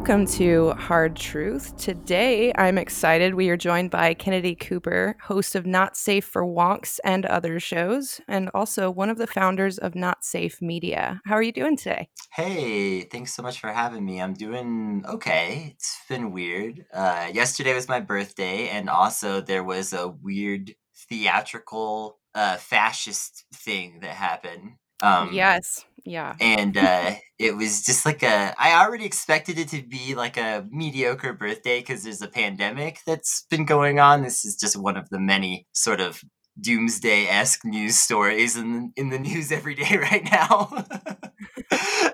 welcome 0.00 0.24
to 0.24 0.70
Hard 0.78 1.14
Truth. 1.14 1.76
Today, 1.76 2.54
I'm 2.56 2.78
excited. 2.78 3.34
We 3.34 3.50
are 3.50 3.56
joined 3.58 3.90
by 3.90 4.14
Kennedy 4.14 4.54
Cooper, 4.54 5.14
host 5.22 5.54
of 5.54 5.66
Not 5.66 5.94
Safe 5.94 6.24
for 6.24 6.42
Wonks 6.42 6.98
and 7.04 7.26
other 7.26 7.60
shows, 7.60 8.18
and 8.26 8.48
also 8.54 8.90
one 8.90 9.10
of 9.10 9.18
the 9.18 9.26
founders 9.26 9.76
of 9.76 9.94
Not 9.94 10.24
Safe 10.24 10.62
Media. 10.62 11.20
How 11.26 11.34
are 11.34 11.42
you 11.42 11.52
doing 11.52 11.76
today? 11.76 12.08
Hey, 12.32 13.02
thanks 13.02 13.34
so 13.34 13.42
much 13.42 13.60
for 13.60 13.70
having 13.70 14.02
me. 14.02 14.22
I'm 14.22 14.32
doing 14.32 15.04
okay. 15.06 15.74
It's 15.74 15.98
been 16.08 16.32
weird. 16.32 16.86
Uh, 16.94 17.28
yesterday 17.30 17.74
was 17.74 17.86
my 17.86 18.00
birthday, 18.00 18.68
and 18.68 18.88
also 18.88 19.42
there 19.42 19.62
was 19.62 19.92
a 19.92 20.08
weird 20.08 20.74
theatrical 21.10 22.18
uh, 22.34 22.56
fascist 22.56 23.44
thing 23.52 23.98
that 24.00 24.14
happened. 24.14 24.76
Um, 25.02 25.30
yes. 25.32 25.84
Yeah. 26.04 26.34
And 26.40 26.76
uh, 26.76 27.14
it 27.38 27.56
was 27.56 27.84
just 27.84 28.06
like 28.06 28.22
a. 28.22 28.54
I 28.58 28.84
already 28.84 29.04
expected 29.04 29.58
it 29.58 29.68
to 29.68 29.82
be 29.82 30.14
like 30.14 30.36
a 30.36 30.66
mediocre 30.70 31.32
birthday 31.32 31.80
because 31.80 32.04
there's 32.04 32.22
a 32.22 32.28
pandemic 32.28 33.00
that's 33.06 33.46
been 33.50 33.64
going 33.64 33.98
on. 33.98 34.22
This 34.22 34.44
is 34.44 34.56
just 34.56 34.76
one 34.76 34.96
of 34.96 35.08
the 35.10 35.20
many 35.20 35.66
sort 35.72 36.00
of 36.00 36.22
doomsday 36.60 37.26
esque 37.26 37.64
news 37.64 37.96
stories 37.96 38.56
in 38.56 38.92
in 38.96 39.10
the 39.10 39.18
news 39.18 39.50
every 39.52 39.74
day 39.74 39.96
right 40.00 40.24
now. 40.30 40.84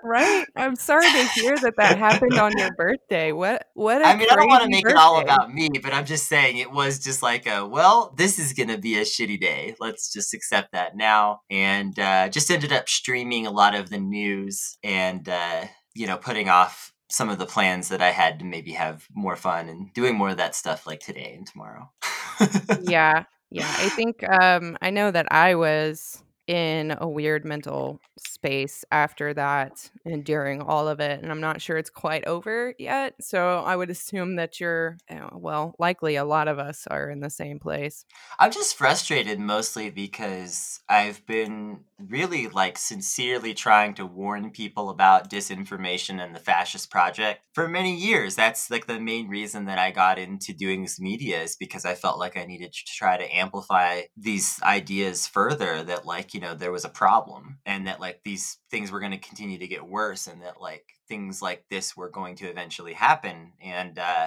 right? 0.02 0.46
I'm 0.56 0.76
sorry 0.76 1.10
to 1.10 1.24
hear 1.34 1.56
that 1.58 1.74
that 1.76 1.98
happened 2.06 2.38
on 2.38 2.56
your 2.56 2.72
birthday. 2.74 3.32
What? 3.32 3.66
What? 3.74 4.04
I 4.04 4.16
mean, 4.16 4.28
I 4.30 4.36
don't 4.36 4.48
want 4.48 4.62
to 4.64 4.68
make 4.68 4.84
birthday. 4.84 4.98
it 4.98 5.02
all 5.02 5.20
about 5.20 5.52
me, 5.52 5.68
but 5.82 5.92
I'm 5.92 6.06
just 6.06 6.28
saying 6.28 6.58
it 6.58 6.70
was 6.70 6.98
just 6.98 7.22
like 7.22 7.46
a 7.46 7.66
well, 7.66 8.14
this 8.16 8.38
is 8.38 8.52
gonna 8.52 8.78
be 8.78 8.98
a 8.98 9.02
shitty 9.02 9.40
day. 9.40 9.74
Let's 9.80 10.12
just 10.12 10.34
accept 10.34 10.72
that 10.72 10.96
now. 10.96 11.40
And 11.50 11.98
uh, 11.98 12.28
just 12.28 12.50
ended 12.50 12.72
up 12.72 12.88
streaming 12.88 13.46
a 13.46 13.50
lot 13.50 13.74
of 13.74 13.90
the 13.90 13.98
news 13.98 14.78
and 14.82 15.28
uh, 15.28 15.64
you 15.94 16.06
know 16.06 16.16
putting 16.16 16.48
off 16.48 16.92
some 17.10 17.28
of 17.28 17.38
the 17.38 17.46
plans 17.46 17.88
that 17.88 18.02
I 18.02 18.10
had 18.10 18.40
to 18.40 18.44
maybe 18.44 18.72
have 18.72 19.06
more 19.14 19.36
fun 19.36 19.68
and 19.68 19.92
doing 19.94 20.16
more 20.16 20.30
of 20.30 20.38
that 20.38 20.54
stuff 20.54 20.86
like 20.86 21.00
today 21.00 21.34
and 21.36 21.46
tomorrow. 21.46 21.90
yeah. 22.82 23.24
Yeah. 23.50 23.74
I 23.76 23.90
think 23.90 24.22
um 24.28 24.76
I 24.82 24.90
know 24.90 25.10
that 25.10 25.26
I 25.30 25.54
was 25.54 26.22
in 26.46 26.94
a 26.98 27.08
weird 27.08 27.44
mental 27.44 28.00
space 28.36 28.84
after 28.92 29.32
that 29.32 29.90
and 30.04 30.22
during 30.24 30.60
all 30.60 30.88
of 30.88 31.00
it. 31.00 31.22
And 31.22 31.32
I'm 31.32 31.40
not 31.40 31.62
sure 31.62 31.78
it's 31.78 31.88
quite 31.90 32.26
over 32.26 32.74
yet. 32.78 33.14
So 33.20 33.60
I 33.60 33.74
would 33.74 33.88
assume 33.88 34.36
that 34.36 34.60
you're, 34.60 34.98
eh, 35.08 35.26
well, 35.32 35.74
likely 35.78 36.16
a 36.16 36.24
lot 36.24 36.46
of 36.46 36.58
us 36.58 36.86
are 36.88 37.08
in 37.10 37.20
the 37.20 37.30
same 37.30 37.58
place. 37.58 38.04
I'm 38.38 38.50
just 38.52 38.76
frustrated 38.76 39.40
mostly 39.40 39.88
because 39.88 40.80
I've 40.86 41.24
been 41.24 41.84
really 41.98 42.48
like 42.48 42.76
sincerely 42.76 43.54
trying 43.54 43.94
to 43.94 44.04
warn 44.04 44.50
people 44.50 44.90
about 44.90 45.30
disinformation 45.30 46.22
and 46.22 46.34
the 46.34 46.40
fascist 46.40 46.90
project 46.90 47.46
for 47.54 47.66
many 47.66 47.96
years. 47.96 48.36
That's 48.36 48.70
like 48.70 48.86
the 48.86 49.00
main 49.00 49.28
reason 49.28 49.64
that 49.64 49.78
I 49.78 49.92
got 49.92 50.18
into 50.18 50.52
doing 50.52 50.82
this 50.82 51.00
media 51.00 51.40
is 51.40 51.56
because 51.56 51.86
I 51.86 51.94
felt 51.94 52.18
like 52.18 52.36
I 52.36 52.44
needed 52.44 52.74
to 52.74 52.84
try 52.84 53.16
to 53.16 53.34
amplify 53.34 54.02
these 54.14 54.60
ideas 54.62 55.26
further 55.26 55.82
that 55.84 56.04
like 56.04 56.34
you 56.34 56.40
know 56.40 56.54
there 56.54 56.72
was 56.72 56.84
a 56.84 56.90
problem 56.90 57.58
and 57.64 57.86
that 57.86 58.00
like 58.00 58.22
these 58.26 58.58
things 58.72 58.90
were 58.90 58.98
going 58.98 59.12
to 59.12 59.18
continue 59.18 59.56
to 59.56 59.68
get 59.68 59.86
worse 59.86 60.26
and 60.26 60.42
that 60.42 60.60
like 60.60 60.84
things 61.08 61.40
like 61.40 61.64
this 61.70 61.96
were 61.96 62.10
going 62.10 62.34
to 62.34 62.48
eventually 62.48 62.92
happen 62.92 63.52
and 63.62 64.00
uh 64.00 64.26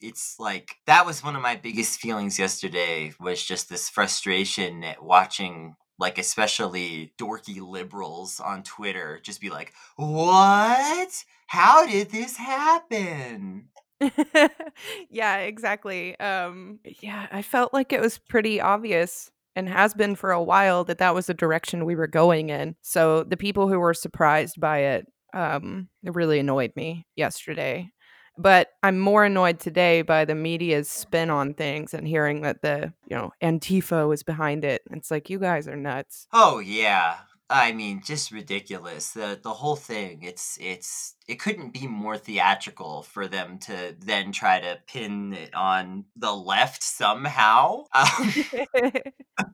it's 0.00 0.34
like 0.40 0.74
that 0.86 1.06
was 1.06 1.22
one 1.22 1.36
of 1.36 1.42
my 1.42 1.54
biggest 1.54 2.00
feelings 2.00 2.40
yesterday 2.40 3.12
was 3.20 3.42
just 3.44 3.68
this 3.68 3.88
frustration 3.88 4.82
at 4.82 5.00
watching 5.00 5.76
like 6.00 6.18
especially 6.18 7.12
dorky 7.20 7.60
liberals 7.60 8.40
on 8.40 8.62
Twitter 8.62 9.20
just 9.22 9.40
be 9.40 9.50
like, 9.50 9.74
"What? 9.96 11.24
How 11.46 11.86
did 11.86 12.10
this 12.10 12.36
happen?" 12.36 13.68
yeah, 15.10 15.36
exactly. 15.36 16.18
Um 16.18 16.80
yeah, 17.00 17.26
I 17.30 17.42
felt 17.42 17.74
like 17.74 17.92
it 17.92 18.00
was 18.00 18.16
pretty 18.16 18.60
obvious 18.60 19.30
and 19.56 19.68
has 19.68 19.94
been 19.94 20.14
for 20.14 20.30
a 20.30 20.42
while 20.42 20.84
that 20.84 20.98
that 20.98 21.14
was 21.14 21.26
the 21.26 21.34
direction 21.34 21.84
we 21.84 21.96
were 21.96 22.06
going 22.06 22.50
in. 22.50 22.76
So 22.82 23.24
the 23.24 23.36
people 23.36 23.68
who 23.68 23.78
were 23.78 23.94
surprised 23.94 24.60
by 24.60 24.78
it, 24.78 25.06
um, 25.34 25.88
it 26.04 26.14
really 26.14 26.38
annoyed 26.38 26.72
me 26.76 27.06
yesterday. 27.16 27.90
But 28.38 28.68
I'm 28.82 28.98
more 28.98 29.24
annoyed 29.24 29.60
today 29.60 30.02
by 30.02 30.24
the 30.24 30.34
media's 30.34 30.88
spin 30.88 31.28
on 31.28 31.52
things 31.52 31.92
and 31.92 32.06
hearing 32.08 32.42
that 32.42 32.62
the, 32.62 32.92
you 33.06 33.16
know, 33.16 33.32
Antifa 33.42 34.08
was 34.08 34.22
behind 34.22 34.64
it. 34.64 34.82
It's 34.92 35.10
like 35.10 35.28
you 35.28 35.38
guys 35.38 35.68
are 35.68 35.76
nuts. 35.76 36.26
Oh 36.32 36.58
yeah. 36.58 37.16
I 37.50 37.72
mean, 37.72 38.00
just 38.04 38.30
ridiculous. 38.30 39.10
The 39.10 39.38
the 39.42 39.52
whole 39.52 39.76
thing. 39.76 40.22
It's 40.22 40.56
it's 40.60 41.16
it 41.26 41.40
couldn't 41.40 41.72
be 41.72 41.88
more 41.88 42.16
theatrical 42.16 43.02
for 43.02 43.26
them 43.26 43.58
to 43.60 43.96
then 43.98 44.30
try 44.30 44.60
to 44.60 44.78
pin 44.86 45.34
it 45.34 45.54
on 45.54 46.04
the 46.16 46.32
left 46.32 46.82
somehow. 46.82 47.84
Um, 47.94 48.32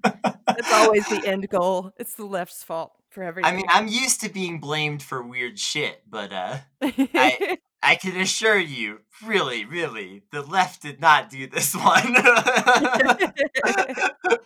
That's 0.47 0.73
always 0.73 1.09
the 1.09 1.23
end 1.27 1.49
goal. 1.49 1.93
It's 1.97 2.15
the 2.15 2.25
left's 2.25 2.63
fault 2.63 2.93
for 3.11 3.23
everything. 3.23 3.53
I 3.53 3.57
mean, 3.57 3.67
I'm 3.69 3.89
used 3.89 4.21
to 4.23 4.29
being 4.29 4.61
blamed 4.61 5.03
for 5.03 5.23
weird 5.23 5.59
shit, 5.59 6.03
but 6.09 6.33
uh, 6.33 6.59
I 6.83 7.59
I 7.87 7.95
can 7.95 8.17
assure 8.17 8.59
you, 8.59 8.99
really, 9.25 9.65
really, 9.65 10.25
the 10.33 10.43
left 10.43 10.83
did 10.83 11.01
not 11.01 11.31
do 11.31 11.47
this 11.47 11.73
one. 11.73 12.17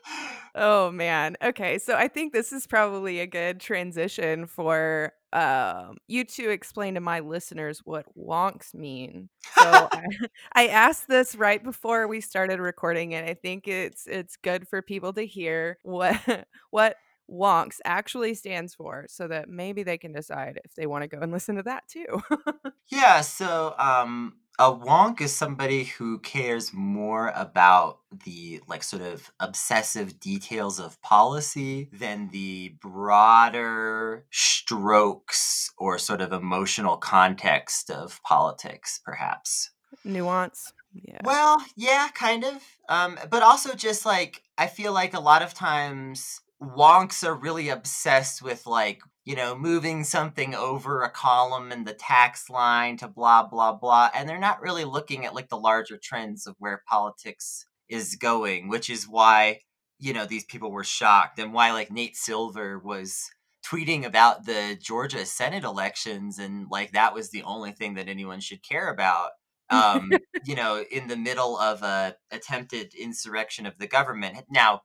oh 0.54 0.90
man. 0.90 1.38
Okay, 1.42 1.78
so 1.78 1.96
I 1.96 2.08
think 2.08 2.34
this 2.34 2.52
is 2.52 2.66
probably 2.66 3.20
a 3.20 3.26
good 3.26 3.58
transition 3.58 4.44
for 4.44 5.14
um, 5.32 5.96
you 6.06 6.24
to 6.24 6.50
explain 6.50 6.96
to 6.96 7.00
my 7.00 7.20
listeners 7.20 7.80
what 7.82 8.04
wonks 8.14 8.74
mean. 8.74 9.30
So 9.54 9.62
I, 9.64 10.04
I 10.52 10.66
asked 10.66 11.08
this 11.08 11.34
right 11.34 11.64
before 11.64 12.08
we 12.08 12.20
started 12.20 12.60
recording, 12.60 13.14
and 13.14 13.26
I 13.26 13.32
think 13.32 13.66
it's 13.66 14.06
it's 14.06 14.36
good 14.36 14.68
for 14.68 14.82
people 14.82 15.14
to 15.14 15.24
hear 15.24 15.78
what 15.82 16.20
what 16.70 16.96
wonks 17.30 17.78
actually 17.84 18.34
stands 18.34 18.74
for 18.74 19.06
so 19.08 19.28
that 19.28 19.48
maybe 19.48 19.82
they 19.82 19.98
can 19.98 20.12
decide 20.12 20.60
if 20.64 20.74
they 20.74 20.86
want 20.86 21.02
to 21.02 21.08
go 21.08 21.18
and 21.20 21.32
listen 21.32 21.56
to 21.56 21.62
that 21.62 21.84
too. 21.88 22.22
yeah, 22.88 23.20
so 23.20 23.74
um 23.78 24.34
a 24.60 24.70
wonk 24.70 25.22
is 25.22 25.34
somebody 25.34 25.84
who 25.84 26.18
cares 26.18 26.70
more 26.74 27.32
about 27.34 28.00
the 28.24 28.60
like 28.68 28.82
sort 28.82 29.00
of 29.00 29.32
obsessive 29.40 30.20
details 30.20 30.78
of 30.78 31.00
policy 31.00 31.88
than 31.94 32.28
the 32.28 32.74
broader 32.82 34.26
strokes 34.30 35.72
or 35.78 35.98
sort 35.98 36.20
of 36.20 36.34
emotional 36.34 36.98
context 36.98 37.90
of 37.90 38.20
politics 38.22 39.00
perhaps 39.02 39.70
nuance 40.04 40.74
yeah 40.92 41.20
well 41.24 41.56
yeah 41.74 42.08
kind 42.12 42.44
of 42.44 42.62
um 42.90 43.18
but 43.30 43.42
also 43.42 43.74
just 43.74 44.04
like 44.04 44.42
i 44.58 44.66
feel 44.66 44.92
like 44.92 45.14
a 45.14 45.20
lot 45.20 45.40
of 45.40 45.54
times 45.54 46.42
wonks 46.62 47.24
are 47.26 47.34
really 47.34 47.68
obsessed 47.70 48.42
with 48.42 48.66
like 48.66 49.00
you 49.24 49.34
know 49.34 49.56
moving 49.56 50.04
something 50.04 50.54
over 50.54 51.02
a 51.02 51.10
column 51.10 51.72
in 51.72 51.84
the 51.84 51.94
tax 51.94 52.50
line 52.50 52.96
to 52.98 53.08
blah 53.08 53.46
blah 53.46 53.72
blah 53.72 54.10
and 54.14 54.28
they're 54.28 54.38
not 54.38 54.60
really 54.60 54.84
looking 54.84 55.24
at 55.24 55.34
like 55.34 55.48
the 55.48 55.56
larger 55.56 55.98
trends 56.02 56.46
of 56.46 56.54
where 56.58 56.82
politics 56.86 57.66
is 57.88 58.14
going 58.14 58.68
which 58.68 58.90
is 58.90 59.08
why 59.08 59.58
you 59.98 60.12
know 60.12 60.26
these 60.26 60.44
people 60.44 60.70
were 60.70 60.84
shocked 60.84 61.38
and 61.38 61.54
why 61.54 61.72
like 61.72 61.90
Nate 61.90 62.16
Silver 62.16 62.78
was 62.78 63.30
tweeting 63.66 64.04
about 64.04 64.44
the 64.44 64.76
Georgia 64.80 65.24
Senate 65.24 65.64
elections 65.64 66.38
and 66.38 66.66
like 66.70 66.92
that 66.92 67.14
was 67.14 67.30
the 67.30 67.42
only 67.42 67.72
thing 67.72 67.94
that 67.94 68.08
anyone 68.08 68.40
should 68.40 68.62
care 68.62 68.90
about 68.90 69.30
um 69.70 70.10
you 70.44 70.54
know 70.54 70.84
in 70.90 71.08
the 71.08 71.16
middle 71.16 71.58
of 71.58 71.82
a 71.82 72.16
attempted 72.30 72.92
insurrection 72.94 73.64
of 73.64 73.78
the 73.78 73.86
government. 73.86 74.44
Now 74.50 74.82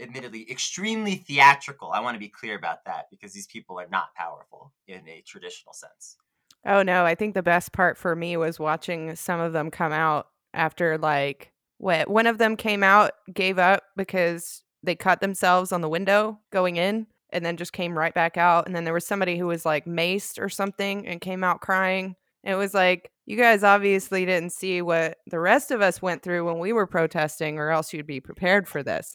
admittedly 0.00 0.50
extremely 0.50 1.16
theatrical. 1.16 1.90
I 1.92 2.00
want 2.00 2.14
to 2.14 2.20
be 2.20 2.28
clear 2.28 2.56
about 2.56 2.84
that 2.86 3.06
because 3.10 3.32
these 3.32 3.46
people 3.46 3.78
are 3.78 3.88
not 3.90 4.14
powerful 4.14 4.72
in 4.86 5.08
a 5.08 5.22
traditional 5.26 5.72
sense. 5.72 6.16
Oh 6.64 6.82
no, 6.82 7.04
I 7.04 7.14
think 7.14 7.34
the 7.34 7.42
best 7.42 7.72
part 7.72 7.96
for 7.96 8.16
me 8.16 8.36
was 8.36 8.58
watching 8.58 9.14
some 9.14 9.40
of 9.40 9.52
them 9.52 9.70
come 9.70 9.92
out 9.92 10.28
after 10.52 10.98
like 10.98 11.52
what 11.78 12.08
one 12.08 12.26
of 12.26 12.38
them 12.38 12.56
came 12.56 12.82
out, 12.82 13.12
gave 13.32 13.58
up 13.58 13.84
because 13.96 14.62
they 14.82 14.94
cut 14.94 15.20
themselves 15.20 15.72
on 15.72 15.80
the 15.80 15.88
window 15.88 16.38
going 16.50 16.76
in 16.76 17.06
and 17.30 17.44
then 17.44 17.56
just 17.56 17.72
came 17.72 17.96
right 17.98 18.14
back 18.14 18.36
out 18.36 18.66
and 18.66 18.74
then 18.74 18.84
there 18.84 18.94
was 18.94 19.06
somebody 19.06 19.36
who 19.36 19.46
was 19.46 19.66
like 19.66 19.84
maced 19.84 20.40
or 20.40 20.48
something 20.48 21.06
and 21.06 21.20
came 21.20 21.44
out 21.44 21.60
crying. 21.60 22.16
It 22.44 22.54
was 22.54 22.74
like 22.74 23.10
you 23.26 23.36
guys 23.36 23.64
obviously 23.64 24.24
didn't 24.24 24.52
see 24.52 24.82
what 24.82 25.18
the 25.26 25.40
rest 25.40 25.70
of 25.70 25.80
us 25.80 26.00
went 26.00 26.22
through 26.22 26.46
when 26.46 26.58
we 26.58 26.72
were 26.72 26.86
protesting 26.86 27.58
or 27.58 27.70
else 27.70 27.92
you'd 27.92 28.06
be 28.06 28.20
prepared 28.20 28.68
for 28.68 28.82
this. 28.82 29.12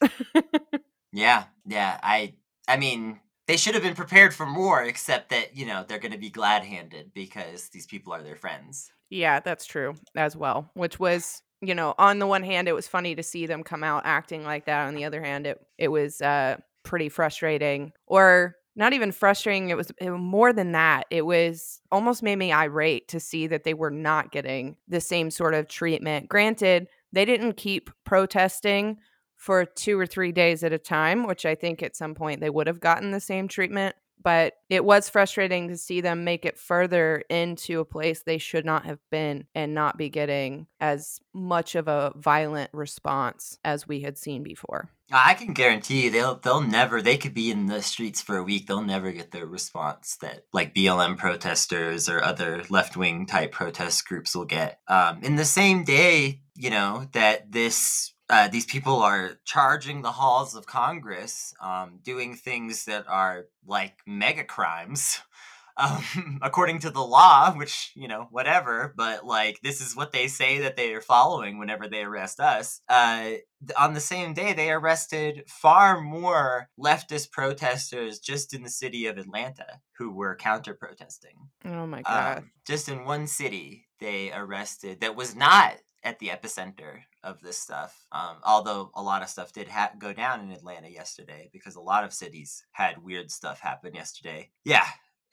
yeah, 1.13 1.45
yeah. 1.65 1.99
I 2.03 2.33
I 2.67 2.77
mean, 2.77 3.19
they 3.47 3.57
should 3.57 3.73
have 3.73 3.83
been 3.83 3.95
prepared 3.95 4.33
for 4.33 4.45
more 4.45 4.83
except 4.83 5.29
that, 5.29 5.55
you 5.55 5.65
know, 5.65 5.85
they're 5.87 5.99
going 5.99 6.11
to 6.13 6.17
be 6.17 6.29
glad-handed 6.29 7.13
because 7.13 7.69
these 7.69 7.85
people 7.85 8.13
are 8.13 8.21
their 8.21 8.35
friends. 8.35 8.91
Yeah, 9.09 9.39
that's 9.39 9.65
true 9.65 9.95
as 10.15 10.35
well, 10.35 10.69
which 10.73 10.99
was 10.99 11.41
you 11.61 11.75
know, 11.75 11.93
on 11.99 12.17
the 12.19 12.27
one 12.27 12.43
hand, 12.43 12.67
it 12.67 12.73
was 12.73 12.87
funny 12.87 13.13
to 13.15 13.23
see 13.23 13.45
them 13.45 13.63
come 13.63 13.83
out 13.83 14.01
acting 14.05 14.43
like 14.43 14.65
that. 14.65 14.87
On 14.87 14.95
the 14.95 15.05
other 15.05 15.23
hand, 15.23 15.45
it 15.45 15.59
it 15.77 15.89
was 15.89 16.19
uh, 16.21 16.57
pretty 16.83 17.09
frustrating. 17.09 17.93
Or 18.07 18.55
not 18.75 18.93
even 18.93 19.11
frustrating. 19.11 19.69
It 19.69 19.77
was, 19.77 19.91
it 19.99 20.09
was 20.09 20.19
more 20.19 20.53
than 20.53 20.71
that. 20.71 21.05
It 21.09 21.25
was 21.25 21.81
almost 21.91 22.23
made 22.23 22.37
me 22.37 22.51
irate 22.51 23.07
to 23.09 23.19
see 23.19 23.47
that 23.47 23.63
they 23.63 23.73
were 23.73 23.91
not 23.91 24.31
getting 24.31 24.77
the 24.87 25.01
same 25.01 25.29
sort 25.29 25.53
of 25.53 25.67
treatment. 25.67 26.29
Granted, 26.29 26.87
they 27.11 27.25
didn't 27.25 27.57
keep 27.57 27.89
protesting 28.05 28.97
for 29.35 29.65
two 29.65 29.99
or 29.99 30.05
three 30.05 30.31
days 30.31 30.63
at 30.63 30.71
a 30.71 30.77
time, 30.77 31.25
which 31.25 31.45
I 31.45 31.55
think 31.55 31.81
at 31.81 31.95
some 31.95 32.13
point 32.13 32.41
they 32.41 32.49
would 32.49 32.67
have 32.67 32.79
gotten 32.79 33.11
the 33.11 33.19
same 33.19 33.47
treatment 33.47 33.95
but 34.21 34.53
it 34.69 34.83
was 34.83 35.09
frustrating 35.09 35.67
to 35.69 35.77
see 35.77 36.01
them 36.01 36.23
make 36.23 36.45
it 36.45 36.57
further 36.57 37.23
into 37.29 37.79
a 37.79 37.85
place 37.85 38.23
they 38.23 38.37
should 38.37 38.65
not 38.65 38.85
have 38.85 38.99
been 39.09 39.45
and 39.55 39.73
not 39.73 39.97
be 39.97 40.09
getting 40.09 40.67
as 40.79 41.19
much 41.33 41.75
of 41.75 41.87
a 41.87 42.13
violent 42.15 42.69
response 42.73 43.57
as 43.63 43.87
we 43.87 44.01
had 44.01 44.17
seen 44.17 44.43
before. 44.43 44.89
I 45.11 45.33
can 45.33 45.53
guarantee 45.53 46.05
you 46.05 46.09
they'll 46.09 46.35
they'll 46.35 46.61
never 46.61 47.01
they 47.01 47.17
could 47.17 47.33
be 47.33 47.51
in 47.51 47.65
the 47.65 47.81
streets 47.81 48.21
for 48.21 48.37
a 48.37 48.43
week 48.43 48.67
they'll 48.67 48.81
never 48.81 49.11
get 49.11 49.31
the 49.31 49.45
response 49.45 50.17
that 50.21 50.45
like 50.53 50.73
BLM 50.73 51.17
protesters 51.17 52.07
or 52.07 52.23
other 52.23 52.63
left 52.69 52.95
wing 52.95 53.25
type 53.25 53.51
protest 53.51 54.07
groups 54.07 54.35
will 54.35 54.45
get. 54.45 54.79
Um, 54.87 55.21
in 55.21 55.35
the 55.35 55.45
same 55.45 55.83
day, 55.83 56.41
you 56.55 56.69
know 56.69 57.07
that 57.11 57.51
this 57.51 58.13
uh, 58.31 58.47
these 58.47 58.65
people 58.65 59.01
are 59.01 59.37
charging 59.43 60.01
the 60.01 60.13
halls 60.13 60.55
of 60.55 60.65
Congress, 60.65 61.53
um, 61.61 61.99
doing 62.01 62.33
things 62.33 62.85
that 62.85 63.05
are 63.09 63.47
like 63.67 63.95
mega 64.07 64.45
crimes, 64.45 65.19
um, 65.77 66.39
according 66.41 66.79
to 66.79 66.89
the 66.89 67.01
law, 67.01 67.53
which, 67.53 67.91
you 67.93 68.07
know, 68.07 68.27
whatever, 68.31 68.93
but 68.95 69.25
like 69.25 69.59
this 69.63 69.81
is 69.81 69.97
what 69.97 70.13
they 70.13 70.29
say 70.29 70.59
that 70.59 70.77
they 70.77 70.93
are 70.93 71.01
following 71.01 71.59
whenever 71.59 71.89
they 71.89 72.03
arrest 72.03 72.39
us. 72.39 72.79
Uh, 72.87 73.31
on 73.77 73.93
the 73.93 73.99
same 73.99 74.33
day, 74.33 74.53
they 74.53 74.71
arrested 74.71 75.43
far 75.47 75.99
more 75.99 76.69
leftist 76.79 77.31
protesters 77.31 78.19
just 78.19 78.53
in 78.53 78.63
the 78.63 78.69
city 78.69 79.07
of 79.07 79.17
Atlanta 79.17 79.81
who 79.97 80.09
were 80.09 80.37
counter 80.37 80.73
protesting. 80.73 81.49
Oh 81.65 81.85
my 81.85 82.01
God. 82.01 82.37
Um, 82.37 82.51
just 82.65 82.87
in 82.87 83.03
one 83.03 83.27
city, 83.27 83.87
they 83.99 84.31
arrested 84.31 85.01
that 85.01 85.17
was 85.17 85.35
not 85.35 85.75
at 86.03 86.19
the 86.19 86.27
epicenter 86.29 87.01
of 87.23 87.39
this 87.41 87.57
stuff. 87.57 88.05
Um, 88.11 88.37
although 88.43 88.91
a 88.95 89.01
lot 89.01 89.21
of 89.21 89.29
stuff 89.29 89.53
did 89.53 89.67
ha- 89.67 89.91
go 89.97 90.13
down 90.13 90.41
in 90.41 90.51
Atlanta 90.51 90.89
yesterday 90.89 91.49
because 91.53 91.75
a 91.75 91.81
lot 91.81 92.03
of 92.03 92.13
cities 92.13 92.63
had 92.71 93.03
weird 93.03 93.29
stuff 93.31 93.59
happen 93.59 93.93
yesterday. 93.93 94.49
Yeah. 94.65 94.87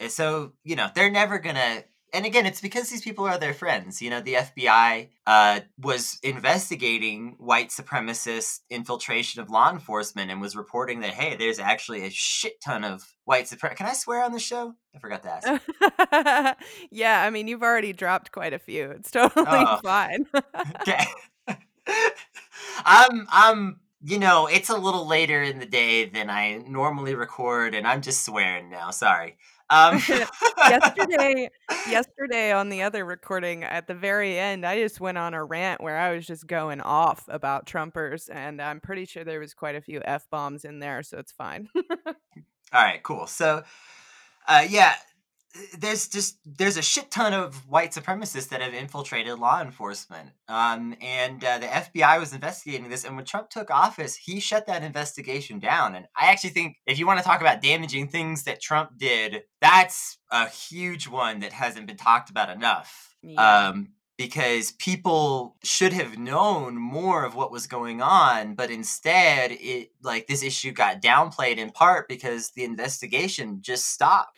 So, 0.08 0.52
you 0.64 0.76
know, 0.76 0.88
they're 0.94 1.10
never 1.10 1.38
going 1.38 1.56
to. 1.56 1.84
And 2.12 2.24
again, 2.24 2.46
it's 2.46 2.60
because 2.60 2.88
these 2.88 3.02
people 3.02 3.26
are 3.26 3.38
their 3.38 3.52
friends. 3.52 4.00
You 4.00 4.10
know, 4.10 4.20
the 4.20 4.34
FBI 4.34 5.08
uh, 5.26 5.60
was 5.78 6.18
investigating 6.22 7.36
white 7.38 7.68
supremacist 7.68 8.60
infiltration 8.70 9.42
of 9.42 9.50
law 9.50 9.70
enforcement 9.70 10.30
and 10.30 10.40
was 10.40 10.56
reporting 10.56 11.00
that, 11.00 11.10
hey, 11.10 11.36
there's 11.36 11.58
actually 11.58 12.04
a 12.04 12.10
shit 12.10 12.60
ton 12.60 12.84
of 12.84 13.14
white 13.24 13.44
supremacists. 13.44 13.76
Can 13.76 13.86
I 13.86 13.92
swear 13.92 14.24
on 14.24 14.32
the 14.32 14.38
show? 14.38 14.74
I 14.94 14.98
forgot 14.98 15.22
to 15.24 15.30
ask. 15.30 16.58
yeah, 16.90 17.22
I 17.22 17.30
mean, 17.30 17.46
you've 17.46 17.62
already 17.62 17.92
dropped 17.92 18.32
quite 18.32 18.52
a 18.52 18.58
few. 18.58 18.90
It's 18.90 19.10
totally 19.10 19.46
oh. 19.46 19.80
fine. 19.82 20.26
okay. 20.80 21.04
I'm 22.84 23.26
I'm 23.32 23.80
you 24.00 24.18
know, 24.18 24.46
it's 24.46 24.68
a 24.68 24.76
little 24.76 25.06
later 25.08 25.42
in 25.42 25.58
the 25.58 25.66
day 25.66 26.04
than 26.04 26.30
I 26.30 26.58
normally 26.68 27.16
record 27.16 27.74
and 27.74 27.86
I'm 27.86 28.00
just 28.00 28.24
swearing 28.24 28.70
now. 28.70 28.90
Sorry. 28.90 29.36
Um 29.70 30.00
yesterday 30.58 31.50
yesterday 31.88 32.52
on 32.52 32.68
the 32.70 32.82
other 32.82 33.04
recording 33.04 33.64
at 33.64 33.86
the 33.86 33.94
very 33.94 34.38
end, 34.38 34.64
I 34.64 34.80
just 34.80 35.00
went 35.00 35.18
on 35.18 35.34
a 35.34 35.44
rant 35.44 35.82
where 35.82 35.98
I 35.98 36.14
was 36.14 36.26
just 36.26 36.46
going 36.46 36.80
off 36.80 37.24
about 37.28 37.66
Trumpers 37.66 38.28
and 38.32 38.60
I'm 38.62 38.80
pretty 38.80 39.04
sure 39.04 39.24
there 39.24 39.40
was 39.40 39.54
quite 39.54 39.74
a 39.76 39.80
few 39.80 40.00
F 40.04 40.26
bombs 40.30 40.64
in 40.64 40.78
there, 40.80 41.02
so 41.02 41.18
it's 41.18 41.32
fine. 41.32 41.68
All 41.76 42.82
right, 42.82 43.02
cool. 43.02 43.26
So 43.26 43.62
uh 44.48 44.66
yeah, 44.68 44.94
there's 45.78 46.08
just 46.08 46.38
there's 46.44 46.76
a 46.76 46.82
shit 46.82 47.10
ton 47.10 47.32
of 47.32 47.66
white 47.68 47.92
supremacists 47.92 48.48
that 48.48 48.60
have 48.60 48.74
infiltrated 48.74 49.38
law 49.38 49.60
enforcement 49.60 50.30
um, 50.48 50.94
and 51.00 51.42
uh, 51.42 51.58
the 51.58 51.66
fbi 51.66 52.18
was 52.20 52.34
investigating 52.34 52.88
this 52.88 53.04
and 53.04 53.16
when 53.16 53.24
trump 53.24 53.48
took 53.48 53.70
office 53.70 54.16
he 54.16 54.40
shut 54.40 54.66
that 54.66 54.82
investigation 54.82 55.58
down 55.58 55.94
and 55.94 56.06
i 56.16 56.26
actually 56.26 56.50
think 56.50 56.76
if 56.86 56.98
you 56.98 57.06
want 57.06 57.18
to 57.18 57.24
talk 57.24 57.40
about 57.40 57.62
damaging 57.62 58.08
things 58.08 58.44
that 58.44 58.60
trump 58.60 58.90
did 58.98 59.42
that's 59.60 60.18
a 60.30 60.48
huge 60.48 61.08
one 61.08 61.40
that 61.40 61.52
hasn't 61.52 61.86
been 61.86 61.96
talked 61.96 62.30
about 62.30 62.50
enough 62.50 63.16
yeah. 63.22 63.68
um, 63.68 63.88
because 64.18 64.72
people 64.72 65.56
should 65.62 65.92
have 65.92 66.18
known 66.18 66.76
more 66.76 67.24
of 67.24 67.34
what 67.34 67.50
was 67.50 67.66
going 67.66 68.02
on 68.02 68.54
but 68.54 68.70
instead 68.70 69.50
it 69.52 69.90
like 70.02 70.26
this 70.26 70.42
issue 70.42 70.72
got 70.72 71.00
downplayed 71.00 71.56
in 71.56 71.70
part 71.70 72.06
because 72.06 72.50
the 72.50 72.64
investigation 72.64 73.58
just 73.62 73.86
stopped 73.86 74.36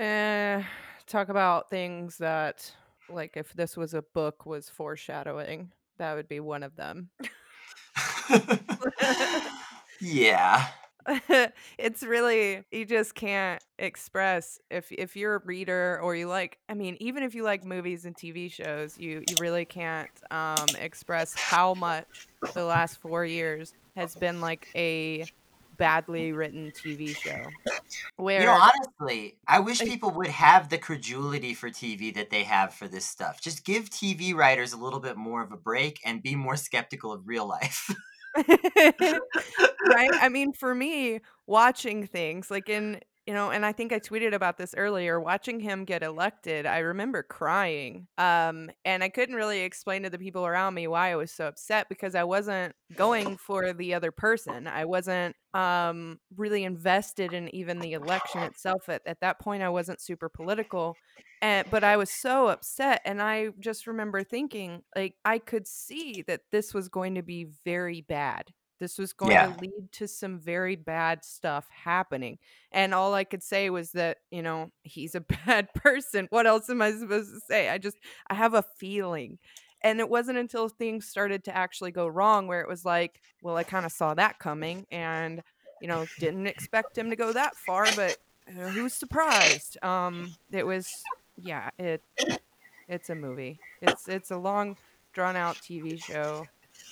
Eh, 0.00 0.62
talk 1.06 1.28
about 1.28 1.68
things 1.68 2.16
that, 2.18 2.74
like, 3.10 3.36
if 3.36 3.52
this 3.52 3.76
was 3.76 3.92
a 3.92 4.00
book, 4.00 4.46
was 4.46 4.70
foreshadowing. 4.70 5.72
That 5.98 6.14
would 6.14 6.26
be 6.26 6.40
one 6.40 6.62
of 6.62 6.74
them. 6.74 7.10
yeah. 10.00 10.68
it's 11.78 12.02
really 12.02 12.62
you 12.70 12.84
just 12.84 13.14
can't 13.14 13.62
express 13.78 14.58
if 14.70 14.92
if 14.92 15.16
you're 15.16 15.36
a 15.36 15.42
reader 15.44 15.98
or 16.02 16.14
you 16.14 16.28
like 16.28 16.58
I 16.68 16.74
mean 16.74 16.96
even 17.00 17.22
if 17.22 17.34
you 17.34 17.42
like 17.42 17.64
movies 17.64 18.04
and 18.04 18.14
TV 18.16 18.50
shows 18.50 18.98
you 18.98 19.22
you 19.26 19.38
really 19.38 19.64
can't 19.64 20.10
um 20.30 20.76
express 20.76 21.34
how 21.34 21.74
much 21.74 22.28
the 22.54 22.64
last 22.64 22.98
4 23.00 23.24
years 23.24 23.72
has 23.96 24.14
been 24.14 24.40
like 24.42 24.68
a 24.76 25.26
badly 25.80 26.30
written 26.32 26.70
TV 26.70 27.16
show. 27.16 27.46
Where 28.16 28.40
you 28.40 28.46
know, 28.46 28.68
honestly, 29.00 29.38
I 29.48 29.60
wish 29.60 29.80
people 29.80 30.10
would 30.12 30.28
have 30.28 30.68
the 30.68 30.78
credulity 30.78 31.54
for 31.54 31.70
TV 31.70 32.14
that 32.14 32.28
they 32.30 32.44
have 32.44 32.74
for 32.74 32.86
this 32.86 33.06
stuff. 33.06 33.40
Just 33.40 33.64
give 33.64 33.88
TV 33.88 34.34
writers 34.34 34.74
a 34.74 34.76
little 34.76 35.00
bit 35.00 35.16
more 35.16 35.42
of 35.42 35.50
a 35.50 35.56
break 35.56 35.98
and 36.04 36.22
be 36.22 36.36
more 36.36 36.56
skeptical 36.56 37.12
of 37.12 37.26
real 37.26 37.48
life. 37.48 37.90
right? 38.46 39.18
I 40.20 40.28
mean, 40.30 40.52
for 40.52 40.74
me, 40.74 41.20
watching 41.46 42.06
things 42.06 42.50
like 42.50 42.68
in 42.68 43.00
you 43.30 43.36
know 43.36 43.52
and 43.52 43.64
i 43.64 43.70
think 43.70 43.92
i 43.92 44.00
tweeted 44.00 44.34
about 44.34 44.58
this 44.58 44.74
earlier 44.76 45.20
watching 45.20 45.60
him 45.60 45.84
get 45.84 46.02
elected 46.02 46.66
i 46.66 46.78
remember 46.78 47.22
crying 47.22 48.08
um 48.18 48.68
and 48.84 49.04
i 49.04 49.08
couldn't 49.08 49.36
really 49.36 49.60
explain 49.60 50.02
to 50.02 50.10
the 50.10 50.18
people 50.18 50.44
around 50.44 50.74
me 50.74 50.88
why 50.88 51.12
i 51.12 51.14
was 51.14 51.30
so 51.30 51.46
upset 51.46 51.88
because 51.88 52.16
i 52.16 52.24
wasn't 52.24 52.74
going 52.96 53.36
for 53.36 53.72
the 53.72 53.94
other 53.94 54.10
person. 54.10 54.66
I 54.66 54.84
wasn't 54.84 55.36
um 55.54 56.18
really 56.36 56.64
invested 56.64 57.32
in 57.32 57.52
even 57.54 57.78
the 57.78 57.92
election 57.92 58.42
itself 58.42 58.88
at, 58.88 59.02
at 59.04 59.18
that 59.20 59.40
point 59.40 59.64
i 59.64 59.68
wasn't 59.68 60.00
super 60.00 60.28
political 60.28 60.96
and 61.42 61.68
but 61.70 61.82
i 61.82 61.96
was 61.96 62.10
so 62.10 62.46
upset 62.46 63.00
and 63.04 63.20
i 63.20 63.48
just 63.58 63.88
remember 63.88 64.22
thinking 64.22 64.82
like 64.94 65.16
i 65.24 65.38
could 65.38 65.66
see 65.66 66.22
that 66.28 66.42
this 66.52 66.72
was 66.72 66.88
going 66.88 67.16
to 67.16 67.22
be 67.22 67.48
very 67.64 68.00
bad 68.00 68.44
this 68.80 68.98
was 68.98 69.12
going 69.12 69.32
yeah. 69.32 69.52
to 69.52 69.60
lead 69.60 69.92
to 69.92 70.08
some 70.08 70.38
very 70.38 70.74
bad 70.74 71.24
stuff 71.24 71.68
happening. 71.70 72.38
And 72.72 72.94
all 72.94 73.14
I 73.14 73.24
could 73.24 73.42
say 73.42 73.70
was 73.70 73.92
that, 73.92 74.18
you 74.30 74.42
know, 74.42 74.72
he's 74.82 75.14
a 75.14 75.20
bad 75.46 75.72
person. 75.74 76.26
What 76.30 76.46
else 76.46 76.68
am 76.68 76.82
I 76.82 76.92
supposed 76.92 77.32
to 77.32 77.40
say? 77.46 77.68
I 77.68 77.78
just, 77.78 77.98
I 78.28 78.34
have 78.34 78.54
a 78.54 78.64
feeling. 78.78 79.38
And 79.82 80.00
it 80.00 80.08
wasn't 80.08 80.38
until 80.38 80.68
things 80.68 81.06
started 81.06 81.44
to 81.44 81.56
actually 81.56 81.92
go 81.92 82.06
wrong 82.06 82.46
where 82.46 82.60
it 82.60 82.68
was 82.68 82.84
like, 82.84 83.20
well, 83.42 83.56
I 83.56 83.62
kind 83.62 83.86
of 83.86 83.92
saw 83.92 84.14
that 84.14 84.38
coming 84.38 84.86
and, 84.90 85.42
you 85.80 85.88
know, 85.88 86.06
didn't 86.18 86.46
expect 86.46 86.98
him 86.98 87.10
to 87.10 87.16
go 87.16 87.32
that 87.32 87.56
far, 87.56 87.86
but 87.96 88.16
uh, 88.48 88.68
who's 88.68 88.94
surprised? 88.94 89.82
Um, 89.82 90.34
it 90.50 90.66
was, 90.66 90.86
yeah, 91.36 91.70
it, 91.78 92.02
it's 92.88 93.08
a 93.08 93.14
movie. 93.14 93.58
It's, 93.80 94.06
it's 94.08 94.30
a 94.30 94.36
long, 94.36 94.76
drawn 95.14 95.36
out 95.36 95.56
TV 95.56 96.02
show 96.02 96.44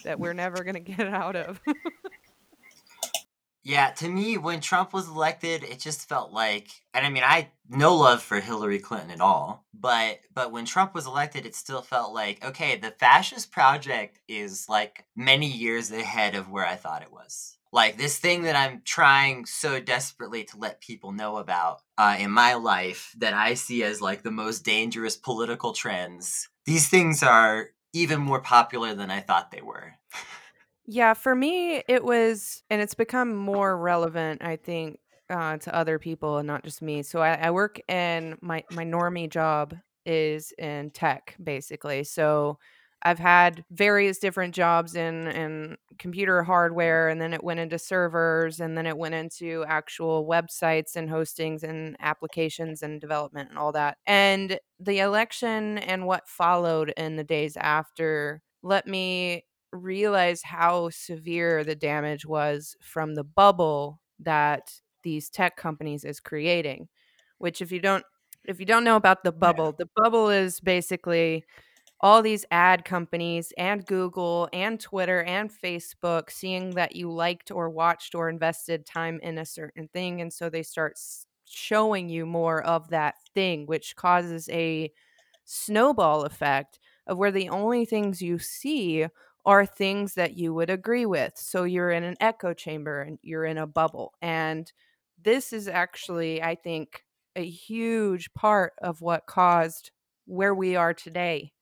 that 0.09 0.19
we're 0.19 0.33
never 0.33 0.65
going 0.65 0.75
to 0.75 0.81
get 0.81 1.07
out 1.07 1.37
of. 1.37 1.61
yeah, 3.63 3.91
to 3.91 4.09
me, 4.09 4.39
when 4.39 4.61
Trump 4.61 4.95
was 4.95 5.07
elected, 5.07 5.63
it 5.63 5.79
just 5.79 6.09
felt 6.09 6.33
like, 6.33 6.69
and 6.95 7.05
I 7.05 7.11
mean, 7.11 7.25
I 7.27 7.51
no 7.69 7.95
love 7.95 8.23
for 8.23 8.41
Hillary 8.41 8.79
Clinton 8.79 9.11
at 9.11 9.21
all, 9.21 9.67
but 9.75 10.21
but 10.35 10.51
when 10.51 10.65
Trump 10.65 10.95
was 10.95 11.07
elected, 11.07 11.45
it 11.45 11.55
still 11.55 11.83
felt 11.83 12.15
like, 12.15 12.43
okay, 12.43 12.77
the 12.77 12.93
fascist 12.93 13.53
project 13.53 14.19
is 14.29 14.67
like 14.67 15.05
many 15.15 15.47
years 15.47 15.93
ahead 15.93 16.35
of 16.35 16.51
where 16.51 16.67
I 16.67 16.77
thought 16.77 17.03
it 17.03 17.13
was. 17.13 17.59
Like 17.71 17.99
this 17.99 18.17
thing 18.17 18.45
that 18.45 18.57
I'm 18.57 18.81
trying 18.87 19.45
so 19.45 19.79
desperately 19.79 20.45
to 20.45 20.57
let 20.57 20.81
people 20.81 21.13
know 21.13 21.37
about 21.37 21.83
uh, 21.99 22.17
in 22.19 22.31
my 22.31 22.55
life 22.55 23.15
that 23.19 23.35
I 23.35 23.53
see 23.53 23.85
as 23.85 24.01
like 24.01 24.23
the 24.23 24.31
most 24.31 24.65
dangerous 24.65 25.19
political 25.19 25.75
trends. 25.75 26.49
These 26.65 26.89
things 26.89 27.23
are 27.23 27.69
even 27.93 28.21
more 28.21 28.41
popular 28.41 28.95
than 28.95 29.11
I 29.11 29.21
thought 29.21 29.51
they 29.51 29.63
were. 29.63 29.98
Yeah, 30.87 31.15
for 31.15 31.35
me, 31.35 31.83
it 31.89 32.03
was, 32.05 32.63
and 32.71 32.81
it's 32.81 32.95
become 32.95 33.35
more 33.37 33.77
relevant, 33.77 34.43
I 34.43 34.57
think, 34.57 34.99
uh, 35.31 35.59
to 35.59 35.75
other 35.75 35.99
people 35.99 36.39
and 36.39 36.47
not 36.47 36.65
just 36.65 36.81
me. 36.81 37.03
So 37.03 37.21
I, 37.21 37.35
I 37.35 37.51
work 37.51 37.81
in 37.89 38.39
my 38.41 38.65
my 38.71 38.85
normie 38.85 39.29
job 39.29 39.75
is 40.07 40.53
in 40.59 40.91
tech, 40.91 41.37
basically. 41.43 42.05
So 42.05 42.59
I've 43.03 43.19
had 43.19 43.63
various 43.71 44.19
different 44.19 44.55
jobs 44.55 44.95
in 44.97 45.27
in 45.29 45.77
computer 45.99 46.43
hardware 46.43 47.09
and 47.11 47.21
then 47.21 47.35
it 47.35 47.45
went 47.45 47.61
into 47.61 47.79
servers 47.79 48.59
and 48.61 48.77
then 48.77 48.87
it 48.87 48.97
went 48.97 49.15
into 49.15 49.65
actual 49.69 50.27
websites 50.27 50.97
and 50.97 51.11
hostings 51.11 51.63
and 51.63 51.97
applications 52.01 52.83
and 52.83 52.99
development 53.01 53.51
and 53.51 53.59
all 53.59 53.73
that. 53.73 53.99
And 54.07 54.59
the 54.81 55.01
election 55.01 55.77
and 55.79 56.07
what 56.07 56.27
followed 56.29 56.93
in 56.97 57.17
the 57.17 57.25
days 57.25 57.57
after 57.59 58.41
let 58.63 58.87
me 58.87 59.45
realize 59.73 60.43
how 60.43 60.91
severe 60.91 61.65
the 61.65 61.75
damage 61.75 62.25
was 62.27 62.77
from 62.81 63.15
the 63.15 63.25
bubble 63.25 64.01
that 64.21 64.73
these 65.05 65.29
tech 65.29 65.57
companies 65.57 66.05
is 66.05 66.21
creating 66.21 66.89
which 67.39 67.63
if 67.63 67.71
you 67.71 67.81
don't 67.81 68.05
if 68.47 68.59
you 68.59 68.67
don't 68.67 68.85
know 68.85 68.97
about 68.97 69.23
the 69.25 69.33
bubble 69.33 69.73
the 69.73 69.89
bubble 69.97 70.31
is 70.31 70.61
basically 70.61 71.45
all 72.01 72.23
these 72.23 72.45
ad 72.51 72.85
companies 72.85 73.53
and 73.59 73.85
Google 73.85 74.49
and 74.53 74.79
Twitter 74.79 75.23
and 75.25 75.51
Facebook 75.51 76.31
seeing 76.31 76.71
that 76.71 76.95
you 76.95 77.11
liked 77.11 77.51
or 77.51 77.69
watched 77.69 78.15
or 78.15 78.29
invested 78.29 78.87
time 78.87 79.19
in 79.23 79.39
a 79.39 79.45
certain 79.45 79.89
thing. 79.89 80.21
And 80.21 80.33
so 80.33 80.49
they 80.49 80.63
start 80.63 80.97
showing 81.45 82.09
you 82.09 82.25
more 82.25 82.63
of 82.63 82.89
that 82.91 83.17
thing, 83.35 83.67
which 83.67 83.97
causes 83.97 84.49
a 84.51 84.93
snowball 85.45 86.25
effect 86.25 86.79
of 87.07 87.19
where 87.19 87.33
the 87.33 87.49
only 87.49 87.85
things 87.85 88.23
you 88.23 88.39
see 88.39 89.07
are 89.49 89.65
things 89.65 90.13
that 90.15 90.37
you 90.37 90.53
would 90.53 90.69
agree 90.69 91.07
with. 91.07 91.33
So 91.37 91.65
you're 91.65 91.91
in 91.91 92.05
an 92.05 92.17
echo 92.21 92.53
chamber 92.53 93.01
and 93.01 93.19
you're 93.23 93.47
in 93.47 93.57
a 93.57 93.67
bubble. 93.67 94.13
And 94.21 94.71
this 95.25 95.55
is 95.55 95.69
actually, 95.69 96.43
I 96.43 96.55
think, 96.55 97.03
a 97.35 97.47
huge 97.47 98.31
part 98.35 98.75
of 98.83 99.01
what 99.01 99.27
caused 99.27 99.91
where 100.27 100.55
we 100.55 100.77
are 100.77 100.93
today 100.93 101.53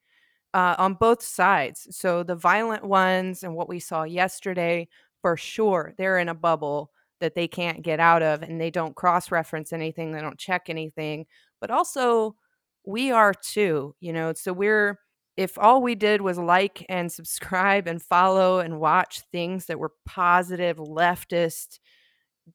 uh, 0.53 0.75
on 0.79 0.95
both 0.95 1.23
sides. 1.23 1.87
So 1.93 2.25
the 2.25 2.35
violent 2.35 2.85
ones 2.85 3.45
and 3.45 3.55
what 3.55 3.69
we 3.69 3.79
saw 3.79 4.03
yesterday, 4.03 4.89
for 5.23 5.37
sure, 5.37 5.95
they're 5.97 6.19
in 6.19 6.29
a 6.29 6.35
bubble 6.35 6.91
that 7.21 7.37
they 7.37 7.47
can't 7.47 7.83
get 7.83 8.01
out 8.01 8.23
of 8.23 8.43
and 8.43 8.61
they 8.61 8.71
don't 8.73 8.97
cross 8.97 9.31
reference 9.31 9.73
anything, 9.73 10.11
they 10.13 10.21
don't 10.21 10.39
check 10.39 10.65
anything. 10.69 11.27
But 11.61 11.71
also, 11.71 12.35
we 12.85 13.13
are 13.13 13.33
too, 13.33 13.95
you 14.01 14.13
know. 14.13 14.33
So 14.33 14.53
we're, 14.53 14.99
if 15.37 15.59
all 15.59 15.83
we 15.83 15.95
did 15.95 16.23
was 16.23 16.39
like 16.39 16.85
and 16.89 17.13
subscribe 17.13 17.87
and 17.87 18.03
follow 18.03 18.59
and 18.59 18.81
watch 18.81 19.21
things 19.33 19.67
that 19.67 19.79
were 19.79 19.93
positive, 20.07 20.79
leftist, 20.79 21.79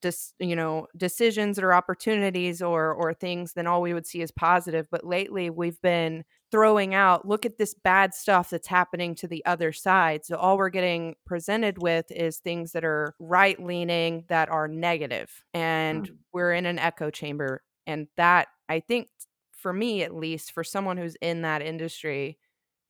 dis, 0.01 0.33
you 0.39 0.55
know 0.55 0.87
decisions 0.95 1.59
or 1.59 1.73
opportunities 1.73 2.61
or 2.61 2.93
or 2.93 3.13
things 3.13 3.51
then 3.53 3.67
all 3.67 3.81
we 3.81 3.93
would 3.93 4.07
see 4.07 4.21
is 4.21 4.31
positive. 4.31 4.87
But 4.89 5.05
lately 5.05 5.49
we've 5.49 5.81
been 5.81 6.23
throwing 6.49 6.93
out 6.93 7.27
look 7.27 7.45
at 7.45 7.57
this 7.57 7.73
bad 7.73 8.13
stuff 8.13 8.49
that's 8.49 8.67
happening 8.67 9.15
to 9.15 9.27
the 9.27 9.45
other 9.45 9.71
side. 9.71 10.25
So 10.25 10.37
all 10.37 10.57
we're 10.57 10.69
getting 10.69 11.15
presented 11.25 11.81
with 11.81 12.05
is 12.09 12.37
things 12.37 12.71
that 12.71 12.85
are 12.85 13.13
right 13.19 13.61
leaning 13.61 14.23
that 14.29 14.49
are 14.49 14.67
negative 14.67 15.29
and 15.53 16.09
mm. 16.09 16.15
we're 16.33 16.53
in 16.53 16.65
an 16.65 16.79
echo 16.79 17.09
chamber. 17.09 17.61
And 17.85 18.07
that 18.15 18.47
i 18.69 18.79
think 18.79 19.07
for 19.51 19.73
me 19.73 20.03
at 20.03 20.15
least 20.15 20.51
for 20.53 20.63
someone 20.63 20.97
who's 20.97 21.15
in 21.21 21.41
that 21.41 21.61
industry 21.61 22.37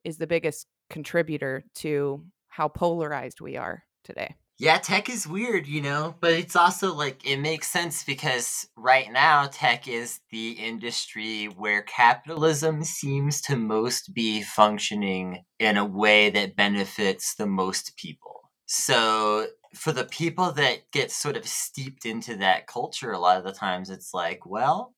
is 0.04 0.18
the 0.18 0.28
biggest 0.28 0.68
contributor 0.90 1.64
to 1.76 2.24
how 2.50 2.68
polarized 2.68 3.42
we 3.42 3.58
are 3.58 3.84
today 4.04 4.36
yeah, 4.62 4.78
tech 4.78 5.10
is 5.10 5.28
weird, 5.28 5.66
you 5.66 5.82
know, 5.82 6.14
but 6.20 6.34
it's 6.34 6.56
also 6.56 6.94
like 6.94 7.26
it 7.26 7.38
makes 7.38 7.68
sense 7.68 8.04
because 8.04 8.68
right 8.78 9.12
now 9.12 9.48
tech 9.52 9.88
is 9.88 10.20
the 10.30 10.52
industry 10.52 11.46
where 11.46 11.82
capitalism 11.82 12.84
seems 12.84 13.42
to 13.42 13.56
most 13.56 14.14
be 14.14 14.44
functioning 14.44 15.46
in 15.58 15.78
a 15.78 15.86
way 15.86 16.30
that 16.30 16.56
benefits 16.56 17.34
the 17.34 17.48
most 17.48 17.98
people. 17.98 18.52
So, 18.68 19.48
for 19.74 19.92
the 19.92 20.06
people 20.06 20.52
that 20.52 20.92
get 20.92 21.10
sort 21.10 21.38
of 21.38 21.48
steeped 21.48 22.06
into 22.06 22.36
that 22.36 22.68
culture, 22.68 23.12
a 23.12 23.18
lot 23.18 23.38
of 23.38 23.44
the 23.44 23.54
times 23.54 23.90
it's 23.90 24.14
like, 24.14 24.46
well, 24.46 24.94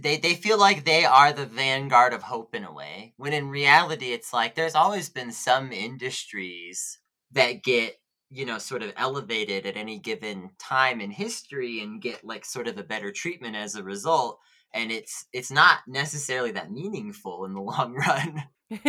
they, 0.00 0.16
they 0.16 0.34
feel 0.34 0.58
like 0.58 0.84
they 0.84 1.04
are 1.04 1.32
the 1.32 1.46
vanguard 1.46 2.12
of 2.12 2.22
hope 2.22 2.54
in 2.54 2.64
a 2.64 2.72
way, 2.72 3.14
when 3.16 3.32
in 3.32 3.48
reality, 3.48 4.12
it's 4.12 4.32
like 4.32 4.54
there's 4.54 4.74
always 4.74 5.08
been 5.08 5.32
some 5.32 5.72
industries 5.72 6.98
that 7.32 7.62
get 7.62 7.96
you 8.30 8.44
know 8.44 8.58
sort 8.58 8.82
of 8.82 8.92
elevated 8.96 9.66
at 9.66 9.76
any 9.76 9.98
given 9.98 10.50
time 10.58 11.00
in 11.00 11.10
history 11.10 11.80
and 11.80 12.02
get 12.02 12.24
like 12.24 12.44
sort 12.44 12.66
of 12.66 12.76
a 12.78 12.82
better 12.82 13.12
treatment 13.12 13.54
as 13.54 13.76
a 13.76 13.82
result 13.82 14.40
and 14.74 14.90
it's 14.90 15.26
it's 15.32 15.50
not 15.50 15.78
necessarily 15.86 16.50
that 16.50 16.72
meaningful 16.72 17.44
in 17.44 17.54
the 17.54 17.60
long 17.62 17.94
run 17.94 18.42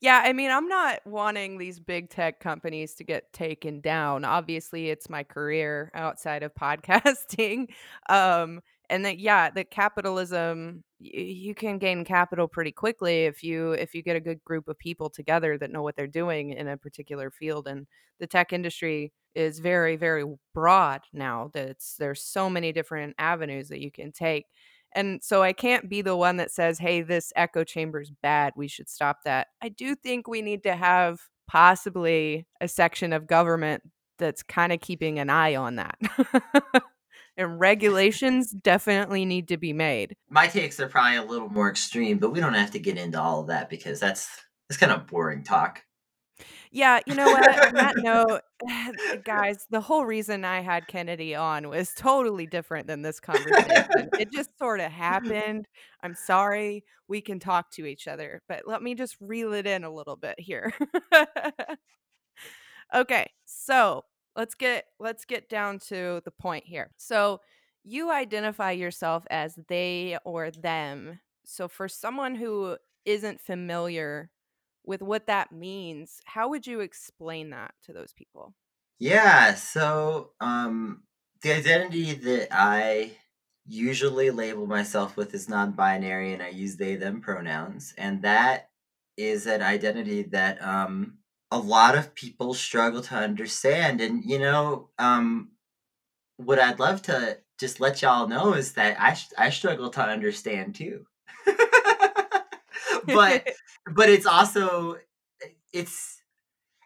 yeah, 0.00 0.22
I 0.24 0.32
mean, 0.32 0.50
I'm 0.50 0.68
not 0.68 1.00
wanting 1.04 1.58
these 1.58 1.78
big 1.78 2.08
tech 2.08 2.40
companies 2.40 2.94
to 2.94 3.04
get 3.04 3.30
taken 3.32 3.80
down. 3.80 4.24
Obviously, 4.24 4.88
it's 4.88 5.10
my 5.10 5.22
career 5.22 5.90
outside 5.94 6.42
of 6.42 6.54
podcasting. 6.60 7.68
Um, 8.08 8.62
and 8.90 9.04
that 9.04 9.18
yeah 9.18 9.50
the 9.50 9.64
capitalism 9.64 10.82
you 10.98 11.54
can 11.54 11.78
gain 11.78 12.04
capital 12.04 12.48
pretty 12.48 12.72
quickly 12.72 13.24
if 13.24 13.42
you 13.42 13.72
if 13.72 13.94
you 13.94 14.02
get 14.02 14.16
a 14.16 14.20
good 14.20 14.42
group 14.44 14.68
of 14.68 14.78
people 14.78 15.10
together 15.10 15.58
that 15.58 15.70
know 15.70 15.82
what 15.82 15.96
they're 15.96 16.06
doing 16.06 16.50
in 16.50 16.68
a 16.68 16.76
particular 16.76 17.30
field 17.30 17.66
and 17.66 17.86
the 18.18 18.26
tech 18.26 18.52
industry 18.52 19.12
is 19.34 19.58
very 19.58 19.96
very 19.96 20.24
broad 20.54 21.02
now 21.12 21.50
that's 21.52 21.96
there's 21.96 22.22
so 22.22 22.48
many 22.48 22.72
different 22.72 23.14
avenues 23.18 23.68
that 23.68 23.80
you 23.80 23.90
can 23.90 24.10
take 24.10 24.46
and 24.94 25.22
so 25.22 25.42
i 25.42 25.52
can't 25.52 25.90
be 25.90 26.00
the 26.00 26.16
one 26.16 26.36
that 26.38 26.50
says 26.50 26.78
hey 26.78 27.02
this 27.02 27.32
echo 27.36 27.62
chamber 27.62 28.00
is 28.00 28.10
bad 28.22 28.52
we 28.56 28.68
should 28.68 28.88
stop 28.88 29.18
that. 29.24 29.48
I 29.62 29.68
do 29.68 29.94
think 29.94 30.26
we 30.26 30.42
need 30.42 30.62
to 30.62 30.74
have 30.74 31.20
possibly 31.46 32.46
a 32.60 32.68
section 32.68 33.12
of 33.12 33.26
government 33.26 33.82
that's 34.18 34.42
kind 34.42 34.72
of 34.72 34.80
keeping 34.80 35.18
an 35.18 35.30
eye 35.30 35.54
on 35.54 35.76
that 35.76 35.98
and 37.36 37.60
regulations 37.60 38.50
definitely 38.50 39.24
need 39.24 39.48
to 39.48 39.56
be 39.56 39.72
made. 39.72 40.16
My 40.28 40.46
takes 40.46 40.80
are 40.80 40.88
probably 40.88 41.16
a 41.16 41.22
little 41.22 41.48
more 41.48 41.70
extreme, 41.70 42.18
but 42.18 42.30
we 42.30 42.40
don't 42.40 42.54
have 42.54 42.70
to 42.72 42.78
get 42.78 42.98
into 42.98 43.20
all 43.20 43.40
of 43.40 43.48
that 43.48 43.68
because 43.68 44.00
that's 44.00 44.28
that's 44.68 44.78
kind 44.78 44.92
of 44.92 45.06
boring 45.06 45.44
talk. 45.44 45.82
Yeah, 46.70 47.00
you 47.06 47.14
know 47.14 47.24
what? 47.24 47.66
on 47.68 47.74
that 47.74 47.96
note, 47.96 48.42
guys, 49.24 49.66
the 49.70 49.80
whole 49.80 50.04
reason 50.04 50.44
I 50.44 50.60
had 50.60 50.86
Kennedy 50.86 51.34
on 51.34 51.68
was 51.68 51.92
totally 51.96 52.46
different 52.46 52.86
than 52.86 53.02
this 53.02 53.20
conversation. 53.20 54.10
it 54.18 54.30
just 54.32 54.50
sort 54.58 54.80
of 54.80 54.90
happened. 54.92 55.66
I'm 56.02 56.14
sorry. 56.14 56.84
We 57.08 57.20
can 57.20 57.38
talk 57.38 57.70
to 57.72 57.86
each 57.86 58.08
other, 58.08 58.42
but 58.48 58.66
let 58.66 58.82
me 58.82 58.94
just 58.94 59.16
reel 59.20 59.52
it 59.52 59.66
in 59.66 59.84
a 59.84 59.90
little 59.90 60.16
bit 60.16 60.38
here. 60.38 60.74
okay, 62.94 63.30
so 63.44 64.04
let's 64.36 64.54
get 64.54 64.86
let's 65.00 65.24
get 65.24 65.48
down 65.48 65.78
to 65.80 66.22
the 66.24 66.30
point 66.30 66.66
here. 66.66 66.92
So 66.96 67.40
you 67.84 68.10
identify 68.10 68.72
yourself 68.72 69.26
as 69.30 69.56
they 69.68 70.18
or 70.24 70.50
them. 70.50 71.20
So 71.44 71.68
for 71.68 71.88
someone 71.88 72.34
who 72.34 72.78
isn't 73.04 73.40
familiar 73.40 74.30
with 74.84 75.02
what 75.02 75.26
that 75.26 75.52
means, 75.52 76.20
how 76.26 76.48
would 76.48 76.66
you 76.66 76.80
explain 76.80 77.50
that 77.50 77.74
to 77.84 77.92
those 77.92 78.12
people? 78.12 78.54
Yeah, 78.98 79.54
so 79.54 80.32
um 80.40 81.04
the 81.42 81.52
identity 81.54 82.14
that 82.14 82.48
I 82.50 83.18
usually 83.66 84.30
label 84.30 84.66
myself 84.66 85.16
with 85.16 85.34
is 85.34 85.48
non-binary 85.48 86.32
and 86.32 86.42
I 86.42 86.48
use 86.48 86.76
they 86.76 86.96
them 86.96 87.20
pronouns 87.20 87.92
and 87.98 88.22
that 88.22 88.70
is 89.16 89.46
an 89.46 89.60
identity 89.62 90.22
that 90.22 90.62
um 90.62 91.18
a 91.50 91.58
lot 91.58 91.96
of 91.96 92.14
people 92.14 92.54
struggle 92.54 93.02
to 93.02 93.14
understand. 93.14 94.00
And, 94.00 94.24
you 94.24 94.38
know, 94.38 94.90
um, 94.98 95.50
what 96.36 96.58
I'd 96.58 96.78
love 96.78 97.02
to 97.02 97.38
just 97.58 97.80
let 97.80 98.02
y'all 98.02 98.28
know 98.28 98.54
is 98.54 98.72
that 98.72 98.96
I, 99.00 99.16
I 99.46 99.50
struggle 99.50 99.90
to 99.90 100.02
understand 100.02 100.74
too. 100.74 101.06
but, 103.06 103.48
but 103.94 104.08
it's 104.08 104.26
also, 104.26 104.96
it's 105.72 106.20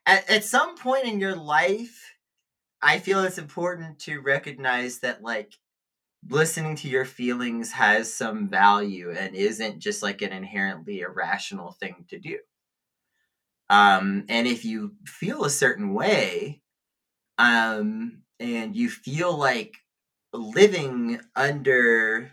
at, 0.06 0.28
at 0.30 0.44
some 0.44 0.76
point 0.76 1.04
in 1.04 1.20
your 1.20 1.36
life, 1.36 2.14
I 2.82 2.98
feel 2.98 3.24
it's 3.24 3.38
important 3.38 3.98
to 4.00 4.20
recognize 4.20 5.00
that, 5.00 5.22
like, 5.22 5.54
listening 6.28 6.76
to 6.76 6.88
your 6.88 7.04
feelings 7.04 7.72
has 7.72 8.12
some 8.12 8.48
value 8.48 9.10
and 9.10 9.34
isn't 9.34 9.80
just 9.80 10.02
like 10.02 10.22
an 10.22 10.32
inherently 10.32 11.00
irrational 11.00 11.72
thing 11.72 12.04
to 12.08 12.18
do. 12.18 12.38
Um, 13.70 14.26
and 14.30 14.48
if 14.48 14.66
you 14.66 14.96
feel 15.06 15.44
a 15.46 15.50
certain 15.50 15.94
way, 15.94 16.62
um, 17.38 18.24
and 18.40 18.76
you 18.76 18.90
feel 18.90 19.36
like 19.36 19.78
living 20.32 21.20
under, 21.36 22.32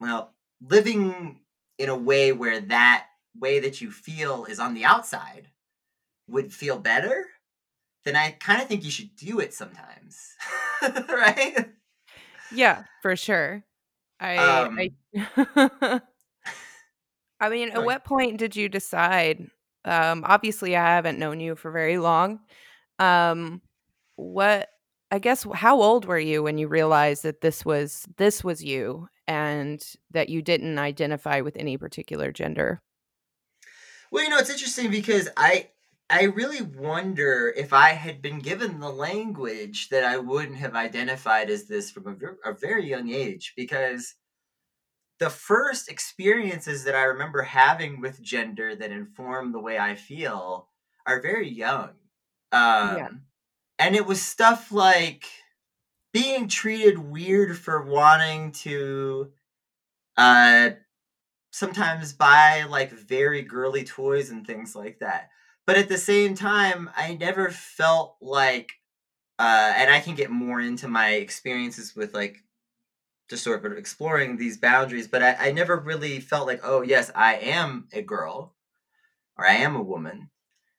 well, 0.00 0.34
living 0.60 1.40
in 1.78 1.88
a 1.88 1.96
way 1.96 2.32
where 2.32 2.60
that 2.60 3.08
way 3.38 3.60
that 3.60 3.80
you 3.80 3.90
feel 3.90 4.44
is 4.44 4.58
on 4.58 4.74
the 4.74 4.84
outside 4.84 5.50
would 6.28 6.52
feel 6.54 6.78
better, 6.78 7.26
then 8.04 8.16
I 8.16 8.32
kind 8.32 8.62
of 8.62 8.68
think 8.68 8.84
you 8.84 8.92
should 8.92 9.16
do 9.16 9.40
it 9.40 9.54
sometimes. 9.54 10.36
right? 11.08 11.72
Yeah, 12.50 12.84
for 13.02 13.16
sure. 13.16 13.64
I 14.20 14.68
um, 14.68 14.78
I 15.14 16.00
I 17.40 17.48
mean, 17.50 17.70
at 17.70 17.84
what 17.84 18.04
point 18.04 18.38
did 18.38 18.56
you 18.56 18.68
decide 18.68 19.50
Um, 19.84 20.24
obviously, 20.26 20.76
I 20.76 20.84
haven't 20.96 21.18
known 21.18 21.40
you 21.40 21.54
for 21.56 21.70
very 21.70 21.98
long. 21.98 22.40
Um, 22.98 23.62
what 24.16 24.70
I 25.12 25.18
guess 25.20 25.46
how 25.54 25.80
old 25.80 26.06
were 26.06 26.18
you 26.18 26.42
when 26.42 26.58
you 26.58 26.68
realized 26.68 27.22
that 27.22 27.40
this 27.40 27.64
was 27.64 28.06
this 28.16 28.42
was 28.42 28.64
you 28.64 29.08
and 29.28 29.80
that 30.10 30.28
you 30.28 30.42
didn't 30.42 30.78
identify 30.78 31.40
with 31.40 31.56
any 31.56 31.78
particular 31.78 32.32
gender? 32.32 32.82
Well, 34.10 34.24
you 34.24 34.30
know, 34.30 34.38
it's 34.38 34.50
interesting 34.50 34.90
because 34.90 35.28
I 35.36 35.70
I 36.10 36.24
really 36.24 36.62
wonder 36.62 37.52
if 37.56 37.72
I 37.72 37.90
had 37.90 38.22
been 38.22 38.38
given 38.38 38.80
the 38.80 38.90
language 38.90 39.88
that 39.90 40.04
I 40.04 40.18
wouldn't 40.18 40.58
have 40.58 40.74
identified 40.76 41.50
as 41.50 41.66
this 41.66 41.90
from 41.90 42.06
a, 42.44 42.50
a 42.50 42.54
very 42.54 42.88
young 42.88 43.08
age 43.10 43.54
because 43.56 44.14
the 45.18 45.30
first 45.30 45.88
experiences 45.88 46.84
that 46.84 46.94
I 46.94 47.04
remember 47.04 47.42
having 47.42 48.00
with 48.00 48.22
gender 48.22 48.74
that 48.76 48.90
inform 48.90 49.52
the 49.52 49.60
way 49.60 49.78
I 49.78 49.94
feel 49.94 50.68
are 51.06 51.20
very 51.20 51.48
young. 51.48 51.90
Um, 52.52 52.96
yeah. 52.96 53.08
And 53.78 53.96
it 53.96 54.06
was 54.06 54.20
stuff 54.20 54.72
like 54.72 55.24
being 56.12 56.48
treated 56.48 56.98
weird 56.98 57.56
for 57.56 57.82
wanting 57.82 58.52
to 58.52 59.32
uh, 60.16 60.70
sometimes 61.56 62.12
buy 62.12 62.64
like 62.64 62.90
very 62.90 63.40
girly 63.40 63.82
toys 63.82 64.28
and 64.28 64.46
things 64.46 64.76
like 64.76 64.98
that 64.98 65.30
but 65.66 65.78
at 65.78 65.88
the 65.88 65.96
same 65.96 66.34
time 66.34 66.90
i 66.94 67.14
never 67.14 67.50
felt 67.50 68.16
like 68.20 68.72
uh 69.38 69.72
and 69.74 69.90
i 69.90 69.98
can 69.98 70.14
get 70.14 70.30
more 70.30 70.60
into 70.60 70.86
my 70.86 71.12
experiences 71.12 71.96
with 71.96 72.12
like 72.12 72.44
just 73.28 73.44
sort 73.44 73.64
of 73.64 73.72
exploring 73.72 74.36
these 74.36 74.56
boundaries 74.56 75.08
but 75.08 75.22
I, 75.22 75.48
I 75.48 75.52
never 75.52 75.76
really 75.76 76.20
felt 76.20 76.46
like 76.46 76.60
oh 76.62 76.82
yes 76.82 77.10
i 77.14 77.34
am 77.34 77.88
a 77.92 78.02
girl 78.02 78.54
or 79.36 79.46
i 79.46 79.54
am 79.54 79.76
a 79.76 79.82
woman 79.82 80.30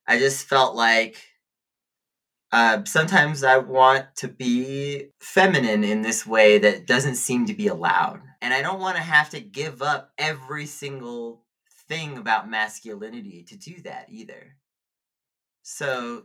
i 0.08 0.18
just 0.18 0.48
felt 0.48 0.76
like 0.76 1.18
uh, 2.52 2.84
sometimes 2.86 3.44
I 3.44 3.58
want 3.58 4.06
to 4.18 4.28
be 4.28 5.10
feminine 5.20 5.84
in 5.84 6.02
this 6.02 6.26
way 6.26 6.58
that 6.60 6.88
doesn't 6.88 7.16
seem 7.16 7.46
to 7.48 7.54
be 7.54 7.68
allowed. 7.68 8.22
And 8.42 8.54
I 8.54 8.62
don't 8.62 8.80
want 8.80 8.96
to 8.96 9.02
have 9.02 9.30
to 9.32 9.42
give 9.42 9.82
up 9.82 10.12
every 10.18 10.66
single 10.66 11.44
thing 11.90 12.18
about 12.18 12.50
masculinity 12.50 13.44
to 13.50 13.58
do 13.58 13.82
that 13.82 14.08
either. 14.10 14.56
So, 15.64 16.24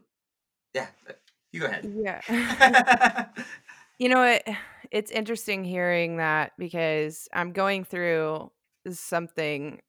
yeah, 0.74 0.86
you 1.50 1.60
go 1.60 1.66
ahead. 1.66 1.92
Yeah. 1.92 3.26
you 3.98 4.08
know 4.08 4.20
what? 4.20 4.56
It's 4.92 5.10
interesting 5.10 5.64
hearing 5.64 6.18
that 6.18 6.52
because 6.58 7.28
I'm 7.32 7.52
going 7.52 7.84
through 7.84 8.52
something 8.90 9.80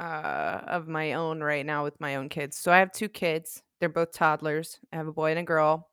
uh, 0.00 0.60
of 0.68 0.86
my 0.86 1.14
own 1.14 1.40
right 1.42 1.66
now 1.66 1.82
with 1.84 1.98
my 2.00 2.16
own 2.16 2.28
kids. 2.28 2.58
So 2.58 2.70
I 2.70 2.78
have 2.78 2.92
two 2.92 3.08
kids. 3.08 3.62
They're 3.80 3.88
both 3.88 4.12
toddlers. 4.12 4.78
I 4.92 4.96
have 4.98 5.08
a 5.08 5.14
boy 5.14 5.30
and 5.30 5.40
a 5.40 5.44
girl. 5.44 5.88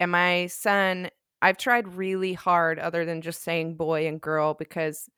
And 0.00 0.12
my 0.12 0.46
son, 0.48 1.10
I've 1.42 1.58
tried 1.58 1.94
really 1.96 2.34
hard 2.34 2.78
other 2.78 3.04
than 3.04 3.22
just 3.22 3.42
saying 3.42 3.76
boy 3.76 4.08
and 4.08 4.20
girl 4.20 4.54
because 4.54 5.10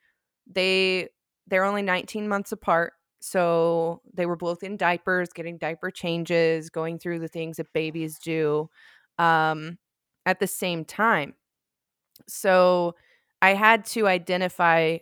they 0.51 1.09
they're 1.49 1.65
only 1.65 1.83
19 1.83 2.29
months 2.29 2.53
apart 2.53 2.95
so 3.21 4.03
they 4.15 4.27
were 4.27 4.37
both 4.37 4.65
in 4.65 4.77
diapers, 4.77 5.31
getting 5.33 5.59
diaper 5.59 5.91
changes, 5.93 6.71
going 6.71 6.99
through 6.99 7.21
the 7.21 7.29
things 7.29 7.59
that 7.59 7.73
babies 7.75 8.19
do 8.19 8.71
um, 9.19 9.79
at 10.27 10.41
the 10.41 10.47
same 10.49 10.85
time. 10.85 11.35
So 12.29 12.95
I 13.41 13.55
had 13.55 13.85
to 13.87 14.07
identify 14.07 14.99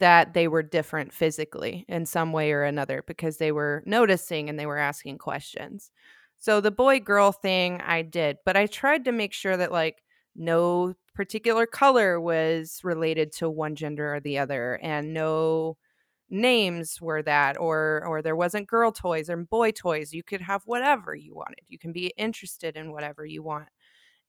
that 0.00 0.34
they 0.34 0.48
were 0.48 0.62
different 0.62 1.12
physically 1.12 1.84
in 1.88 2.06
some 2.06 2.32
way 2.32 2.52
or 2.52 2.62
another 2.64 3.02
because 3.06 3.38
they 3.38 3.52
were 3.52 3.82
noticing 3.86 4.48
and 4.48 4.58
they 4.58 4.66
were 4.66 4.78
asking 4.78 5.18
questions. 5.18 5.90
So 6.38 6.60
the 6.60 6.70
boy 6.70 7.00
girl 7.00 7.32
thing 7.32 7.80
I 7.80 8.02
did, 8.02 8.38
but 8.44 8.56
I 8.56 8.66
tried 8.66 9.04
to 9.06 9.12
make 9.12 9.32
sure 9.32 9.56
that 9.56 9.72
like 9.72 10.02
no 10.36 10.94
particular 11.14 11.66
color 11.66 12.20
was 12.20 12.80
related 12.84 13.32
to 13.32 13.50
one 13.50 13.74
gender 13.74 14.14
or 14.14 14.20
the 14.20 14.38
other 14.38 14.78
and 14.82 15.14
no 15.14 15.76
names 16.30 17.00
were 17.00 17.22
that 17.22 17.58
or 17.58 18.04
or 18.06 18.20
there 18.22 18.36
wasn't 18.36 18.66
girl 18.68 18.92
toys 18.92 19.30
or 19.30 19.36
boy 19.38 19.70
toys. 19.72 20.12
You 20.12 20.22
could 20.22 20.42
have 20.42 20.62
whatever 20.66 21.14
you 21.14 21.34
wanted. 21.34 21.60
You 21.68 21.78
can 21.78 21.92
be 21.92 22.12
interested 22.18 22.76
in 22.76 22.92
whatever 22.92 23.24
you 23.24 23.42
want. 23.42 23.68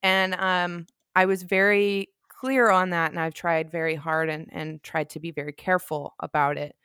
And 0.04 0.36
um 0.36 0.88
i 1.19 1.25
was 1.25 1.43
very 1.43 2.10
clear 2.29 2.69
on 2.69 2.89
that 2.89 3.12
and 3.12 3.19
i've 3.19 3.34
tried 3.34 3.71
very 3.71 3.95
hard 3.95 4.29
and 4.29 4.47
and 4.51 4.82
tried 4.84 5.10
to 5.10 5.19
be 5.19 5.32
very 5.32 5.53
careful 5.53 6.13
about 6.19 6.58
it 6.58 6.75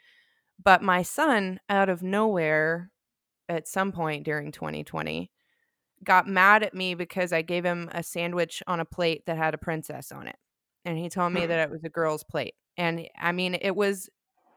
but 0.62 0.82
my 0.82 1.02
son 1.02 1.58
out 1.68 1.88
of 1.88 2.02
nowhere 2.02 2.90
at 3.48 3.68
some 3.68 3.92
point 3.92 4.24
during 4.24 4.52
2020 4.52 5.30
got 6.02 6.26
mad 6.26 6.62
at 6.62 6.74
me 6.74 6.94
because 6.94 7.32
i 7.32 7.42
gave 7.42 7.64
him 7.64 7.88
a 7.92 8.02
sandwich 8.02 8.62
on 8.66 8.80
a 8.80 8.84
plate 8.84 9.24
that 9.26 9.36
had 9.36 9.54
a 9.54 9.58
princess 9.58 10.12
on 10.12 10.26
it 10.26 10.36
and 10.84 10.98
he 10.98 11.08
told 11.08 11.32
me 11.32 11.42
hmm. 11.42 11.48
that 11.48 11.60
it 11.60 11.70
was 11.70 11.84
a 11.84 11.88
girl's 11.88 12.24
plate 12.24 12.54
and 12.76 13.06
i 13.20 13.32
mean 13.32 13.54
it 13.54 13.76
was 13.76 14.08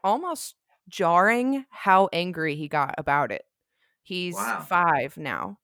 almost 0.02 0.54
jarring 0.88 1.64
how 1.70 2.08
angry 2.12 2.56
he 2.56 2.68
got 2.68 2.94
about 2.98 3.30
it. 3.30 3.42
He's 4.02 4.34
wow. 4.34 4.64
5 4.66 5.18
now. 5.18 5.58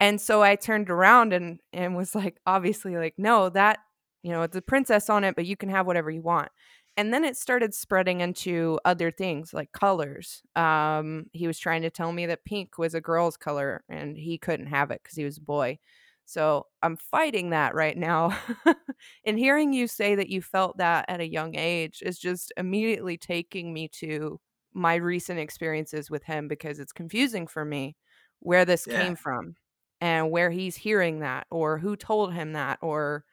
And 0.00 0.20
so 0.20 0.42
I 0.42 0.56
turned 0.56 0.90
around 0.90 1.32
and 1.32 1.60
and 1.72 1.96
was 1.96 2.14
like 2.14 2.38
obviously 2.46 2.96
like 2.96 3.14
no 3.18 3.48
that 3.50 3.78
you 4.22 4.30
know 4.30 4.42
it's 4.42 4.56
a 4.56 4.62
princess 4.62 5.08
on 5.08 5.24
it 5.24 5.36
but 5.36 5.46
you 5.46 5.56
can 5.56 5.68
have 5.68 5.86
whatever 5.86 6.10
you 6.10 6.22
want. 6.22 6.50
And 6.98 7.12
then 7.12 7.24
it 7.24 7.36
started 7.36 7.74
spreading 7.74 8.22
into 8.22 8.78
other 8.84 9.10
things 9.10 9.52
like 9.54 9.72
colors. 9.72 10.42
Um 10.54 11.26
he 11.32 11.46
was 11.46 11.58
trying 11.58 11.82
to 11.82 11.90
tell 11.90 12.12
me 12.12 12.26
that 12.26 12.44
pink 12.44 12.78
was 12.78 12.94
a 12.94 13.00
girl's 13.00 13.36
color 13.36 13.84
and 13.88 14.16
he 14.16 14.38
couldn't 14.38 14.66
have 14.66 14.90
it 14.90 15.02
cuz 15.04 15.14
he 15.16 15.24
was 15.24 15.38
a 15.38 15.42
boy. 15.42 15.78
So 16.26 16.66
I'm 16.82 16.96
fighting 16.96 17.50
that 17.50 17.74
right 17.74 17.96
now. 17.96 18.36
and 19.24 19.38
hearing 19.38 19.72
you 19.72 19.86
say 19.86 20.16
that 20.16 20.28
you 20.28 20.42
felt 20.42 20.76
that 20.78 21.04
at 21.08 21.20
a 21.20 21.28
young 21.28 21.54
age 21.56 22.02
is 22.04 22.18
just 22.18 22.52
immediately 22.56 23.16
taking 23.16 23.72
me 23.72 23.88
to 24.00 24.40
my 24.74 24.96
recent 24.96 25.38
experiences 25.38 26.10
with 26.10 26.24
him 26.24 26.48
because 26.48 26.80
it's 26.80 26.92
confusing 26.92 27.46
for 27.46 27.64
me 27.64 27.96
where 28.40 28.64
this 28.64 28.86
yeah. 28.86 29.02
came 29.02 29.16
from 29.16 29.54
and 30.00 30.30
where 30.30 30.50
he's 30.50 30.76
hearing 30.76 31.20
that 31.20 31.46
or 31.50 31.78
who 31.78 31.96
told 31.96 32.32
him 32.32 32.52
that 32.52 32.78
or 32.82 33.24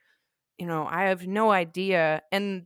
you 0.58 0.66
know 0.66 0.86
i 0.90 1.04
have 1.04 1.28
no 1.28 1.52
idea 1.52 2.22
and 2.32 2.66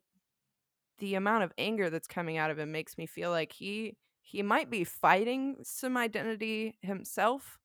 the 1.00 1.16
amount 1.16 1.44
of 1.44 1.52
anger 1.58 1.90
that's 1.90 2.08
coming 2.08 2.38
out 2.38 2.52
of 2.52 2.60
him 2.60 2.72
makes 2.72 2.98
me 2.98 3.06
feel 3.06 3.32
like 3.32 3.52
he 3.52 3.96
he 4.22 4.42
might 4.44 4.70
be 4.70 4.84
fighting 4.84 5.56
some 5.64 5.96
identity 5.96 6.78
himself 6.82 7.58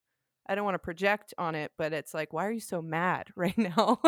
I 0.47 0.55
don't 0.55 0.65
want 0.65 0.75
to 0.75 0.81
project 0.81 1.35
on 1.39 1.55
it, 1.55 1.73
but 1.79 1.93
it's 1.93 2.13
like, 2.15 2.33
why 2.33 2.47
are 2.47 2.53
you 2.53 2.61
so 2.61 2.83
mad 2.83 3.29
right 3.37 3.57
now? 3.57 4.01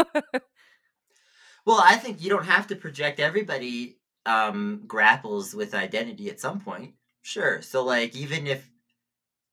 well, 1.67 1.81
I 1.83 1.97
think 1.97 2.23
you 2.23 2.31
don't 2.31 2.47
have 2.47 2.67
to 2.69 2.77
project. 2.77 3.21
Everybody 3.21 3.99
um, 4.27 4.83
grapples 4.87 5.55
with 5.55 5.75
identity 5.75 6.29
at 6.31 6.41
some 6.41 6.61
point. 6.61 6.95
Sure. 7.23 7.63
So, 7.63 7.85
like, 7.85 8.17
even 8.17 8.47
if 8.47 8.69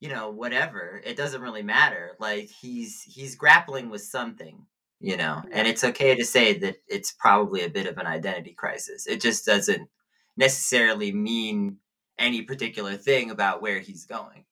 you 0.02 0.10
know 0.10 0.32
whatever, 0.32 1.02
it 1.06 1.16
doesn't 1.18 1.42
really 1.42 1.64
matter. 1.64 2.18
Like, 2.20 2.50
he's 2.50 3.04
he's 3.04 3.36
grappling 3.36 3.90
with 3.90 4.02
something, 4.04 4.66
you 5.00 5.18
know, 5.18 5.44
and 5.52 5.68
it's 5.68 5.84
okay 5.86 6.16
to 6.16 6.26
say 6.26 6.58
that 6.60 6.78
it's 6.88 7.14
probably 7.14 7.64
a 7.64 7.70
bit 7.70 7.88
of 7.88 7.98
an 8.00 8.08
identity 8.08 8.54
crisis. 8.54 9.08
It 9.08 9.22
just 9.22 9.46
doesn't 9.46 9.90
necessarily 10.38 11.14
mean 11.14 11.78
any 12.20 12.44
particular 12.44 12.96
thing 12.98 13.32
about 13.32 13.62
where 13.62 13.80
he's 13.80 14.06
going. 14.06 14.46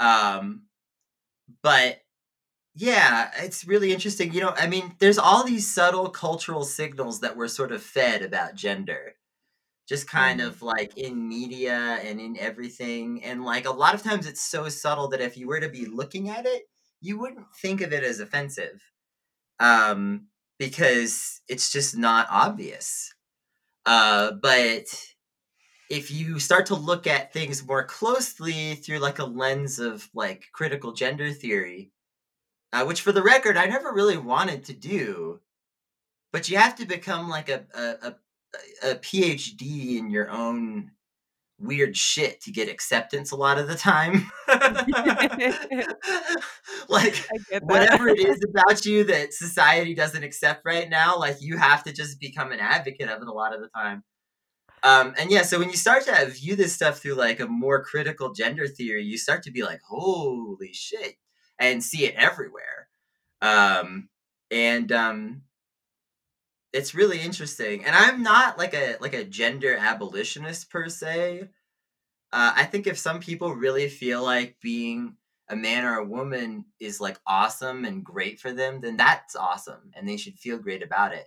Um, 0.00 0.62
but 1.62 2.00
yeah, 2.74 3.30
it's 3.38 3.66
really 3.66 3.92
interesting. 3.92 4.32
You 4.32 4.40
know, 4.42 4.54
I 4.56 4.66
mean, 4.66 4.96
there's 4.98 5.18
all 5.18 5.44
these 5.44 5.72
subtle 5.72 6.10
cultural 6.10 6.64
signals 6.64 7.20
that 7.20 7.36
we're 7.36 7.48
sort 7.48 7.72
of 7.72 7.82
fed 7.82 8.22
about 8.22 8.56
gender. 8.56 9.14
Just 9.88 10.08
kind 10.08 10.40
mm. 10.40 10.46
of 10.46 10.62
like 10.62 10.96
in 10.96 11.28
media 11.28 11.98
and 12.02 12.20
in 12.20 12.38
everything. 12.38 13.22
And 13.22 13.44
like 13.44 13.66
a 13.66 13.70
lot 13.70 13.94
of 13.94 14.02
times 14.02 14.26
it's 14.26 14.40
so 14.40 14.68
subtle 14.68 15.08
that 15.08 15.20
if 15.20 15.36
you 15.36 15.46
were 15.46 15.60
to 15.60 15.68
be 15.68 15.86
looking 15.86 16.30
at 16.30 16.46
it, 16.46 16.62
you 17.00 17.18
wouldn't 17.18 17.46
think 17.60 17.80
of 17.80 17.92
it 17.92 18.02
as 18.02 18.20
offensive. 18.20 18.80
Um, 19.60 20.28
because 20.58 21.40
it's 21.48 21.70
just 21.70 21.96
not 21.96 22.26
obvious. 22.30 23.12
Uh, 23.86 24.32
but 24.32 24.84
if 25.90 26.10
you 26.10 26.38
start 26.38 26.66
to 26.66 26.74
look 26.74 27.06
at 27.06 27.32
things 27.32 27.66
more 27.66 27.84
closely 27.84 28.74
through 28.74 28.98
like 28.98 29.18
a 29.18 29.24
lens 29.24 29.78
of 29.78 30.08
like 30.14 30.46
critical 30.52 30.92
gender 30.92 31.30
theory, 31.32 31.92
uh, 32.72 32.84
which 32.84 33.02
for 33.02 33.12
the 33.12 33.22
record 33.22 33.56
I 33.56 33.66
never 33.66 33.92
really 33.92 34.16
wanted 34.16 34.64
to 34.64 34.72
do, 34.72 35.40
but 36.32 36.48
you 36.48 36.56
have 36.56 36.76
to 36.76 36.86
become 36.86 37.28
like 37.28 37.48
a 37.48 37.64
a, 37.74 38.08
a, 38.08 38.16
a 38.82 38.94
PhD 38.96 39.96
in 39.98 40.10
your 40.10 40.30
own 40.30 40.90
weird 41.58 41.96
shit 41.96 42.40
to 42.42 42.50
get 42.50 42.68
acceptance 42.68 43.30
a 43.30 43.36
lot 43.36 43.58
of 43.58 43.68
the 43.68 43.74
time. 43.74 44.30
like 46.88 47.14
whatever 47.62 48.08
it 48.08 48.18
is 48.18 48.44
about 48.48 48.84
you 48.84 49.04
that 49.04 49.32
society 49.32 49.94
doesn't 49.94 50.24
accept 50.24 50.62
right 50.64 50.88
now, 50.88 51.18
like 51.18 51.36
you 51.40 51.56
have 51.56 51.84
to 51.84 51.92
just 51.92 52.20
become 52.20 52.52
an 52.52 52.60
advocate 52.60 53.08
of 53.08 53.22
it 53.22 53.28
a 53.28 53.32
lot 53.32 53.54
of 53.54 53.60
the 53.60 53.68
time. 53.68 54.02
Um, 54.82 55.14
and 55.18 55.30
yeah, 55.30 55.42
so 55.42 55.58
when 55.58 55.70
you 55.70 55.76
start 55.76 56.04
to 56.04 56.26
view 56.26 56.56
this 56.56 56.74
stuff 56.74 56.98
through 56.98 57.14
like 57.14 57.40
a 57.40 57.46
more 57.46 57.82
critical 57.82 58.34
gender 58.34 58.66
theory, 58.66 59.02
you 59.02 59.16
start 59.16 59.42
to 59.44 59.50
be 59.50 59.62
like, 59.62 59.80
holy 59.88 60.72
shit, 60.72 61.14
and 61.58 61.82
see 61.82 62.04
it 62.04 62.14
everywhere. 62.16 62.88
Um, 63.40 64.08
and 64.50 64.92
um, 64.92 65.42
it's 66.74 66.94
really 66.94 67.20
interesting. 67.20 67.84
And 67.84 67.94
I'm 67.96 68.22
not 68.22 68.58
like 68.58 68.74
a 68.74 68.96
like 69.00 69.14
a 69.14 69.24
gender 69.24 69.76
abolitionist 69.76 70.70
per 70.70 70.88
se. 70.90 71.50
Uh, 72.32 72.52
I 72.56 72.64
think 72.66 72.86
if 72.86 72.98
some 72.98 73.20
people 73.20 73.54
really 73.54 73.88
feel 73.88 74.22
like 74.24 74.58
being 74.60 75.16
a 75.48 75.56
man 75.56 75.84
or 75.84 75.98
a 75.98 76.06
woman 76.06 76.66
is 76.80 77.00
like 77.00 77.18
awesome 77.26 77.84
and 77.84 78.04
great 78.04 78.40
for 78.40 78.52
them, 78.52 78.80
then 78.80 78.96
that's 78.96 79.36
awesome, 79.36 79.92
and 79.94 80.08
they 80.08 80.16
should 80.16 80.38
feel 80.38 80.58
great 80.58 80.82
about 80.82 81.14
it. 81.14 81.26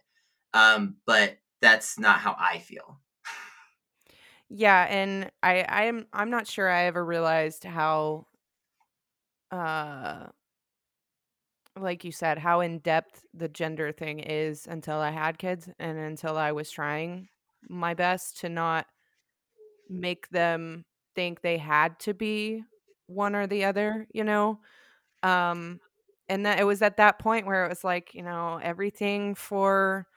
Um, 0.54 0.98
but 1.06 1.38
that's 1.62 2.00
not 2.00 2.20
how 2.20 2.36
I 2.40 2.60
feel. 2.60 3.00
Yeah, 4.50 4.86
and 4.90 5.32
I 5.44 5.66
I'm 5.68 6.08
I'm 6.14 6.30
not 6.30 6.48
sure 6.48 6.70
I 6.70 6.84
ever 6.84 7.04
realized 7.04 7.64
how 7.64 8.28
uh 9.52 10.28
like 11.82 12.04
you 12.04 12.12
said 12.12 12.38
how 12.38 12.62
in 12.62 12.80
depth 12.80 13.24
the 13.34 13.48
gender 13.50 13.92
thing 13.92 14.20
is 14.20 14.68
until 14.68 14.98
I 14.98 15.12
had 15.12 15.38
kids 15.38 15.70
and 15.80 15.98
until 15.98 16.38
I 16.38 16.52
was 16.52 16.72
trying 16.72 17.30
my 17.70 17.94
best 17.94 18.40
to 18.42 18.50
not 18.50 18.88
make 19.90 20.30
them 20.30 20.86
think 21.16 21.42
they 21.42 21.58
had 21.58 22.00
to 22.00 22.14
be 22.14 22.64
one 23.08 23.36
or 23.36 23.48
the 23.48 23.66
other, 23.66 24.08
you 24.14 24.24
know? 24.24 24.60
Um 25.24 25.80
and 26.30 26.46
that 26.46 26.60
it 26.60 26.66
was 26.66 26.82
at 26.82 26.98
that 26.98 27.20
point 27.20 27.48
where 27.48 27.66
it 27.66 27.70
was 27.70 27.84
like, 27.84 28.14
you 28.16 28.24
know, 28.24 28.60
everything 28.64 29.36
for 29.36 30.08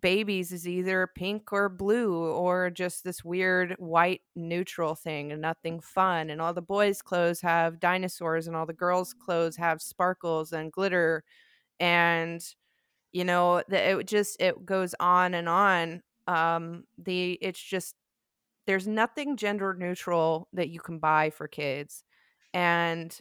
babies 0.00 0.52
is 0.52 0.68
either 0.68 1.06
pink 1.14 1.52
or 1.52 1.68
blue 1.68 2.14
or 2.14 2.70
just 2.70 3.04
this 3.04 3.24
weird 3.24 3.74
white 3.78 4.20
neutral 4.36 4.94
thing 4.94 5.32
and 5.32 5.40
nothing 5.40 5.80
fun 5.80 6.28
and 6.30 6.42
all 6.42 6.52
the 6.52 6.60
boys 6.62 7.00
clothes 7.00 7.40
have 7.40 7.80
dinosaurs 7.80 8.46
and 8.46 8.54
all 8.54 8.66
the 8.66 8.72
girls 8.72 9.14
clothes 9.14 9.56
have 9.56 9.80
sparkles 9.80 10.52
and 10.52 10.72
glitter 10.72 11.24
and 11.80 12.54
you 13.12 13.24
know 13.24 13.62
that 13.68 13.98
it 13.98 14.06
just 14.06 14.40
it 14.40 14.64
goes 14.66 14.94
on 15.00 15.34
and 15.34 15.48
on 15.48 16.02
um 16.26 16.84
the 16.98 17.32
it's 17.42 17.62
just 17.62 17.94
there's 18.66 18.86
nothing 18.88 19.36
gender 19.36 19.74
neutral 19.78 20.48
that 20.52 20.68
you 20.70 20.80
can 20.80 20.98
buy 20.98 21.30
for 21.30 21.48
kids 21.48 22.04
and 22.54 23.20